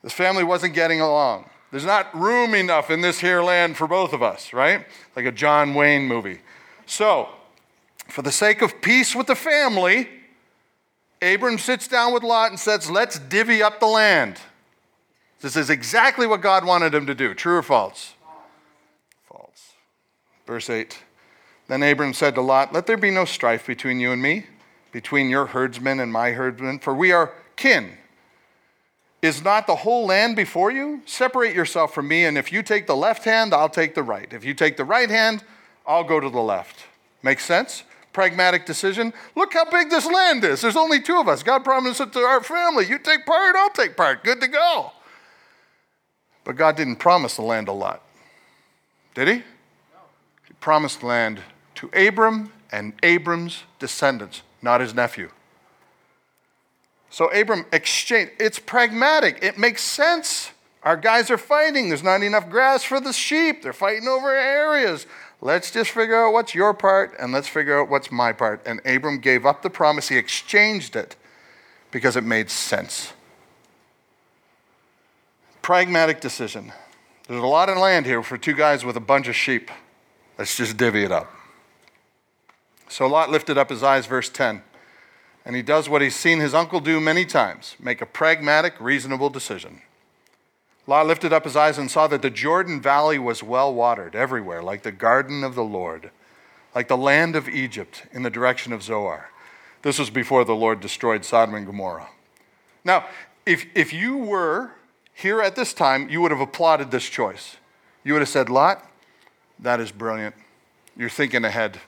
This 0.04 0.14
family 0.14 0.44
wasn't 0.44 0.76
getting 0.76 1.02
along. 1.02 1.50
There's 1.72 1.86
not 1.86 2.16
room 2.16 2.54
enough 2.54 2.92
in 2.92 3.02
this 3.02 3.20
here 3.20 3.42
land 3.42 3.76
for 3.76 3.88
both 3.88 4.14
of 4.14 4.22
us, 4.22 4.54
right? 4.54 4.86
Like 5.16 5.26
a 5.26 5.32
John 5.32 5.74
Wayne 5.74 6.08
movie. 6.08 6.40
So, 6.86 7.28
For 8.08 8.22
the 8.22 8.32
sake 8.32 8.62
of 8.62 8.82
peace 8.82 9.16
with 9.16 9.28
the 9.28 9.36
family, 9.36 10.10
Abram 11.22 11.58
sits 11.58 11.88
down 11.88 12.14
with 12.14 12.22
Lot 12.22 12.52
and 12.52 12.60
says, 12.60 12.92
Let's 12.92 13.18
divvy 13.18 13.64
up 13.64 13.80
the 13.80 13.88
land. 13.88 14.40
This 15.40 15.56
is 15.56 15.70
exactly 15.70 16.28
what 16.28 16.42
God 16.42 16.66
wanted 16.66 16.94
him 16.94 17.08
to 17.08 17.16
do. 17.16 17.34
True 17.34 17.58
or 17.58 17.64
false? 17.64 18.14
False. 19.28 19.72
Verse 20.46 20.70
8 20.70 21.00
Then 21.68 21.82
Abram 21.82 22.14
said 22.14 22.36
to 22.36 22.42
Lot, 22.42 22.74
Let 22.74 22.86
there 22.86 22.98
be 22.98 23.10
no 23.10 23.26
strife 23.26 23.66
between 23.66 24.00
you 24.00 24.12
and 24.12 24.22
me, 24.22 24.46
between 24.94 25.30
your 25.30 25.48
herdsmen 25.48 26.00
and 26.00 26.14
my 26.14 26.32
herdsmen, 26.32 26.80
for 26.80 26.94
we 26.94 27.12
are 27.12 27.34
kin. 27.58 27.98
Is 29.22 29.44
not 29.44 29.68
the 29.68 29.76
whole 29.76 30.06
land 30.06 30.36
before 30.36 30.72
you? 30.72 31.02
Separate 31.06 31.56
yourself 31.56 31.94
from 31.94 32.08
me, 32.08 32.24
and 32.24 32.38
if 32.38 32.54
you 32.54 32.64
take 32.64 32.88
the 32.88 32.96
left 32.96 33.26
hand, 33.26 33.54
I'll 33.54 33.70
take 33.70 33.96
the 33.96 34.04
right. 34.04 34.32
If 34.32 34.46
you 34.46 34.54
take 34.54 34.78
the 34.78 34.86
right 34.86 35.10
hand, 35.10 35.44
I'll 35.86 36.04
go 36.04 36.20
to 36.20 36.30
the 36.30 36.42
left. 36.42 36.86
Makes 37.24 37.44
sense? 37.44 37.84
Pragmatic 38.12 38.66
decision. 38.66 39.12
Look 39.36 39.54
how 39.54 39.66
big 39.70 39.90
this 39.90 40.06
land 40.06 40.44
is. 40.44 40.62
There's 40.62 40.76
only 40.76 41.02
two 41.02 41.18
of 41.18 41.28
us. 41.28 41.42
God 41.42 41.64
promised 41.64 42.00
it 42.00 42.14
to 42.14 42.20
our 42.20 42.44
family. 42.44 42.86
You 42.86 43.00
take 43.00 43.26
part, 43.26 43.56
I'll 43.56 43.72
take 43.72 43.98
part. 43.98 44.24
Good 44.24 44.40
to 44.42 44.48
go. 44.48 44.92
But 46.44 46.56
God 46.56 46.76
didn't 46.76 46.98
promise 46.98 47.36
the 47.36 47.42
land 47.42 47.68
a 47.68 47.72
Lot. 47.72 48.04
Did 49.16 49.28
he? 49.28 49.36
No. 49.36 49.42
He 50.48 50.54
promised 50.60 51.02
land 51.02 51.40
to 51.76 51.90
Abram 51.94 52.52
and 52.72 52.94
Abram's 53.04 53.64
descendants, 53.80 54.42
not 54.64 54.82
his 54.82 54.94
nephew. 54.94 55.30
So 57.10 57.28
Abram 57.28 57.66
exchanged. 57.72 58.32
It's 58.40 58.58
pragmatic. 58.58 59.44
It 59.44 59.58
makes 59.58 59.84
sense. 59.84 60.52
Our 60.82 60.98
guys 60.98 61.30
are 61.30 61.38
fighting. 61.38 61.90
There's 61.90 62.04
not 62.04 62.24
enough 62.24 62.50
grass 62.50 62.84
for 62.84 63.00
the 63.00 63.14
sheep. 63.14 63.62
They're 63.62 63.72
fighting 63.72 64.08
over 64.08 64.36
areas. 64.36 65.06
Let's 65.40 65.72
just 65.72 65.92
figure 65.92 66.26
out 66.26 66.34
what's 66.34 66.56
your 66.56 66.74
part 66.74 67.16
and 67.20 67.32
let's 67.32 67.48
figure 67.48 67.80
out 67.80 67.90
what's 67.90 68.12
my 68.12 68.34
part. 68.34 68.66
And 68.66 68.82
Abram 68.86 69.20
gave 69.20 69.46
up 69.46 69.62
the 69.62 69.70
promise. 69.70 70.10
He 70.10 70.18
exchanged 70.18 70.96
it 70.96 71.16
because 71.92 72.16
it 72.16 72.24
made 72.24 72.50
sense. 72.50 73.14
Pragmatic 75.62 76.20
decision. 76.20 76.74
There's 77.28 77.44
a 77.44 77.48
lot 77.48 77.70
of 77.70 77.78
land 77.78 78.06
here 78.06 78.24
for 78.24 78.38
two 78.38 78.54
guys 78.54 78.84
with 78.84 78.98
a 78.98 79.02
bunch 79.02 79.28
of 79.28 79.36
sheep. 79.36 79.72
Let's 80.38 80.58
just 80.58 80.78
divvy 80.78 81.04
it 81.04 81.12
up. 81.12 81.32
So 82.94 83.08
Lot 83.08 83.30
lifted 83.30 83.58
up 83.58 83.70
his 83.70 83.84
eyes, 83.84 84.06
verse 84.06 84.30
10 84.30 84.62
and 85.46 85.56
he 85.56 85.62
does 85.62 85.90
what 85.90 86.02
he's 86.02 86.16
seen 86.16 86.40
his 86.40 86.54
uncle 86.54 86.80
do 86.80 87.00
many 87.00 87.26
times 87.26 87.76
make 87.80 88.02
a 88.02 88.06
pragmatic, 88.06 88.80
reasonable 88.80 89.30
decision. 89.30 89.82
Lot 90.88 91.08
lifted 91.08 91.32
up 91.32 91.46
his 91.46 91.56
eyes 91.56 91.78
and 91.78 91.90
saw 91.90 92.08
that 92.08 92.22
the 92.22 92.30
Jordan 92.30 92.82
Valley 92.82 93.18
was 93.18 93.44
well 93.44 93.74
watered 93.74 94.16
everywhere, 94.16 94.62
like 94.62 94.84
the 94.84 94.92
garden 94.92 95.44
of 95.44 95.56
the 95.56 95.64
Lord, 95.64 96.12
like 96.76 96.88
the 96.88 96.98
land 96.98 97.36
of 97.36 97.48
Egypt 97.48 98.04
in 98.12 98.24
the 98.24 98.30
direction 98.30 98.74
of 98.74 98.84
Zoar. 98.84 99.30
This 99.82 100.00
was 100.00 100.10
before 100.10 100.46
the 100.46 100.56
Lord 100.56 100.80
destroyed 100.80 101.26
Sodom 101.26 101.56
and 101.56 101.66
Gomorrah. 101.66 102.10
Now, 102.84 103.06
if, 103.46 103.66
if 103.76 103.94
you 103.94 104.18
were 104.18 104.72
here 105.14 105.42
at 105.42 105.56
this 105.56 105.74
time, 105.74 106.10
you 106.10 106.22
would 106.22 106.32
have 106.32 106.40
applauded 106.40 106.92
this 106.92 107.06
choice. 107.06 107.58
You 108.04 108.14
would 108.14 108.22
have 108.22 108.30
said, 108.30 108.50
Lot, 108.50 108.86
that 109.60 109.80
is 109.80 109.92
brilliant. 109.92 110.36
You're 110.98 111.10
thinking 111.10 111.46
ahead. 111.46 111.80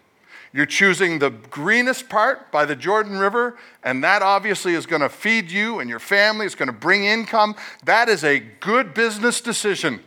You're 0.56 0.66
choosing 0.66 1.20
the 1.20 1.32
greenest 1.32 2.08
part 2.08 2.50
by 2.50 2.64
the 2.64 2.78
Jordan 2.78 3.18
River, 3.18 3.58
and 3.84 4.02
that 4.06 4.22
obviously 4.22 4.74
is 4.74 4.86
going 4.86 5.02
to 5.02 5.10
feed 5.10 5.52
you 5.52 5.82
and 5.82 5.90
your 5.90 6.00
family. 6.00 6.46
It's 6.46 6.56
going 6.56 6.68
to 6.68 6.74
bring 6.74 7.04
income. 7.04 7.58
That 7.84 8.08
is 8.08 8.24
a 8.24 8.40
good 8.40 8.94
business 8.94 9.42
decision. 9.42 10.00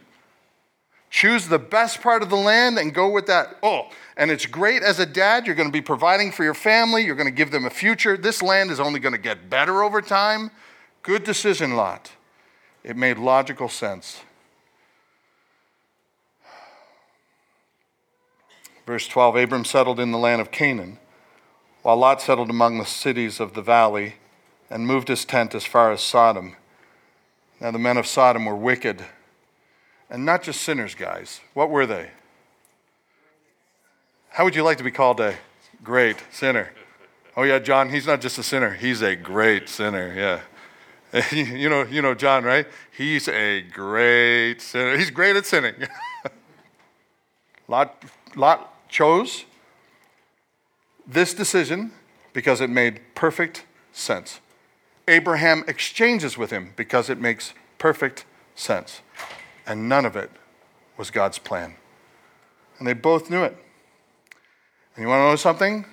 Choose 1.10 1.48
the 1.48 1.58
best 1.58 2.00
part 2.00 2.22
of 2.22 2.30
the 2.30 2.36
land 2.36 2.78
and 2.78 2.94
go 2.94 3.10
with 3.10 3.26
that. 3.26 3.58
Oh, 3.62 3.90
and 4.16 4.30
it's 4.30 4.46
great 4.46 4.82
as 4.82 4.98
a 4.98 5.04
dad. 5.04 5.44
You're 5.44 5.54
going 5.54 5.68
to 5.68 5.72
be 5.72 5.82
providing 5.82 6.32
for 6.32 6.44
your 6.44 6.54
family, 6.54 7.04
you're 7.04 7.14
going 7.14 7.28
to 7.28 7.30
give 7.30 7.50
them 7.50 7.66
a 7.66 7.70
future. 7.70 8.16
This 8.16 8.42
land 8.42 8.70
is 8.70 8.80
only 8.80 9.00
going 9.00 9.14
to 9.14 9.20
get 9.20 9.50
better 9.50 9.82
over 9.82 10.00
time. 10.00 10.50
Good 11.02 11.24
decision, 11.24 11.76
Lot. 11.76 12.12
It 12.82 12.96
made 12.96 13.18
logical 13.18 13.68
sense. 13.68 14.22
Verse 18.88 19.06
12 19.06 19.36
Abram 19.36 19.66
settled 19.66 20.00
in 20.00 20.12
the 20.12 20.18
land 20.18 20.40
of 20.40 20.50
Canaan, 20.50 20.96
while 21.82 21.98
Lot 21.98 22.22
settled 22.22 22.48
among 22.48 22.78
the 22.78 22.86
cities 22.86 23.38
of 23.38 23.52
the 23.52 23.60
valley 23.60 24.14
and 24.70 24.86
moved 24.86 25.08
his 25.08 25.26
tent 25.26 25.54
as 25.54 25.66
far 25.66 25.92
as 25.92 26.00
Sodom. 26.00 26.56
Now, 27.60 27.70
the 27.70 27.78
men 27.78 27.98
of 27.98 28.06
Sodom 28.06 28.46
were 28.46 28.56
wicked, 28.56 29.04
and 30.08 30.24
not 30.24 30.42
just 30.42 30.62
sinners, 30.62 30.94
guys. 30.94 31.42
What 31.52 31.68
were 31.68 31.84
they? 31.84 32.12
How 34.30 34.44
would 34.44 34.56
you 34.56 34.62
like 34.62 34.78
to 34.78 34.84
be 34.84 34.90
called 34.90 35.20
a 35.20 35.36
great 35.84 36.16
sinner? 36.30 36.72
Oh, 37.36 37.42
yeah, 37.42 37.58
John, 37.58 37.90
he's 37.90 38.06
not 38.06 38.22
just 38.22 38.38
a 38.38 38.42
sinner, 38.42 38.70
he's 38.70 39.02
a 39.02 39.14
great 39.14 39.68
sinner, 39.68 40.14
yeah. 41.12 41.20
you 41.30 41.68
know, 41.68 41.82
you 41.82 42.00
know 42.00 42.14
John, 42.14 42.42
right? 42.42 42.66
He's 42.96 43.28
a 43.28 43.60
great 43.60 44.62
sinner. 44.62 44.96
He's 44.96 45.10
great 45.10 45.36
at 45.36 45.44
sinning. 45.44 45.74
Lot, 47.68 48.02
Lot 48.34 48.76
chose 48.88 49.44
this 51.06 51.34
decision 51.34 51.92
because 52.32 52.60
it 52.60 52.70
made 52.70 53.00
perfect 53.14 53.64
sense. 53.92 54.40
Abraham 55.06 55.64
exchanges 55.66 56.36
with 56.36 56.50
him 56.50 56.74
because 56.76 57.08
it 57.08 57.18
makes 57.18 57.54
perfect 57.78 58.24
sense. 58.54 59.00
And 59.66 59.88
none 59.88 60.04
of 60.04 60.16
it 60.16 60.30
was 60.96 61.10
God's 61.10 61.38
plan. 61.38 61.74
And 62.78 62.86
they 62.86 62.92
both 62.92 63.30
knew 63.30 63.42
it. 63.42 63.56
And 64.94 65.02
you 65.02 65.08
want 65.08 65.20
to 65.20 65.30
know 65.30 65.36
something? 65.36 65.86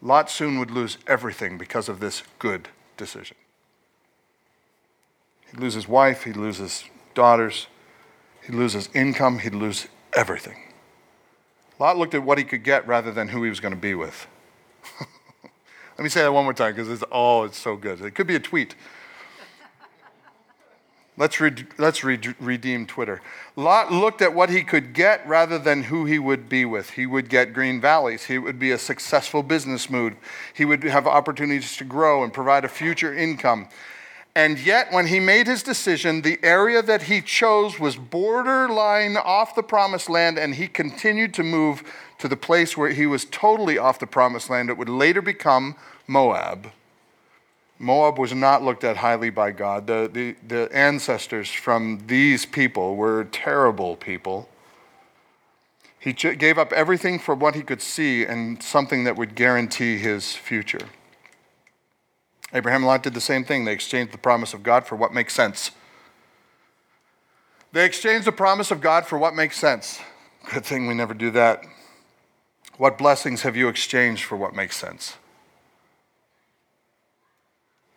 Lot 0.00 0.30
soon 0.30 0.58
would 0.58 0.70
lose 0.70 0.98
everything 1.06 1.58
because 1.58 1.88
of 1.88 2.00
this 2.00 2.22
good 2.38 2.68
decision. 2.96 3.36
He'd 5.50 5.60
lose 5.60 5.74
his 5.74 5.88
wife, 5.88 6.24
he'd 6.24 6.36
lose 6.36 6.58
his 6.58 6.84
daughters, 7.14 7.66
he'd 8.42 8.54
lose 8.54 8.72
his 8.72 8.88
income, 8.94 9.38
he'd 9.38 9.54
lose 9.54 9.88
everything. 10.12 10.65
Lot 11.78 11.98
looked 11.98 12.14
at 12.14 12.22
what 12.22 12.38
he 12.38 12.44
could 12.44 12.62
get 12.62 12.86
rather 12.86 13.12
than 13.12 13.28
who 13.28 13.42
he 13.42 13.50
was 13.50 13.60
going 13.60 13.74
to 13.74 13.80
be 13.80 13.94
with. 13.94 14.26
Let 15.98 16.02
me 16.02 16.08
say 16.08 16.22
that 16.22 16.32
one 16.32 16.44
more 16.44 16.54
time 16.54 16.74
because 16.74 16.88
it's 16.88 17.04
oh, 17.10 17.44
it's 17.44 17.58
so 17.58 17.76
good. 17.76 18.00
It 18.00 18.14
could 18.14 18.26
be 18.26 18.36
a 18.36 18.40
tweet. 18.40 18.74
Let's, 21.18 21.40
re- 21.40 21.66
let's 21.78 22.04
re- 22.04 22.20
redeem 22.38 22.86
Twitter. 22.86 23.22
Lot 23.56 23.90
looked 23.90 24.20
at 24.20 24.34
what 24.34 24.50
he 24.50 24.62
could 24.62 24.92
get 24.92 25.26
rather 25.26 25.58
than 25.58 25.84
who 25.84 26.04
he 26.04 26.18
would 26.18 26.46
be 26.46 26.66
with. 26.66 26.90
He 26.90 27.06
would 27.06 27.30
get 27.30 27.54
green 27.54 27.80
valleys. 27.80 28.24
He 28.24 28.36
would 28.36 28.58
be 28.58 28.70
a 28.70 28.78
successful 28.78 29.42
business 29.42 29.88
mood. 29.88 30.16
He 30.52 30.66
would 30.66 30.84
have 30.84 31.06
opportunities 31.06 31.74
to 31.78 31.84
grow 31.84 32.22
and 32.22 32.34
provide 32.34 32.66
a 32.66 32.68
future 32.68 33.14
income. 33.14 33.68
And 34.36 34.60
yet, 34.60 34.92
when 34.92 35.06
he 35.06 35.18
made 35.18 35.46
his 35.46 35.62
decision, 35.62 36.20
the 36.20 36.38
area 36.42 36.82
that 36.82 37.04
he 37.04 37.22
chose 37.22 37.80
was 37.80 37.96
borderline 37.96 39.16
off 39.16 39.54
the 39.54 39.62
promised 39.62 40.10
land, 40.10 40.38
and 40.38 40.56
he 40.56 40.68
continued 40.68 41.32
to 41.34 41.42
move 41.42 41.82
to 42.18 42.28
the 42.28 42.36
place 42.36 42.76
where 42.76 42.90
he 42.90 43.06
was 43.06 43.24
totally 43.24 43.78
off 43.78 43.98
the 43.98 44.06
promised 44.06 44.50
land. 44.50 44.68
It 44.68 44.76
would 44.76 44.90
later 44.90 45.22
become 45.22 45.74
Moab. 46.06 46.70
Moab 47.78 48.18
was 48.18 48.34
not 48.34 48.62
looked 48.62 48.84
at 48.84 48.98
highly 48.98 49.30
by 49.30 49.52
God. 49.52 49.86
The, 49.86 50.10
the, 50.12 50.36
the 50.46 50.68
ancestors 50.70 51.50
from 51.50 52.02
these 52.06 52.44
people 52.44 52.94
were 52.94 53.24
terrible 53.24 53.96
people. 53.96 54.50
He 55.98 56.12
gave 56.12 56.58
up 56.58 56.74
everything 56.74 57.18
for 57.18 57.34
what 57.34 57.54
he 57.54 57.62
could 57.62 57.80
see 57.80 58.26
and 58.26 58.62
something 58.62 59.04
that 59.04 59.16
would 59.16 59.34
guarantee 59.34 59.96
his 59.96 60.34
future. 60.34 60.90
Abraham 62.52 62.82
and 62.82 62.86
Lot 62.86 63.02
did 63.02 63.14
the 63.14 63.20
same 63.20 63.44
thing. 63.44 63.64
They 63.64 63.72
exchanged 63.72 64.12
the 64.12 64.18
promise 64.18 64.54
of 64.54 64.62
God 64.62 64.86
for 64.86 64.96
what 64.96 65.12
makes 65.12 65.34
sense. 65.34 65.72
They 67.72 67.84
exchanged 67.84 68.26
the 68.26 68.32
promise 68.32 68.70
of 68.70 68.80
God 68.80 69.06
for 69.06 69.18
what 69.18 69.34
makes 69.34 69.58
sense. 69.58 70.00
Good 70.52 70.64
thing 70.64 70.86
we 70.86 70.94
never 70.94 71.14
do 71.14 71.30
that. 71.32 71.64
What 72.78 72.98
blessings 72.98 73.42
have 73.42 73.56
you 73.56 73.68
exchanged 73.68 74.24
for 74.24 74.36
what 74.36 74.54
makes 74.54 74.76
sense? 74.76 75.16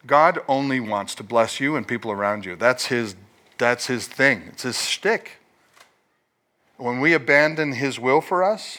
God 0.08 0.40
only 0.48 0.80
wants 0.80 1.14
to 1.16 1.24
bless 1.24 1.60
you 1.60 1.76
and 1.76 1.88
people 1.88 2.12
around 2.12 2.46
you. 2.46 2.56
That's 2.56 2.88
his, 2.88 3.16
that's 3.58 3.88
his 3.88 4.08
thing, 4.08 4.44
it's 4.48 4.64
his 4.64 4.82
shtick. 4.88 5.38
When 6.78 7.02
we 7.02 7.14
abandon 7.14 7.74
his 7.74 8.00
will 8.00 8.22
for 8.22 8.44
us, 8.44 8.78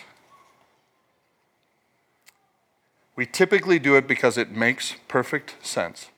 We 3.21 3.27
typically 3.27 3.79
do 3.79 3.97
it 3.97 4.09
because 4.09 4.39
it 4.39 4.51
makes 4.51 4.95
perfect 5.07 5.55
sense. 5.61 6.09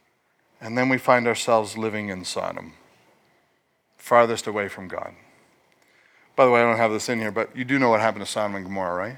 And 0.60 0.78
then 0.78 0.88
we 0.88 0.98
find 0.98 1.26
ourselves 1.26 1.76
living 1.76 2.10
in 2.10 2.24
Sodom, 2.24 2.74
farthest 3.96 4.46
away 4.46 4.68
from 4.68 4.86
God. 4.86 5.12
By 6.36 6.44
the 6.44 6.52
way, 6.52 6.60
I 6.60 6.62
don't 6.62 6.76
have 6.76 6.92
this 6.92 7.08
in 7.08 7.18
here, 7.18 7.32
but 7.32 7.56
you 7.56 7.64
do 7.64 7.76
know 7.80 7.88
what 7.88 7.98
happened 7.98 8.24
to 8.24 8.30
Sodom 8.30 8.54
and 8.54 8.64
Gomorrah, 8.64 8.94
right? 8.94 9.16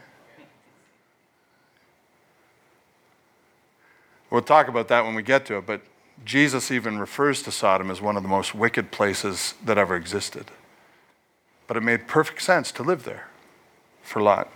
We'll 4.31 4.41
talk 4.41 4.69
about 4.69 4.89
that 4.89 5.05
when 5.05 5.15
we 5.15 5.23
get 5.23 5.45
to 5.45 5.59
it, 5.59 5.67
but 5.67 5.83
Jesus 6.25 6.71
even 6.71 6.99
refers 6.99 7.43
to 7.43 7.53
Sodom 7.53 7.91
as 7.91 8.01
one 8.01 8.17
of 8.17 8.23
the 8.23 8.31
most 8.31 8.55
wicked 8.55 8.93
places 8.93 9.57
that 9.63 9.77
ever 9.77 9.95
existed. 9.95 10.47
But 11.67 11.77
it 11.77 11.83
made 11.83 12.09
perfect 12.09 12.41
sense 12.41 12.73
to 12.73 12.83
live 12.83 13.05
there 13.05 13.29
for 14.01 14.23
Lot. 14.23 14.51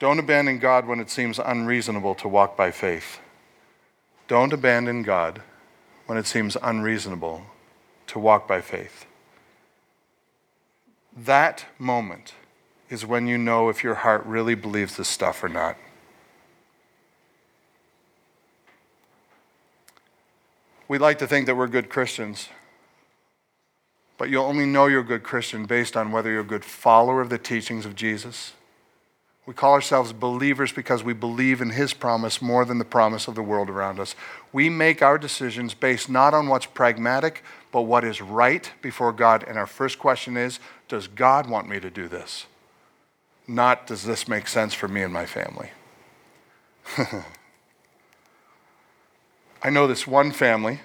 Don't 0.00 0.18
abandon 0.18 0.58
God 0.58 0.86
when 0.86 0.98
it 0.98 1.10
seems 1.10 1.38
unreasonable 1.38 2.14
to 2.16 2.26
walk 2.26 2.56
by 2.56 2.70
faith. 2.70 3.20
Don't 4.28 4.52
abandon 4.52 5.02
God 5.02 5.42
when 6.06 6.16
it 6.16 6.26
seems 6.26 6.56
unreasonable 6.62 7.42
to 8.06 8.18
walk 8.18 8.48
by 8.48 8.62
faith. 8.62 9.04
That 11.14 11.66
moment 11.78 12.32
is 12.88 13.04
when 13.04 13.26
you 13.26 13.36
know 13.36 13.68
if 13.68 13.84
your 13.84 13.96
heart 13.96 14.24
really 14.24 14.54
believes 14.54 14.96
this 14.96 15.06
stuff 15.06 15.44
or 15.44 15.50
not. 15.50 15.76
We 20.88 20.96
like 20.96 21.18
to 21.18 21.26
think 21.26 21.44
that 21.44 21.56
we're 21.56 21.68
good 21.68 21.90
Christians, 21.90 22.48
but 24.16 24.30
you'll 24.30 24.46
only 24.46 24.66
know 24.66 24.86
you're 24.86 25.00
a 25.00 25.04
good 25.04 25.22
Christian 25.22 25.66
based 25.66 25.94
on 25.94 26.10
whether 26.10 26.30
you're 26.30 26.40
a 26.40 26.44
good 26.44 26.64
follower 26.64 27.20
of 27.20 27.28
the 27.28 27.38
teachings 27.38 27.84
of 27.84 27.94
Jesus. 27.94 28.54
We 29.46 29.54
call 29.54 29.72
ourselves 29.72 30.12
believers 30.12 30.70
because 30.70 31.02
we 31.02 31.12
believe 31.12 31.60
in 31.60 31.70
His 31.70 31.94
promise 31.94 32.42
more 32.42 32.64
than 32.64 32.78
the 32.78 32.84
promise 32.84 33.26
of 33.26 33.34
the 33.34 33.42
world 33.42 33.70
around 33.70 33.98
us. 33.98 34.14
We 34.52 34.68
make 34.68 35.02
our 35.02 35.18
decisions 35.18 35.74
based 35.74 36.10
not 36.10 36.34
on 36.34 36.46
what's 36.48 36.66
pragmatic, 36.66 37.42
but 37.72 37.82
what 37.82 38.04
is 38.04 38.20
right 38.20 38.70
before 38.82 39.12
God. 39.12 39.44
And 39.48 39.58
our 39.58 39.66
first 39.66 39.98
question 39.98 40.36
is 40.36 40.60
Does 40.88 41.06
God 41.08 41.48
want 41.48 41.68
me 41.68 41.80
to 41.80 41.90
do 41.90 42.06
this? 42.06 42.46
Not, 43.48 43.86
Does 43.86 44.04
this 44.04 44.28
make 44.28 44.46
sense 44.46 44.74
for 44.74 44.88
me 44.88 45.02
and 45.02 45.12
my 45.12 45.26
family? 45.26 45.70
I 49.62 49.70
know 49.70 49.86
this 49.86 50.06
one 50.06 50.32
family. 50.32 50.80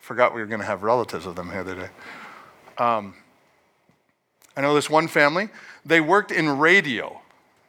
Forgot 0.00 0.34
we 0.34 0.40
were 0.40 0.46
going 0.46 0.60
to 0.60 0.66
have 0.66 0.82
relatives 0.82 1.26
of 1.26 1.36
them 1.36 1.50
here 1.50 1.64
today. 1.64 1.88
Um, 2.78 3.14
I 4.56 4.60
know 4.60 4.74
this 4.74 4.88
one 4.88 5.06
family. 5.06 5.50
They 5.88 6.02
worked 6.02 6.30
in 6.30 6.58
radio 6.58 7.22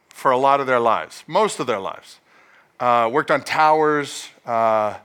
for 0.09 0.31
a 0.31 0.37
lot 0.37 0.59
of 0.59 0.67
their 0.67 0.81
lives, 0.81 1.23
most 1.25 1.61
of 1.61 1.67
their 1.67 1.79
lives. 1.79 2.19
Uh, 2.77 3.09
worked 3.09 3.31
on 3.31 3.41
towers, 3.43 4.27
uh, 4.45 4.97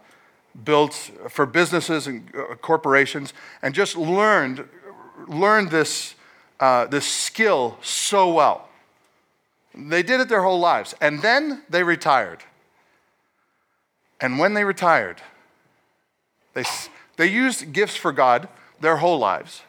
built 0.64 0.94
for 1.28 1.46
businesses 1.46 2.08
and 2.08 2.28
uh, 2.34 2.56
corporations, 2.56 3.32
and 3.62 3.72
just 3.72 3.96
learned 3.96 4.68
learned 5.28 5.70
this 5.70 6.16
uh, 6.58 6.86
this 6.86 7.06
skill 7.06 7.78
so 7.82 8.32
well. 8.32 8.68
They 9.76 10.02
did 10.02 10.20
it 10.20 10.28
their 10.28 10.42
whole 10.42 10.58
lives, 10.58 10.92
and 11.00 11.22
then 11.22 11.62
they 11.68 11.84
retired. 11.84 12.42
And 14.20 14.40
when 14.40 14.54
they 14.54 14.64
retired, 14.64 15.22
they, 16.54 16.64
they 17.16 17.26
used 17.26 17.72
gifts 17.72 17.96
for 17.96 18.10
God 18.10 18.48
their 18.80 18.96
whole 18.96 19.18
lives. 19.18 19.62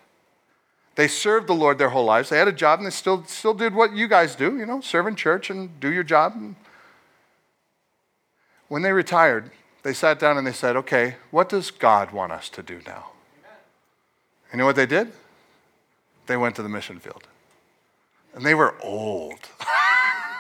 They 0.96 1.08
served 1.10 1.48
the 1.48 1.54
Lord 1.54 1.78
their 1.78 1.90
whole 1.90 2.06
lives. 2.06 2.30
They 2.30 2.38
had 2.38 2.48
a 2.48 2.54
job 2.54 2.80
and 2.80 2.86
they 2.86 2.92
still, 2.92 3.26
still 3.26 3.54
did 3.54 3.76
what 3.76 3.94
you 3.94 4.08
guys 4.08 4.36
do, 4.36 4.58
you 4.58 4.66
know, 4.66 4.80
serve 4.80 5.08
in 5.08 5.16
church 5.16 5.50
and 5.50 5.78
do 5.80 5.92
your 5.92 6.04
job. 6.04 6.56
When 8.70 8.82
they 8.82 8.94
retired, 8.94 9.52
they 9.84 9.94
sat 9.94 10.20
down 10.20 10.38
and 10.38 10.48
they 10.48 10.54
said, 10.54 10.76
okay, 10.78 11.16
what 11.32 11.50
does 11.50 11.70
God 11.70 12.12
want 12.12 12.32
us 12.32 12.50
to 12.50 12.64
do 12.64 12.80
now? 12.88 13.12
You 14.52 14.60
know 14.60 14.66
what 14.66 14.78
they 14.78 14.86
did? 14.86 15.12
They 16.28 16.38
went 16.38 16.56
to 16.56 16.64
the 16.64 16.70
mission 16.70 17.00
field. 17.00 17.28
And 18.34 18.46
they 18.46 18.56
were 18.56 18.76
old. 18.82 19.40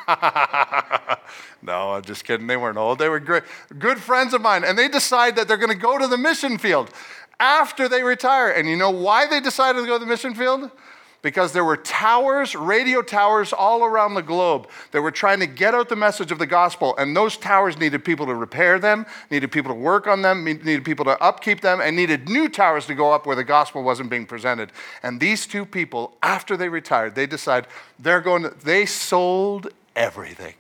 no, 1.61 1.93
I'm 1.93 2.01
just 2.03 2.23
kidding. 2.23 2.47
They 2.47 2.57
weren't 2.57 2.77
old. 2.77 2.99
They 2.99 3.09
were 3.09 3.19
great, 3.19 3.43
good 3.77 3.99
friends 3.99 4.33
of 4.33 4.41
mine. 4.41 4.63
And 4.63 4.77
they 4.77 4.87
decide 4.87 5.35
that 5.35 5.47
they're 5.47 5.57
going 5.57 5.71
to 5.71 5.75
go 5.75 5.97
to 5.97 6.07
the 6.07 6.17
mission 6.17 6.57
field 6.57 6.91
after 7.39 7.87
they 7.87 8.03
retire. 8.03 8.49
And 8.49 8.67
you 8.67 8.75
know 8.75 8.91
why 8.91 9.27
they 9.27 9.39
decided 9.39 9.81
to 9.81 9.85
go 9.85 9.97
to 9.97 10.05
the 10.05 10.09
mission 10.09 10.33
field? 10.33 10.71
Because 11.21 11.53
there 11.53 11.65
were 11.65 11.77
towers, 11.77 12.53
radio 12.53 13.01
towers 13.01 13.51
all 13.51 13.83
around 13.83 14.13
the 14.13 14.21
globe 14.21 14.69
that 14.91 15.01
were 15.01 15.09
trying 15.09 15.39
to 15.39 15.47
get 15.47 15.73
out 15.73 15.89
the 15.89 15.95
message 15.95 16.31
of 16.31 16.37
the 16.37 16.45
gospel. 16.45 16.95
And 16.97 17.17
those 17.17 17.35
towers 17.35 17.79
needed 17.79 18.05
people 18.05 18.27
to 18.27 18.35
repair 18.35 18.77
them, 18.77 19.07
needed 19.31 19.51
people 19.51 19.73
to 19.73 19.79
work 19.79 20.05
on 20.05 20.21
them, 20.21 20.43
needed 20.45 20.85
people 20.85 21.03
to 21.05 21.19
upkeep 21.23 21.61
them, 21.61 21.81
and 21.81 21.95
needed 21.95 22.29
new 22.29 22.47
towers 22.47 22.85
to 22.85 22.93
go 22.93 23.11
up 23.11 23.25
where 23.25 23.35
the 23.35 23.43
gospel 23.43 23.81
wasn't 23.81 24.11
being 24.11 24.27
presented. 24.27 24.71
And 25.01 25.19
these 25.19 25.47
two 25.47 25.65
people, 25.65 26.15
after 26.21 26.55
they 26.55 26.69
retired, 26.69 27.15
they 27.15 27.25
decided 27.25 27.71
they're 27.97 28.21
going 28.21 28.43
to, 28.43 28.49
they 28.49 28.85
sold 28.85 29.69
everything. 29.95 30.53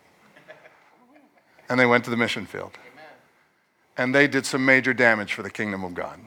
And 1.69 1.79
they 1.79 1.85
went 1.85 2.05
to 2.05 2.09
the 2.09 2.17
mission 2.17 2.47
field. 2.47 2.71
And 3.97 4.15
they 4.15 4.27
did 4.27 4.47
some 4.47 4.65
major 4.65 4.95
damage 4.95 5.33
for 5.33 5.43
the 5.43 5.51
kingdom 5.51 5.83
of 5.83 5.93
God. 5.93 6.19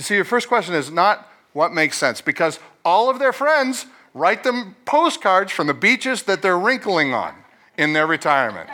You 0.00 0.04
see, 0.04 0.14
your 0.14 0.24
first 0.24 0.48
question 0.48 0.74
is 0.74 0.90
not 0.90 1.28
what 1.52 1.74
makes 1.74 1.98
sense, 1.98 2.22
because 2.22 2.58
all 2.86 3.10
of 3.10 3.18
their 3.18 3.34
friends 3.34 3.84
write 4.14 4.44
them 4.44 4.74
postcards 4.86 5.52
from 5.52 5.66
the 5.66 5.74
beaches 5.74 6.22
that 6.22 6.40
they're 6.40 6.58
wrinkling 6.58 7.12
on 7.12 7.34
in 7.76 7.92
their 7.92 8.06
retirement. 8.06 8.70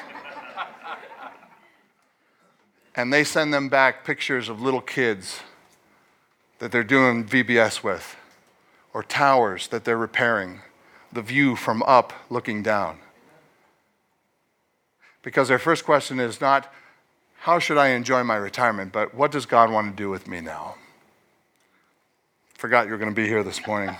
and 2.94 3.12
they 3.12 3.24
send 3.24 3.52
them 3.52 3.68
back 3.68 4.04
pictures 4.04 4.48
of 4.48 4.62
little 4.62 4.80
kids 4.80 5.40
that 6.60 6.70
they're 6.70 6.84
doing 6.84 7.24
VBS 7.24 7.82
with, 7.82 8.16
or 8.94 9.02
towers 9.02 9.66
that 9.66 9.84
they're 9.84 9.98
repairing, 9.98 10.60
the 11.12 11.22
view 11.22 11.56
from 11.56 11.82
up 11.88 12.12
looking 12.30 12.62
down. 12.62 13.00
Because 15.24 15.48
their 15.48 15.58
first 15.58 15.84
question 15.84 16.20
is 16.20 16.40
not, 16.40 16.72
how 17.38 17.58
should 17.58 17.78
I 17.78 17.88
enjoy 17.88 18.22
my 18.22 18.36
retirement, 18.36 18.92
but 18.92 19.12
what 19.12 19.32
does 19.32 19.44
God 19.44 19.72
want 19.72 19.90
to 19.90 20.00
do 20.00 20.08
with 20.08 20.28
me 20.28 20.40
now? 20.40 20.76
Forgot 22.58 22.86
you 22.86 22.92
were 22.92 22.98
going 22.98 23.10
to 23.10 23.14
be 23.14 23.28
here 23.28 23.42
this 23.42 23.66
morning. 23.66 23.94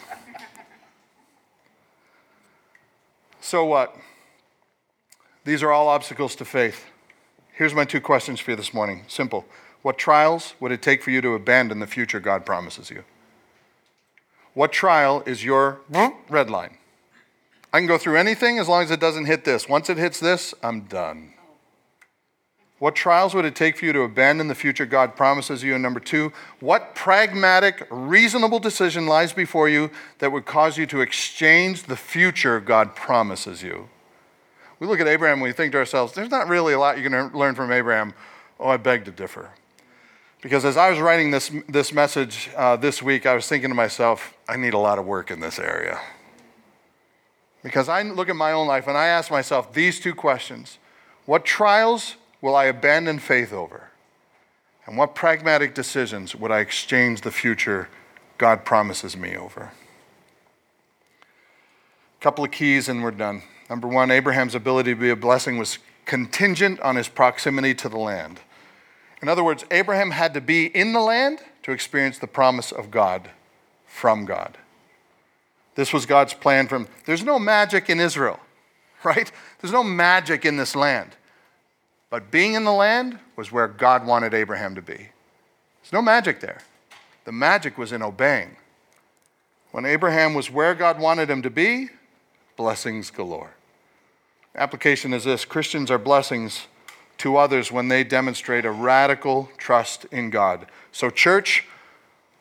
so 3.41 3.67
what? 3.67 3.95
These 5.45 5.63
are 5.63 5.71
all 5.71 5.89
obstacles 5.89 6.35
to 6.37 6.47
faith. 6.47 6.87
Here's 7.53 7.75
my 7.75 7.85
two 7.85 8.01
questions 8.01 8.41
for 8.41 8.53
you 8.53 8.57
this 8.57 8.73
morning. 8.73 9.05
Simple. 9.09 9.45
What 9.83 9.99
trials 9.99 10.55
would 10.59 10.73
it 10.73 10.81
take 10.81 11.03
for 11.03 11.11
you 11.11 11.21
to 11.21 11.35
abandon 11.35 11.81
the 11.81 11.87
future 11.87 12.19
God 12.19 12.47
promises 12.47 12.89
you? 12.91 13.05
What 14.55 14.73
trial 14.73 15.23
is 15.27 15.45
your 15.45 15.81
red 16.31 16.49
line? 16.49 16.79
I 17.75 17.79
can 17.79 17.87
go 17.87 17.99
through 17.99 18.17
anything 18.17 18.59
as 18.59 18.69
long 18.69 18.83
as 18.83 18.91
it 18.91 19.01
doesn't 19.01 19.27
hit 19.27 19.45
this. 19.45 19.69
Once 19.69 19.91
it 19.91 19.99
hits 19.99 20.19
this, 20.19 20.55
I'm 20.63 20.83
done. 20.83 21.35
What 22.79 22.95
trials 22.95 23.35
would 23.35 23.47
it 23.47 23.55
take 23.55 23.79
for 23.79 23.87
you 23.87 23.93
to 23.95 24.03
abandon 24.03 24.49
the 24.49 24.55
future 24.55 24.85
God 24.85 25.17
promises 25.17 25.63
you? 25.63 25.73
And 25.73 25.83
number 25.83 26.01
two, 26.01 26.33
what 26.61 26.95
pragmatic, 26.95 27.87
reasonable 27.91 28.59
decision 28.59 29.07
lies 29.07 29.33
before 29.33 29.69
you 29.69 29.91
that 30.19 30.31
would 30.31 30.45
cause 30.45 30.77
you 30.77 30.85
to 30.87 31.01
exchange 31.01 31.85
the 31.85 31.97
future 31.97 32.61
God 32.61 32.95
promises 32.95 33.63
you? 33.63 33.89
We 34.79 34.87
look 34.87 35.01
at 35.01 35.09
Abraham 35.09 35.39
and 35.39 35.43
we 35.43 35.53
think 35.53 35.73
to 35.73 35.79
ourselves, 35.79 36.13
there's 36.13 36.31
not 36.31 36.49
really 36.49 36.75
a 36.75 36.79
lot 36.79 36.99
you 36.99 37.09
can 37.09 37.33
learn 37.33 37.55
from 37.55 37.73
Abraham. 37.73 38.13
Oh, 38.61 38.69
I 38.69 38.77
beg 38.77 39.07
to 39.07 39.11
differ. 39.11 39.53
Because 40.43 40.67
as 40.67 40.77
I 40.77 40.91
was 40.91 40.99
writing 40.99 41.31
this, 41.31 41.51
this 41.67 41.95
message 41.95 42.51
uh, 42.55 42.77
this 42.77 43.03
week, 43.03 43.25
I 43.25 43.35
was 43.35 43.49
thinking 43.49 43.71
to 43.71 43.75
myself, 43.75 44.35
I 44.47 44.57
need 44.57 44.75
a 44.75 44.79
lot 44.79 44.99
of 44.99 45.07
work 45.07 45.31
in 45.31 45.41
this 45.41 45.59
area. 45.59 45.99
Because 47.63 47.89
I 47.89 48.03
look 48.03 48.29
at 48.29 48.37
my 48.37 48.53
own 48.53 48.67
life 48.67 48.87
and 48.87 48.99
I 48.99 49.07
ask 49.07 49.31
myself 49.31 49.73
these 49.73 49.99
two 49.99 50.15
questions 50.15 50.79
What 51.25 51.47
trials 51.47 52.17
will 52.41 52.55
I 52.55 52.65
abandon 52.65 53.19
faith 53.19 53.53
over? 53.53 53.91
And 54.87 54.97
what 54.97 55.15
pragmatic 55.15 55.75
decisions 55.75 56.35
would 56.35 56.53
I 56.53 56.61
exchange 56.61 57.23
the 57.23 57.33
future 57.33 57.89
God 58.39 58.65
promises 58.65 59.17
me 59.17 59.37
over? 59.37 59.73
A 62.21 62.23
couple 62.23 62.45
of 62.45 62.51
keys 62.51 62.89
and 62.89 63.03
we're 63.03 63.11
done. 63.11 63.43
Number 63.69 63.89
one, 63.89 64.11
Abraham's 64.11 64.55
ability 64.55 64.95
to 64.95 65.01
be 65.01 65.11
a 65.11 65.17
blessing 65.17 65.59
was 65.59 65.79
contingent 66.05 66.81
on 66.81 66.97
his 66.97 67.09
proximity 67.09 67.75
to 67.75 67.89
the 67.89 67.99
land. 67.99 68.41
In 69.21 69.29
other 69.29 69.43
words, 69.43 69.65
Abraham 69.71 70.13
had 70.13 70.35
to 70.35 70.41
be 70.41 70.67
in 70.67 70.93
the 70.93 71.01
land 71.01 71.41
to 71.65 71.73
experience 71.73 72.19
the 72.19 72.27
promise 72.29 72.71
of 72.71 72.91
God 72.91 73.31
from 73.87 74.25
God. 74.25 74.57
This 75.75 75.93
was 75.93 76.07
God's 76.07 76.33
plan 76.33 76.69
from 76.69 76.87
there's 77.07 77.25
no 77.25 77.39
magic 77.39 77.91
in 77.91 77.99
Israel, 77.99 78.39
right? 79.05 79.31
There's 79.61 79.73
no 79.73 79.83
magic 79.83 80.45
in 80.45 80.57
this 80.57 80.77
land. 80.77 81.17
But 82.11 82.31
being 82.31 82.55
in 82.55 82.65
the 82.65 82.73
land 82.73 83.19
was 83.37 83.51
where 83.51 83.69
God 83.69 84.07
wanted 84.07 84.35
Abraham 84.35 84.75
to 84.75 84.83
be. 84.83 84.97
There's 84.97 85.93
no 85.93 86.03
magic 86.03 86.41
there. 86.41 86.61
The 87.25 87.33
magic 87.33 87.77
was 87.77 87.93
in 87.93 88.03
obeying. 88.03 88.57
When 89.73 89.85
Abraham 89.85 90.35
was 90.35 90.51
where 90.51 90.75
God 90.75 90.99
wanted 90.99 91.29
him 91.29 91.43
to 91.43 91.51
be, 91.51 91.91
blessings 92.57 93.11
galore. 93.11 93.53
Application 94.55 95.13
is 95.13 95.25
this 95.25 95.45
Christians 95.45 95.91
are 95.91 95.99
blessings 95.99 96.67
to 97.19 97.37
others 97.37 97.73
when 97.73 97.89
they 97.89 98.05
demonstrate 98.05 98.65
a 98.65 98.71
radical 98.71 99.51
trust 99.59 100.07
in 100.07 100.31
God. 100.31 100.67
So, 100.93 101.11
church, 101.11 101.65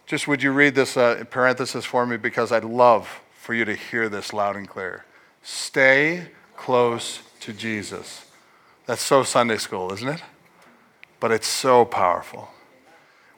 just 0.06 0.28
would 0.28 0.44
you 0.44 0.52
read 0.52 0.76
this 0.76 0.96
uh, 0.98 1.24
parenthesis 1.30 1.86
for 1.86 2.06
me 2.06 2.18
because 2.18 2.52
I'd 2.52 2.64
love 2.64 3.22
for 3.34 3.54
you 3.54 3.66
to 3.66 3.76
hear 3.76 4.10
this 4.10 4.34
loud 4.34 4.56
and 4.56 4.68
clear. 4.68 5.06
Stay 5.44 6.30
close 6.56 7.22
to 7.42 7.54
Jesus. 7.54 8.25
That's 8.86 9.02
so 9.02 9.24
Sunday 9.24 9.58
school, 9.58 9.92
isn't 9.94 10.08
it? 10.08 10.22
But 11.20 11.32
it's 11.32 11.48
so 11.48 11.86
powerful. 11.86 12.50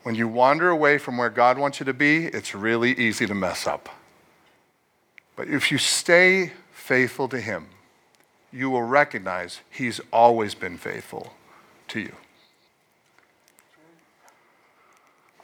When 0.04 0.16
you 0.16 0.28
wander 0.28 0.70
away 0.70 0.98
from 0.98 1.18
where 1.18 1.30
God 1.30 1.58
wants 1.58 1.80
you 1.80 1.86
to 1.86 1.94
be, 1.94 2.26
it's 2.26 2.54
really 2.54 2.94
easy 2.94 3.26
to 3.28 3.36
mess 3.36 3.68
up. 3.68 3.90
But 5.36 5.48
if 5.48 5.72
you 5.72 5.78
stay 5.78 6.54
faithful 6.72 7.28
to 7.30 7.40
Him, 7.40 7.68
you 8.52 8.70
will 8.70 8.84
recognize 8.84 9.62
He's 9.70 10.02
always 10.12 10.56
been 10.56 10.78
faithful 10.78 11.34
to 11.90 12.00
you. 12.00 12.14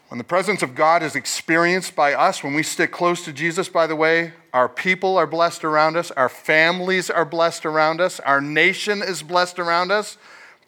When 0.10 0.18
the 0.18 0.24
presence 0.24 0.62
of 0.62 0.76
God 0.76 1.02
is 1.02 1.16
experienced 1.16 1.96
by 1.96 2.14
us, 2.14 2.44
when 2.44 2.54
we 2.54 2.64
stick 2.64 2.92
close 2.92 3.26
to 3.26 3.34
Jesus, 3.34 3.68
by 3.68 3.88
the 3.88 3.96
way, 3.96 4.34
our 4.54 4.70
people 4.70 5.18
are 5.18 5.28
blessed 5.28 5.64
around 5.64 5.98
us, 5.98 6.12
our 6.12 6.30
families 6.30 7.10
are 7.10 7.26
blessed 7.26 7.66
around 7.66 8.00
us, 8.00 8.20
our 8.22 8.40
nation 8.40 9.02
is 9.02 9.24
blessed 9.24 9.60
around 9.60 9.92
us. 9.92 10.18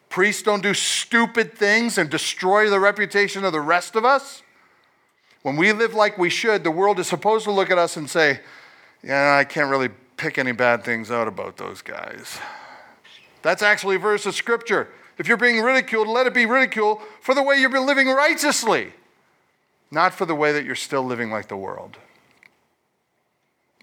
Priests 0.10 0.44
don't 0.44 0.64
do 0.64 0.74
stupid 0.74 1.54
things 1.54 1.98
and 1.98 2.10
destroy 2.10 2.70
the 2.70 2.80
reputation 2.80 3.46
of 3.46 3.52
the 3.52 3.62
rest 3.62 3.96
of 3.96 4.06
us. 4.06 4.42
When 5.42 5.56
we 5.56 5.72
live 5.72 5.94
like 5.94 6.18
we 6.18 6.30
should, 6.30 6.64
the 6.64 6.72
world 6.72 7.00
is 7.00 7.08
supposed 7.08 7.46
to 7.46 7.52
look 7.52 7.70
at 7.70 7.78
us 7.78 7.98
and 7.98 8.10
say, 8.10 8.40
Yeah, 9.04 9.38
I 9.38 9.44
can't 9.44 9.70
really 9.70 9.90
pick 10.18 10.38
any 10.38 10.52
bad 10.52 10.84
things 10.84 11.12
out 11.12 11.28
about 11.28 11.58
those 11.58 11.82
guys. 11.82 12.40
That's 13.42 13.62
actually 13.62 13.98
a 13.98 14.00
verse 14.00 14.26
of 14.26 14.36
scripture. 14.36 14.90
If 15.18 15.28
you're 15.28 15.38
being 15.38 15.62
ridiculed, 15.62 16.08
let 16.08 16.28
it 16.28 16.34
be 16.34 16.46
ridicule 16.46 17.02
for 17.22 17.36
the 17.36 17.44
way 17.44 17.58
you've 17.58 17.72
been 17.72 17.86
living 17.86 18.08
righteously 18.08 18.94
not 19.92 20.14
for 20.14 20.26
the 20.26 20.36
way 20.36 20.52
that 20.52 20.66
you're 20.66 20.76
still 20.76 21.04
living 21.04 21.32
like 21.32 21.48
the 21.48 21.58
world. 21.58 21.98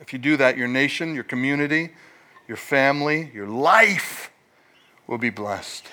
If 0.03 0.13
you 0.13 0.19
do 0.19 0.37
that, 0.37 0.59
your 0.59 0.69
nation, 0.69 1.15
your 1.15 1.25
community, 1.25 1.91
your 2.49 2.57
family, 2.57 3.31
your 3.33 3.47
life 3.47 4.31
will 5.07 5.17
be 5.17 5.31
blessed. 5.31 5.87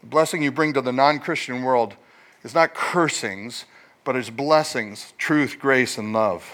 The 0.00 0.06
blessing 0.06 0.42
you 0.42 0.50
bring 0.50 0.72
to 0.72 0.80
the 0.80 0.92
non 0.92 1.18
Christian 1.18 1.62
world 1.62 1.94
is 2.42 2.54
not 2.54 2.74
cursings, 2.74 3.66
but 4.02 4.16
is 4.16 4.30
blessings, 4.30 5.12
truth, 5.18 5.58
grace, 5.58 5.98
and 5.98 6.12
love. 6.12 6.50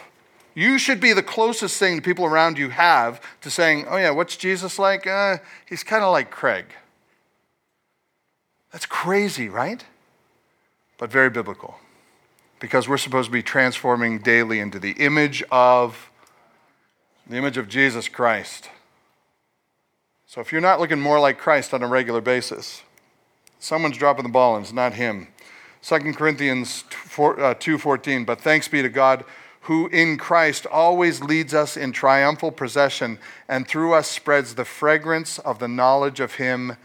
You 0.55 0.79
should 0.79 1.01
be 1.01 1.13
the 1.13 1.23
closest 1.23 1.79
thing 1.79 1.97
the 1.97 2.03
people 2.03 2.25
around 2.25 2.59
you 2.59 2.71
have 2.71 3.21
to 3.43 3.51
saying, 3.51 3.87
Oh, 3.89 3.97
yeah, 3.97 4.11
what's 4.11 4.37
Jesus 4.37 4.79
like? 4.79 5.07
Uh, 5.07 5.39
he's 5.69 5.85
kind 5.85 6.03
of 6.03 6.11
like 6.13 6.31
Craig. 6.31 6.67
That's 8.73 8.87
crazy, 8.87 9.49
right? 9.49 9.85
But 10.99 11.11
very 11.11 11.31
biblical 11.31 11.77
because 12.59 12.89
we're 12.89 12.99
supposed 12.99 13.27
to 13.27 13.33
be 13.33 13.43
transforming 13.43 14.19
daily 14.19 14.59
into 14.59 14.81
the 14.81 14.93
image 14.93 15.45
of 15.53 16.11
the 17.27 17.37
image 17.37 17.57
of 17.57 17.69
Jesus 17.69 18.09
Christ. 18.09 18.71
So 20.27 20.41
if 20.41 20.53
you're 20.53 20.61
not 20.61 20.81
looking 20.81 21.01
more 21.01 21.21
like 21.21 21.39
Christ 21.39 21.73
on 21.73 21.83
a 21.83 21.87
regular 21.87 22.21
basis, 22.21 22.83
someone's 23.59 23.97
dropping 23.97 24.25
the 24.25 24.31
ball 24.31 24.57
and 24.57 24.65
it's 24.65 24.73
not 24.73 24.95
him. 24.95 25.29
2 25.83 26.15
Corinthians 26.15 26.85
2:14 26.91 28.23
uh, 28.23 28.25
but 28.25 28.41
thanks 28.41 28.69
be 28.69 28.83
to 28.83 28.89
God 28.89 29.25
who 29.63 29.87
in 29.89 30.19
Christ 30.19 30.67
always 30.67 31.23
leads 31.23 31.55
us 31.55 31.77
in 31.77 31.93
triumphal 31.93 32.51
procession 32.53 33.19
and 33.49 33.67
through 33.67 33.95
us 33.95 34.11
spreads 34.11 34.55
the 34.55 34.65
fragrance 34.65 35.39
of 35.39 35.59
the 35.59 35.69
knowledge 35.69 36.21
of 36.21 36.35
him 36.35 36.77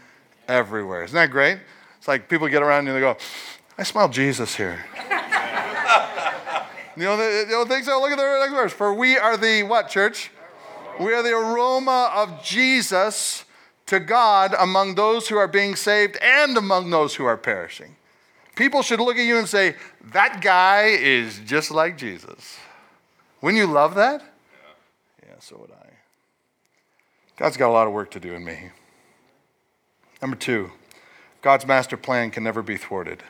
everywhere. 0.48 1.04
Isn't 1.04 1.14
that 1.14 1.30
great? 1.30 1.58
It's 1.98 2.08
like 2.08 2.28
people 2.28 2.48
get 2.48 2.62
around 2.62 2.88
and 2.88 2.96
they 2.96 3.00
go, 3.00 3.18
I 3.76 3.82
smell 3.82 4.08
Jesus 4.08 4.56
here. 4.56 4.86
You 6.96 7.04
don't, 7.04 7.18
you 7.18 7.46
don't 7.50 7.68
think 7.68 7.84
so? 7.84 8.00
Look 8.00 8.10
at 8.10 8.18
the 8.18 8.38
next 8.40 8.52
verse. 8.52 8.72
For 8.72 8.92
we 8.92 9.16
are 9.16 9.36
the 9.36 9.62
what, 9.62 9.88
church? 9.88 10.30
We 10.98 11.14
are 11.14 11.22
the 11.22 11.32
aroma 11.32 12.10
of 12.14 12.42
Jesus 12.42 13.44
to 13.86 14.00
God 14.00 14.54
among 14.58 14.94
those 14.96 15.28
who 15.28 15.36
are 15.36 15.48
being 15.48 15.76
saved 15.76 16.18
and 16.20 16.56
among 16.56 16.90
those 16.90 17.14
who 17.14 17.24
are 17.24 17.36
perishing. 17.36 17.96
People 18.54 18.82
should 18.82 19.00
look 19.00 19.16
at 19.16 19.24
you 19.24 19.38
and 19.38 19.48
say, 19.48 19.76
that 20.12 20.40
guy 20.42 20.88
is 20.88 21.40
just 21.46 21.70
like 21.70 21.96
Jesus. 21.96 22.58
Wouldn't 23.40 23.58
you 23.58 23.66
love 23.66 23.94
that? 23.94 24.20
Yeah, 24.20 25.28
yeah 25.30 25.34
so 25.40 25.56
would 25.58 25.70
I. 25.70 25.86
God's 27.36 27.56
got 27.56 27.70
a 27.70 27.72
lot 27.72 27.86
of 27.86 27.94
work 27.94 28.10
to 28.10 28.20
do 28.20 28.34
in 28.34 28.44
me. 28.44 28.70
Number 30.20 30.36
two, 30.36 30.72
God's 31.40 31.66
master 31.66 31.96
plan 31.96 32.30
can 32.30 32.44
never 32.44 32.62
be 32.62 32.76
thwarted. 32.76 33.22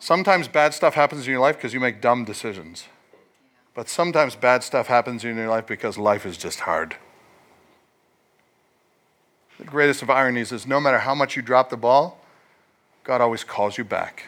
Sometimes 0.00 0.48
bad 0.48 0.72
stuff 0.72 0.94
happens 0.94 1.26
in 1.26 1.30
your 1.30 1.40
life 1.40 1.56
because 1.56 1.74
you 1.74 1.78
make 1.78 2.00
dumb 2.00 2.24
decisions. 2.24 2.86
But 3.74 3.88
sometimes 3.88 4.34
bad 4.34 4.64
stuff 4.64 4.86
happens 4.86 5.24
in 5.24 5.36
your 5.36 5.48
life 5.48 5.66
because 5.66 5.98
life 5.98 6.24
is 6.24 6.38
just 6.38 6.60
hard. 6.60 6.96
The 9.58 9.64
greatest 9.64 10.00
of 10.00 10.08
ironies 10.08 10.52
is 10.52 10.66
no 10.66 10.80
matter 10.80 10.98
how 10.98 11.14
much 11.14 11.36
you 11.36 11.42
drop 11.42 11.68
the 11.68 11.76
ball, 11.76 12.18
God 13.04 13.20
always 13.20 13.44
calls 13.44 13.76
you 13.76 13.84
back, 13.84 14.24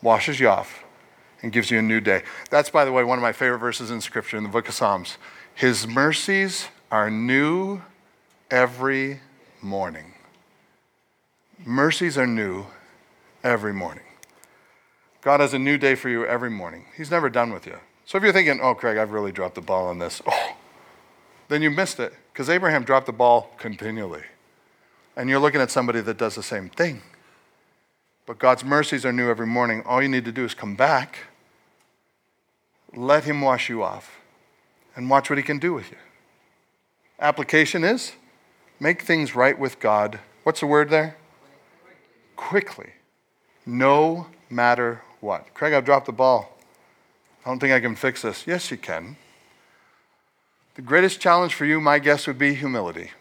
washes 0.00 0.40
you 0.40 0.48
off, 0.48 0.82
and 1.42 1.52
gives 1.52 1.70
you 1.70 1.78
a 1.78 1.82
new 1.82 2.00
day. 2.00 2.22
That's, 2.50 2.70
by 2.70 2.86
the 2.86 2.92
way, 2.92 3.04
one 3.04 3.18
of 3.18 3.22
my 3.22 3.32
favorite 3.32 3.58
verses 3.58 3.90
in 3.90 4.00
Scripture 4.00 4.38
in 4.38 4.44
the 4.44 4.48
book 4.48 4.66
of 4.66 4.74
Psalms. 4.74 5.18
His 5.54 5.86
mercies 5.86 6.68
are 6.90 7.10
new 7.10 7.82
every 8.50 9.20
morning. 9.60 10.14
Mercies 11.66 12.16
are 12.16 12.26
new 12.26 12.66
every 13.44 13.74
morning. 13.74 14.04
God 15.22 15.38
has 15.38 15.54
a 15.54 15.58
new 15.58 15.78
day 15.78 15.94
for 15.94 16.08
you 16.08 16.26
every 16.26 16.50
morning. 16.50 16.84
He's 16.96 17.10
never 17.10 17.30
done 17.30 17.52
with 17.52 17.64
you. 17.64 17.78
So 18.04 18.18
if 18.18 18.24
you're 18.24 18.32
thinking, 18.32 18.60
oh, 18.60 18.74
Craig, 18.74 18.98
I've 18.98 19.12
really 19.12 19.30
dropped 19.30 19.54
the 19.54 19.60
ball 19.60 19.86
on 19.86 19.98
this, 19.98 20.20
oh, 20.26 20.56
then 21.48 21.62
you 21.62 21.70
missed 21.70 22.00
it 22.00 22.12
because 22.32 22.50
Abraham 22.50 22.82
dropped 22.82 23.06
the 23.06 23.12
ball 23.12 23.50
continually. 23.56 24.24
And 25.16 25.30
you're 25.30 25.38
looking 25.38 25.60
at 25.60 25.70
somebody 25.70 26.00
that 26.00 26.18
does 26.18 26.34
the 26.34 26.42
same 26.42 26.68
thing. 26.68 27.02
But 28.26 28.38
God's 28.38 28.64
mercies 28.64 29.04
are 29.04 29.12
new 29.12 29.30
every 29.30 29.46
morning. 29.46 29.82
All 29.84 30.02
you 30.02 30.08
need 30.08 30.24
to 30.24 30.32
do 30.32 30.44
is 30.44 30.54
come 30.54 30.74
back, 30.74 31.18
let 32.94 33.24
Him 33.24 33.40
wash 33.40 33.68
you 33.68 33.82
off, 33.82 34.20
and 34.96 35.08
watch 35.08 35.30
what 35.30 35.38
He 35.38 35.42
can 35.42 35.58
do 35.58 35.72
with 35.72 35.90
you. 35.90 35.98
Application 37.20 37.84
is 37.84 38.12
make 38.80 39.02
things 39.02 39.36
right 39.36 39.58
with 39.58 39.78
God. 39.78 40.18
What's 40.42 40.60
the 40.60 40.66
word 40.66 40.90
there? 40.90 41.16
Quickly. 42.34 42.94
No 43.64 44.26
matter 44.50 45.02
what? 45.22 45.54
Craig, 45.54 45.72
I've 45.72 45.84
dropped 45.84 46.06
the 46.06 46.12
ball. 46.12 46.58
I 47.46 47.48
don't 47.48 47.60
think 47.60 47.72
I 47.72 47.80
can 47.80 47.94
fix 47.94 48.22
this. 48.22 48.44
Yes, 48.46 48.70
you 48.70 48.76
can. 48.76 49.16
The 50.74 50.82
greatest 50.82 51.20
challenge 51.20 51.54
for 51.54 51.64
you, 51.64 51.80
my 51.80 51.98
guess, 51.98 52.26
would 52.26 52.38
be 52.38 52.54
humility. 52.54 53.12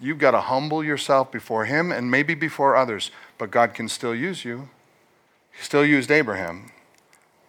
You've 0.00 0.18
got 0.18 0.30
to 0.32 0.40
humble 0.40 0.82
yourself 0.82 1.30
before 1.30 1.66
Him 1.66 1.92
and 1.92 2.10
maybe 2.10 2.34
before 2.34 2.74
others, 2.74 3.10
but 3.38 3.50
God 3.50 3.74
can 3.74 3.88
still 3.88 4.14
use 4.14 4.44
you. 4.44 4.70
He 5.52 5.62
still 5.62 5.84
used 5.84 6.10
Abraham. 6.10 6.70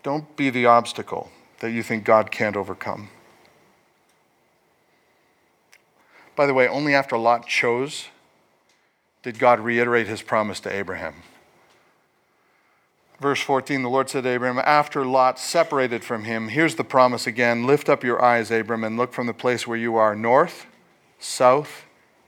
Don't 0.04 0.36
be 0.36 0.50
the 0.50 0.66
obstacle 0.66 1.32
that 1.60 1.72
you 1.72 1.82
think 1.82 2.04
God 2.04 2.30
can't 2.30 2.56
overcome. 2.56 3.10
By 6.36 6.46
the 6.46 6.54
way, 6.54 6.68
only 6.68 6.94
after 6.94 7.18
Lot 7.18 7.48
chose 7.48 8.10
did 9.24 9.40
God 9.40 9.60
reiterate 9.60 10.08
his 10.08 10.22
promise 10.22 10.60
to 10.62 10.74
Abraham. 10.74 11.16
Verse 13.20 13.42
14, 13.42 13.82
the 13.82 13.90
Lord 13.90 14.10
said 14.10 14.24
to 14.24 14.36
Abram, 14.36 14.60
after 14.60 15.04
Lot 15.04 15.40
separated 15.40 16.04
from 16.04 16.26
him, 16.26 16.50
here's 16.50 16.76
the 16.76 16.84
promise 16.84 17.26
again 17.26 17.66
Lift 17.66 17.90
up 17.90 18.04
your 18.04 18.22
eyes, 18.22 18.52
Abram, 18.52 18.84
and 18.84 18.96
look 18.96 19.12
from 19.12 19.26
the 19.26 19.34
place 19.34 19.66
where 19.66 19.78
you 19.78 19.96
are 19.96 20.16
north, 20.16 20.68
south, 21.20 21.86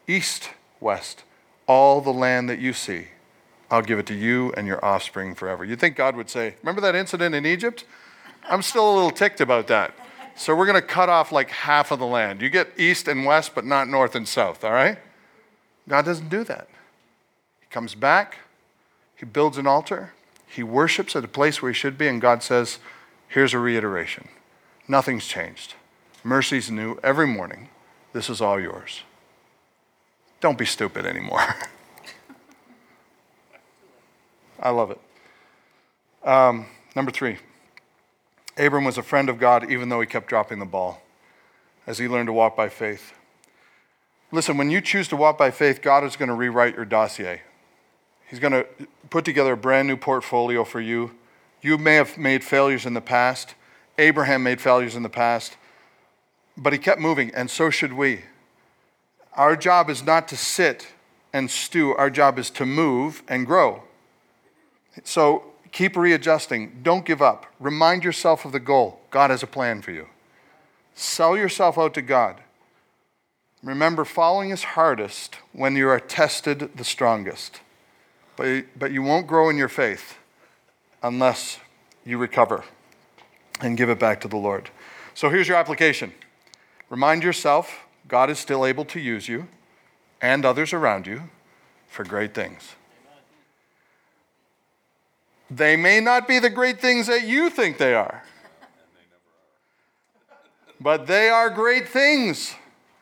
east, 0.07 0.49
west. 0.79 1.23
All 1.67 2.01
the 2.01 2.13
land 2.13 2.49
that 2.49 2.57
you 2.57 2.73
see, 2.73 3.09
I'll 3.69 3.83
give 3.83 3.99
it 3.99 4.07
to 4.07 4.15
you 4.15 4.51
and 4.57 4.65
your 4.65 4.83
offspring 4.83 5.35
forever. 5.35 5.63
You'd 5.63 5.79
think 5.79 5.95
God 5.95 6.15
would 6.15 6.29
say, 6.29 6.55
Remember 6.63 6.81
that 6.81 6.95
incident 6.95 7.35
in 7.35 7.45
Egypt? 7.45 7.85
I'm 8.49 8.63
still 8.63 8.91
a 8.91 8.95
little 8.95 9.11
ticked 9.11 9.41
about 9.41 9.67
that. 9.67 9.93
So 10.35 10.55
we're 10.55 10.65
going 10.65 10.81
to 10.81 10.87
cut 10.87 11.09
off 11.09 11.31
like 11.31 11.49
half 11.49 11.91
of 11.91 11.99
the 11.99 12.07
land. 12.07 12.41
You 12.41 12.49
get 12.49 12.69
east 12.77 13.07
and 13.07 13.25
west, 13.25 13.53
but 13.53 13.65
not 13.65 13.87
north 13.87 14.15
and 14.15 14.27
south, 14.27 14.63
all 14.63 14.71
right? 14.71 14.97
God 15.87 16.05
doesn't 16.05 16.29
do 16.29 16.43
that. 16.45 16.67
He 17.59 17.67
comes 17.69 17.93
back, 17.93 18.37
he 19.15 19.25
builds 19.25 19.57
an 19.59 19.67
altar, 19.67 20.13
he 20.50 20.64
worships 20.64 21.16
at 21.16 21.24
a 21.24 21.28
place 21.28 21.62
where 21.62 21.72
he 21.72 21.76
should 21.76 21.97
be, 21.97 22.08
and 22.08 22.20
God 22.20 22.41
says, 22.43 22.80
Here's 23.28 23.54
a 23.54 23.60
reiteration 23.60 24.28
nothing's 24.88 25.28
changed. 25.28 25.76
Mercy's 26.24 26.72
new 26.72 27.00
every 27.04 27.28
morning. 27.28 27.70
This 28.12 28.30
is 28.30 28.41
all 28.41 28.60
yours. 28.60 29.04
Don't 30.41 30.58
be 30.58 30.66
stupid 30.66 31.06
anymore. 31.06 31.39
I 34.60 34.72
love 34.72 34.91
it. 34.91 35.00
Um, 36.28 36.66
number 36.95 37.12
three, 37.12 37.38
Abram 38.58 38.84
was 38.84 38.97
a 38.97 39.04
friend 39.04 39.30
of 39.30 39.39
God 39.39 39.72
even 39.72 39.89
though 39.89 40.02
he 40.02 40.08
kept 40.08 40.28
dropping 40.28 40.60
the 40.60 40.66
ball 40.66 41.02
as 41.88 42.00
he 42.00 42.08
learned 42.08 42.28
to 42.28 42.34
walk 42.34 42.58
by 42.58 42.68
faith. 42.68 43.14
Listen, 44.32 44.58
when 44.58 44.70
you 44.70 44.82
choose 44.82 45.08
to 45.08 45.16
walk 45.16 45.38
by 45.38 45.52
faith, 45.52 45.82
God 45.82 46.04
is 46.04 46.16
going 46.16 46.30
to 46.30 46.36
rewrite 46.36 46.76
your 46.76 46.86
dossier. 46.86 47.41
He's 48.30 48.39
going 48.39 48.53
to 48.53 48.65
put 49.09 49.25
together 49.25 49.53
a 49.53 49.57
brand 49.57 49.88
new 49.88 49.97
portfolio 49.97 50.63
for 50.63 50.80
you. 50.80 51.11
You 51.61 51.77
may 51.77 51.95
have 51.95 52.17
made 52.17 52.43
failures 52.43 52.86
in 52.86 52.93
the 52.93 53.01
past. 53.01 53.55
Abraham 53.97 54.43
made 54.43 54.61
failures 54.61 54.95
in 54.95 55.03
the 55.03 55.09
past, 55.09 55.57
but 56.55 56.71
he 56.71 56.80
kept 56.80 57.01
moving, 57.01 57.32
and 57.36 57.51
so 57.51 57.69
should 57.69 57.91
we. 57.91 58.21
Our 59.34 59.57
job 59.57 59.89
is 59.89 60.03
not 60.03 60.27
to 60.30 60.38
sit 60.38 60.88
and 61.34 61.51
stew, 61.51 61.93
our 61.95 62.09
job 62.09 62.39
is 62.39 62.49
to 62.51 62.65
move 62.65 63.23
and 63.27 63.45
grow. 63.45 63.84
So 65.03 65.43
keep 65.71 65.97
readjusting. 65.97 66.80
Don't 66.82 67.05
give 67.05 67.21
up. 67.21 67.45
Remind 67.59 68.03
yourself 68.03 68.45
of 68.45 68.51
the 68.51 68.59
goal. 68.59 69.01
God 69.11 69.30
has 69.32 69.43
a 69.43 69.47
plan 69.47 69.82
for 69.82 69.91
you. 69.91 70.07
Sell 70.95 71.38
yourself 71.38 71.77
out 71.77 71.93
to 71.95 72.01
God. 72.01 72.41
Remember, 73.61 74.05
following 74.05 74.49
is 74.49 74.63
hardest 74.63 75.38
when 75.51 75.75
you 75.75 75.89
are 75.89 75.99
tested 75.99 76.71
the 76.75 76.84
strongest. 76.86 77.59
But, 78.39 78.63
but 78.79 78.91
you 78.93 79.01
won't 79.01 79.27
grow 79.27 79.49
in 79.49 79.57
your 79.57 79.67
faith 79.67 80.17
unless 81.03 81.59
you 82.05 82.17
recover 82.17 82.63
and 83.59 83.75
give 83.75 83.89
it 83.89 83.99
back 83.99 84.21
to 84.21 84.29
the 84.29 84.37
Lord. 84.37 84.69
So 85.13 85.29
here's 85.29 85.49
your 85.49 85.57
application 85.57 86.13
remind 86.89 87.21
yourself 87.21 87.85
God 88.07 88.29
is 88.29 88.39
still 88.39 88.65
able 88.65 88.85
to 88.85 88.99
use 89.01 89.27
you 89.27 89.49
and 90.21 90.45
others 90.45 90.71
around 90.71 91.05
you 91.05 91.23
for 91.89 92.05
great 92.05 92.33
things. 92.33 92.75
They 95.51 95.75
may 95.75 95.99
not 95.99 96.25
be 96.25 96.39
the 96.39 96.49
great 96.49 96.79
things 96.79 97.07
that 97.07 97.25
you 97.25 97.49
think 97.49 97.77
they 97.77 97.93
are, 97.93 98.23
but 100.79 101.07
they 101.07 101.27
are 101.27 101.49
great 101.49 101.89
things 101.89 102.55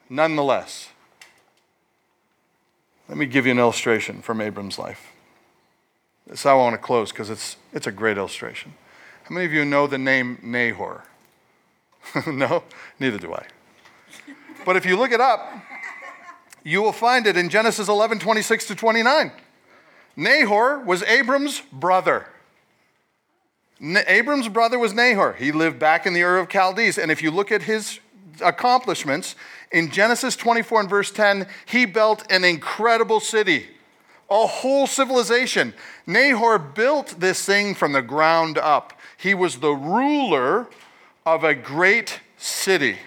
nonetheless. 0.09 0.89
Let 3.07 3.19
me 3.19 3.27
give 3.27 3.45
you 3.45 3.51
an 3.51 3.59
illustration 3.59 4.23
from 4.23 4.41
Abram's 4.41 4.79
life. 4.79 5.13
This 6.27 6.45
I 6.45 6.53
want 6.53 6.73
to 6.73 6.77
close 6.77 7.11
because 7.11 7.29
it's, 7.29 7.57
it's 7.73 7.87
a 7.87 7.91
great 7.91 8.17
illustration. 8.17 8.73
How 9.23 9.33
many 9.33 9.45
of 9.45 9.53
you 9.53 9.65
know 9.65 9.87
the 9.87 9.97
name 9.97 10.39
Nahor? 10.43 11.03
no? 12.27 12.63
Neither 12.99 13.17
do 13.17 13.33
I. 13.33 13.45
But 14.65 14.75
if 14.75 14.85
you 14.85 14.97
look 14.97 15.11
it 15.11 15.21
up, 15.21 15.49
you 16.63 16.81
will 16.81 16.91
find 16.91 17.25
it 17.27 17.37
in 17.37 17.49
Genesis 17.49 17.87
11 17.87 18.19
26 18.19 18.67
to 18.67 18.75
29. 18.75 19.31
Nahor 20.17 20.79
was 20.79 21.03
Abram's 21.03 21.61
brother. 21.71 22.27
Abram's 23.79 24.49
brother 24.49 24.79
was 24.79 24.93
Nahor. 24.93 25.33
He 25.33 25.51
lived 25.51 25.79
back 25.79 26.05
in 26.05 26.13
the 26.13 26.23
Ur 26.23 26.39
of 26.39 26.49
Chaldees. 26.49 26.97
And 26.97 27.11
if 27.11 27.21
you 27.21 27.31
look 27.31 27.51
at 27.51 27.63
his 27.63 27.99
accomplishments, 28.41 29.35
in 29.71 29.91
Genesis 29.91 30.35
24 30.35 30.81
and 30.81 30.89
verse 30.89 31.11
10, 31.11 31.47
he 31.65 31.85
built 31.85 32.29
an 32.31 32.43
incredible 32.43 33.19
city, 33.19 33.67
a 34.29 34.47
whole 34.47 34.87
civilization. 34.87 35.73
Nahor 36.05 36.59
built 36.59 37.19
this 37.19 37.45
thing 37.45 37.75
from 37.75 37.93
the 37.93 38.01
ground 38.01 38.57
up. 38.57 38.93
He 39.17 39.33
was 39.33 39.57
the 39.57 39.71
ruler 39.71 40.67
of 41.25 41.43
a 41.43 41.55
great 41.55 42.21
city. 42.37 42.97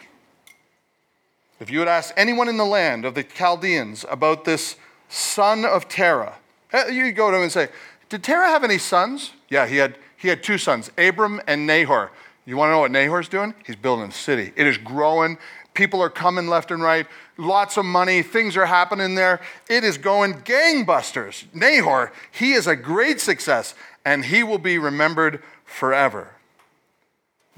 If 1.61 1.71
you 1.71 1.81
had 1.81 1.89
asked 1.89 2.15
anyone 2.17 2.49
in 2.49 2.57
the 2.57 2.65
land 2.65 3.05
of 3.05 3.15
the 3.15 3.23
Chaldeans 3.23 4.05
about 4.09 4.45
this 4.45 4.77
son 5.09 5.65
of 5.65 5.89
Terah, 5.89 6.37
eh, 6.73 6.89
you 6.89 7.13
go 7.13 7.31
to 7.31 7.37
him 7.37 7.43
and 7.43 7.53
say, 7.53 7.69
Did 8.09 8.25
Terah 8.25 8.49
have 8.49 8.65
any 8.65 8.79
sons? 8.79 9.33
Yeah, 9.51 9.67
he 9.67 9.77
had, 9.77 9.97
he 10.17 10.29
had 10.29 10.43
two 10.43 10.57
sons, 10.57 10.91
Abram 10.97 11.41
and 11.47 11.67
Nahor. 11.67 12.11
You 12.47 12.57
want 12.57 12.71
to 12.71 12.73
know 12.73 12.81
what 12.81 12.91
Nahor's 12.91 13.29
doing? 13.29 13.55
He's 13.67 13.77
building 13.77 14.09
a 14.09 14.13
city. 14.13 14.53
It 14.57 14.67
is 14.67 14.79
growing. 14.79 15.37
People 15.81 16.03
are 16.03 16.11
coming 16.11 16.47
left 16.47 16.71
and 16.71 16.83
right. 16.83 17.07
Lots 17.39 17.79
of 17.79 17.87
money. 17.87 18.21
Things 18.21 18.55
are 18.55 18.67
happening 18.67 19.15
there. 19.15 19.41
It 19.67 19.83
is 19.83 19.97
going 19.97 20.35
gangbusters. 20.43 21.47
Nahor, 21.55 22.13
he 22.31 22.53
is 22.53 22.67
a 22.67 22.77
great 22.77 23.19
success, 23.19 23.75
and 24.05 24.27
he 24.27 24.43
will 24.43 24.59
be 24.59 24.77
remembered 24.77 25.43
forever. 25.65 26.33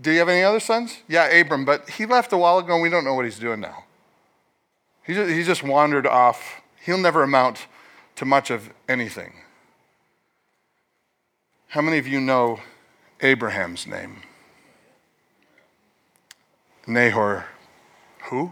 Do 0.00 0.12
you 0.12 0.20
have 0.20 0.28
any 0.28 0.44
other 0.44 0.60
sons? 0.60 0.98
Yeah, 1.08 1.26
Abram, 1.26 1.64
but 1.64 1.90
he 1.90 2.06
left 2.06 2.32
a 2.32 2.36
while 2.36 2.58
ago, 2.58 2.74
and 2.74 2.82
we 2.84 2.88
don't 2.88 3.04
know 3.04 3.14
what 3.14 3.24
he's 3.24 3.40
doing 3.40 3.58
now. 3.58 3.86
He 5.02 5.14
just, 5.14 5.44
just 5.44 5.64
wandered 5.64 6.06
off. 6.06 6.62
He'll 6.84 6.98
never 6.98 7.24
amount 7.24 7.66
to 8.14 8.24
much 8.24 8.52
of 8.52 8.70
anything. 8.88 9.32
How 11.66 11.80
many 11.80 11.98
of 11.98 12.06
you 12.06 12.20
know 12.20 12.60
Abraham's 13.20 13.84
name? 13.84 14.22
Nahor, 16.86 17.46
who? 18.32 18.50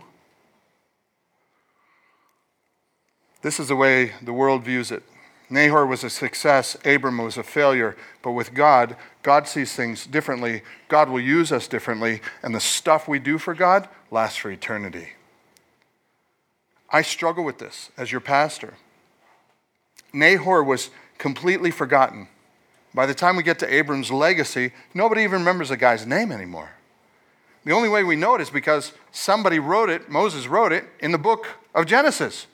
This 3.41 3.59
is 3.59 3.69
the 3.69 3.77
way 3.77 4.13
the 4.21 4.35
world 4.35 4.63
views 4.63 4.91
it. 4.91 5.03
Nahor 5.49 5.87
was 5.87 6.05
a 6.05 6.11
success, 6.11 6.77
Abram 6.85 7.17
was 7.17 7.39
a 7.39 7.43
failure, 7.43 7.97
but 8.21 8.33
with 8.33 8.53
God, 8.53 8.95
God 9.23 9.49
sees 9.49 9.73
things 9.73 10.07
differently. 10.07 10.63
God 10.89 11.09
will 11.09 11.21
use 11.21 11.51
us 11.51 11.67
differently, 11.67 12.21
and 12.43 12.55
the 12.55 12.61
stuff 12.61 13.09
we 13.09 13.19
do 13.19 13.39
for 13.39 13.55
God 13.55 13.89
lasts 14.11 14.37
for 14.37 14.51
eternity. 14.51 15.15
I 16.91 17.01
struggle 17.01 17.43
with 17.43 17.59
this 17.59 17.91
as 17.97 18.13
your 18.13 18.21
pastor. 18.21 18.75
Nahor 20.13 20.63
was 20.63 20.91
completely 21.17 21.71
forgotten. 21.71 22.29
By 22.93 23.07
the 23.07 23.15
time 23.15 23.35
we 23.35 23.43
get 23.43 23.59
to 23.61 23.75
Abram's 23.75 24.11
legacy, 24.11 24.73
nobody 24.93 25.23
even 25.23 25.41
remembers 25.41 25.71
the 25.71 25.79
guy's 25.79 26.07
name 26.07 26.31
anymore. 26.31 26.71
The 27.65 27.73
only 27.73 27.89
way 27.89 28.03
we 28.03 28.17
know 28.17 28.35
it 28.35 28.41
is 28.41 28.51
because 28.51 28.93
somebody 29.13 29.59
wrote 29.59 29.91
it, 29.91 30.09
Moses 30.09 30.47
wrote 30.47 30.73
it, 30.73 30.85
in 31.01 31.13
the 31.13 31.19
book 31.19 31.47
of 31.75 31.87
Genesis. 31.87 32.47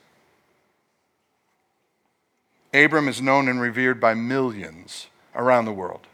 Abram 2.74 3.08
is 3.08 3.22
known 3.22 3.48
and 3.48 3.60
revered 3.60 4.00
by 4.00 4.14
millions 4.14 5.06
around 5.34 5.64
the 5.64 5.72
world, 5.72 6.06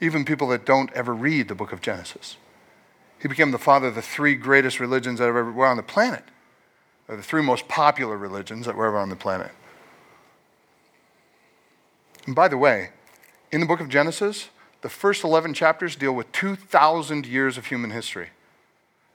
even 0.00 0.24
people 0.24 0.48
that 0.48 0.66
don't 0.66 0.92
ever 0.92 1.14
read 1.14 1.48
the 1.48 1.54
book 1.54 1.72
of 1.72 1.80
Genesis. 1.80 2.36
He 3.20 3.28
became 3.28 3.50
the 3.50 3.58
father 3.58 3.88
of 3.88 3.94
the 3.94 4.02
three 4.02 4.34
greatest 4.34 4.80
religions 4.80 5.18
that 5.18 5.28
ever 5.28 5.50
were 5.50 5.66
on 5.66 5.76
the 5.76 5.82
planet, 5.82 6.24
or 7.08 7.16
the 7.16 7.22
three 7.22 7.42
most 7.42 7.68
popular 7.68 8.16
religions 8.16 8.66
that 8.66 8.74
were 8.74 8.86
ever 8.86 8.98
on 8.98 9.10
the 9.10 9.16
planet. 9.16 9.52
And 12.26 12.34
by 12.34 12.48
the 12.48 12.58
way, 12.58 12.90
in 13.52 13.60
the 13.60 13.66
book 13.66 13.80
of 13.80 13.88
Genesis, 13.88 14.48
the 14.82 14.88
first 14.88 15.24
11 15.24 15.54
chapters 15.54 15.96
deal 15.96 16.12
with 16.12 16.30
2,000 16.32 17.26
years 17.26 17.58
of 17.58 17.66
human 17.66 17.90
history. 17.90 18.28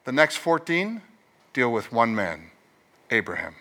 The 0.03 0.11
next 0.11 0.37
14 0.37 1.01
deal 1.53 1.71
with 1.71 1.91
one 1.91 2.13
man, 2.13 2.51
Abraham. 3.09 3.55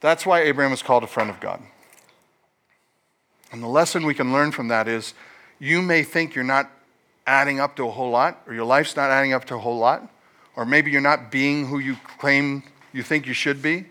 That's 0.00 0.26
why 0.26 0.42
Abraham 0.42 0.72
is 0.72 0.82
called 0.82 1.02
a 1.02 1.06
friend 1.06 1.30
of 1.30 1.40
God. 1.40 1.62
And 3.50 3.62
the 3.62 3.68
lesson 3.68 4.04
we 4.04 4.14
can 4.14 4.32
learn 4.32 4.52
from 4.52 4.68
that 4.68 4.88
is 4.88 5.14
you 5.58 5.80
may 5.80 6.02
think 6.02 6.34
you're 6.34 6.44
not 6.44 6.70
adding 7.26 7.60
up 7.60 7.76
to 7.76 7.88
a 7.88 7.90
whole 7.90 8.10
lot, 8.10 8.42
or 8.46 8.52
your 8.52 8.66
life's 8.66 8.96
not 8.96 9.10
adding 9.10 9.32
up 9.32 9.46
to 9.46 9.54
a 9.54 9.58
whole 9.58 9.78
lot, 9.78 10.06
or 10.56 10.66
maybe 10.66 10.90
you're 10.90 11.00
not 11.00 11.30
being 11.30 11.66
who 11.68 11.78
you 11.78 11.96
claim 12.18 12.62
you 12.92 13.02
think 13.02 13.26
you 13.26 13.32
should 13.32 13.62
be. 13.62 13.86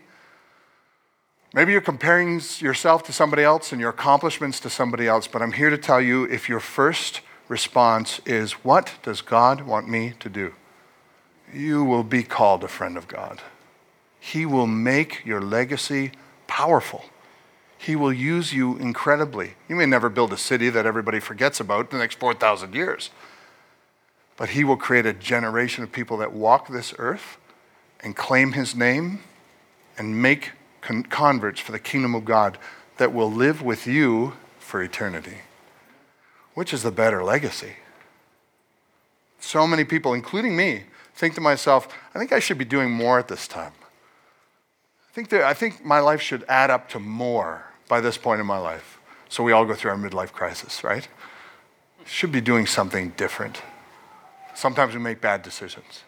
Maybe 1.54 1.70
you're 1.70 1.80
comparing 1.80 2.40
yourself 2.58 3.04
to 3.04 3.12
somebody 3.12 3.44
else 3.44 3.70
and 3.70 3.80
your 3.80 3.90
accomplishments 3.90 4.58
to 4.58 4.68
somebody 4.68 5.06
else, 5.06 5.28
but 5.28 5.40
I'm 5.40 5.52
here 5.52 5.70
to 5.70 5.78
tell 5.78 6.00
you 6.00 6.24
if 6.24 6.48
your 6.48 6.58
first 6.58 7.20
response 7.46 8.20
is, 8.26 8.64
What 8.64 8.94
does 9.04 9.20
God 9.20 9.60
want 9.60 9.88
me 9.88 10.14
to 10.18 10.28
do? 10.28 10.54
You 11.52 11.84
will 11.84 12.02
be 12.02 12.24
called 12.24 12.64
a 12.64 12.68
friend 12.68 12.96
of 12.96 13.06
God. 13.06 13.40
He 14.18 14.44
will 14.44 14.66
make 14.66 15.24
your 15.24 15.40
legacy 15.40 16.10
powerful. 16.48 17.04
He 17.78 17.94
will 17.94 18.12
use 18.12 18.52
you 18.52 18.76
incredibly. 18.78 19.54
You 19.68 19.76
may 19.76 19.86
never 19.86 20.08
build 20.08 20.32
a 20.32 20.38
city 20.38 20.70
that 20.70 20.86
everybody 20.86 21.20
forgets 21.20 21.60
about 21.60 21.92
in 21.92 21.98
the 21.98 22.02
next 22.02 22.18
4,000 22.18 22.74
years, 22.74 23.10
but 24.36 24.50
He 24.50 24.64
will 24.64 24.76
create 24.76 25.06
a 25.06 25.12
generation 25.12 25.84
of 25.84 25.92
people 25.92 26.16
that 26.16 26.32
walk 26.32 26.66
this 26.66 26.94
earth 26.98 27.36
and 28.00 28.16
claim 28.16 28.52
His 28.52 28.74
name 28.74 29.20
and 29.96 30.20
make 30.20 30.50
con- 30.84 31.02
converts 31.04 31.60
for 31.60 31.72
the 31.72 31.78
kingdom 31.78 32.14
of 32.14 32.24
God 32.24 32.58
that 32.98 33.12
will 33.12 33.30
live 33.30 33.62
with 33.62 33.86
you 33.86 34.34
for 34.58 34.82
eternity. 34.82 35.38
Which 36.54 36.72
is 36.72 36.82
the 36.82 36.92
better 36.92 37.24
legacy? 37.24 37.74
So 39.40 39.66
many 39.66 39.84
people, 39.84 40.14
including 40.14 40.56
me, 40.56 40.84
think 41.14 41.34
to 41.34 41.40
myself, 41.40 41.88
I 42.14 42.18
think 42.18 42.32
I 42.32 42.38
should 42.38 42.58
be 42.58 42.64
doing 42.64 42.90
more 42.90 43.18
at 43.18 43.28
this 43.28 43.48
time. 43.48 43.72
I 45.10 45.14
think, 45.14 45.30
that, 45.30 45.42
I 45.42 45.54
think 45.54 45.84
my 45.84 46.00
life 46.00 46.20
should 46.20 46.44
add 46.48 46.70
up 46.70 46.88
to 46.90 47.00
more 47.00 47.64
by 47.88 48.00
this 48.00 48.16
point 48.16 48.40
in 48.40 48.46
my 48.46 48.58
life. 48.58 48.98
So 49.28 49.42
we 49.42 49.52
all 49.52 49.64
go 49.64 49.74
through 49.74 49.90
our 49.90 49.96
midlife 49.96 50.32
crisis, 50.32 50.84
right? 50.84 51.08
Should 52.04 52.32
be 52.32 52.40
doing 52.40 52.66
something 52.66 53.10
different. 53.16 53.62
Sometimes 54.54 54.94
we 54.94 55.00
make 55.00 55.20
bad 55.20 55.42
decisions. 55.42 56.04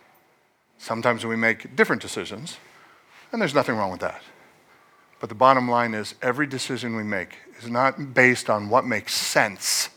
Sometimes 0.78 1.24
we 1.24 1.36
make 1.36 1.74
different 1.74 2.02
decisions, 2.02 2.58
and 3.32 3.40
there's 3.40 3.54
nothing 3.54 3.76
wrong 3.76 3.90
with 3.90 4.00
that. 4.00 4.22
But 5.20 5.28
the 5.28 5.34
bottom 5.34 5.70
line 5.70 5.94
is 5.94 6.14
every 6.20 6.46
decision 6.46 6.96
we 6.96 7.02
make 7.02 7.36
is 7.58 7.68
not 7.68 8.14
based 8.14 8.50
on 8.50 8.68
what 8.68 8.84
makes 8.84 9.14
sense 9.14 9.88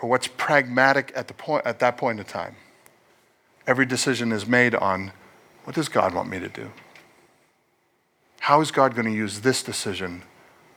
or 0.00 0.08
what's 0.08 0.26
pragmatic 0.26 1.12
at, 1.14 1.28
the 1.28 1.34
point, 1.34 1.64
at 1.64 1.78
that 1.78 1.96
point 1.96 2.18
in 2.18 2.24
time. 2.24 2.56
Every 3.66 3.86
decision 3.86 4.32
is 4.32 4.46
made 4.46 4.74
on 4.74 5.12
what 5.64 5.76
does 5.76 5.88
God 5.88 6.12
want 6.12 6.28
me 6.28 6.40
to 6.40 6.48
do? 6.48 6.72
How 8.40 8.60
is 8.60 8.72
God 8.72 8.96
going 8.96 9.06
to 9.06 9.12
use 9.12 9.40
this 9.40 9.62
decision 9.62 10.24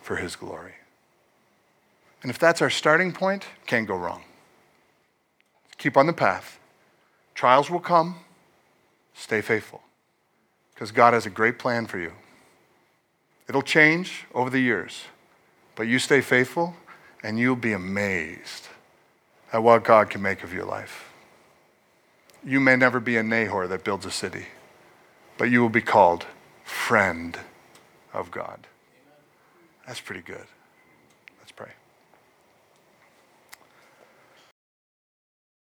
for 0.04 0.18
his 0.18 0.36
glory? 0.36 0.76
And 2.22 2.30
if 2.30 2.38
that's 2.38 2.62
our 2.62 2.70
starting 2.70 3.12
point, 3.12 3.46
can't 3.66 3.88
go 3.88 3.96
wrong. 3.96 4.22
Keep 5.80 5.98
on 5.98 6.06
the 6.06 6.14
path. 6.14 6.60
Trials 7.34 7.72
will 7.72 7.80
come. 7.80 8.18
Stay 9.16 9.42
faithful. 9.42 9.82
Because 10.74 10.92
God 10.92 11.14
has 11.14 11.26
a 11.26 11.30
great 11.32 11.58
plan 11.58 11.88
for 11.88 11.98
you. 11.98 12.12
It'll 13.48 13.62
change 13.62 14.26
over 14.34 14.50
the 14.50 14.60
years, 14.60 15.04
but 15.76 15.84
you 15.84 16.00
stay 16.00 16.22
faithful 16.22 16.76
and 17.24 17.40
you'll 17.40 17.56
be 17.56 17.74
amazed 17.74 18.68
at 19.54 19.64
what 19.64 19.84
God 19.84 20.10
can 20.10 20.22
make 20.22 20.44
of 20.44 20.54
your 20.54 20.66
life. 20.66 21.14
You 22.44 22.60
may 22.60 22.76
never 22.76 23.00
be 23.00 23.18
a 23.18 23.24
Nahor 23.24 23.68
that 23.68 23.84
builds 23.84 24.06
a 24.06 24.12
city, 24.12 24.48
but 25.38 25.50
you 25.50 25.62
will 25.62 25.70
be 25.70 25.82
called 25.82 26.26
friend 26.64 27.38
of 28.14 28.32
God. 28.32 28.68
That's 29.88 30.00
pretty 30.00 30.22
good. 30.22 30.46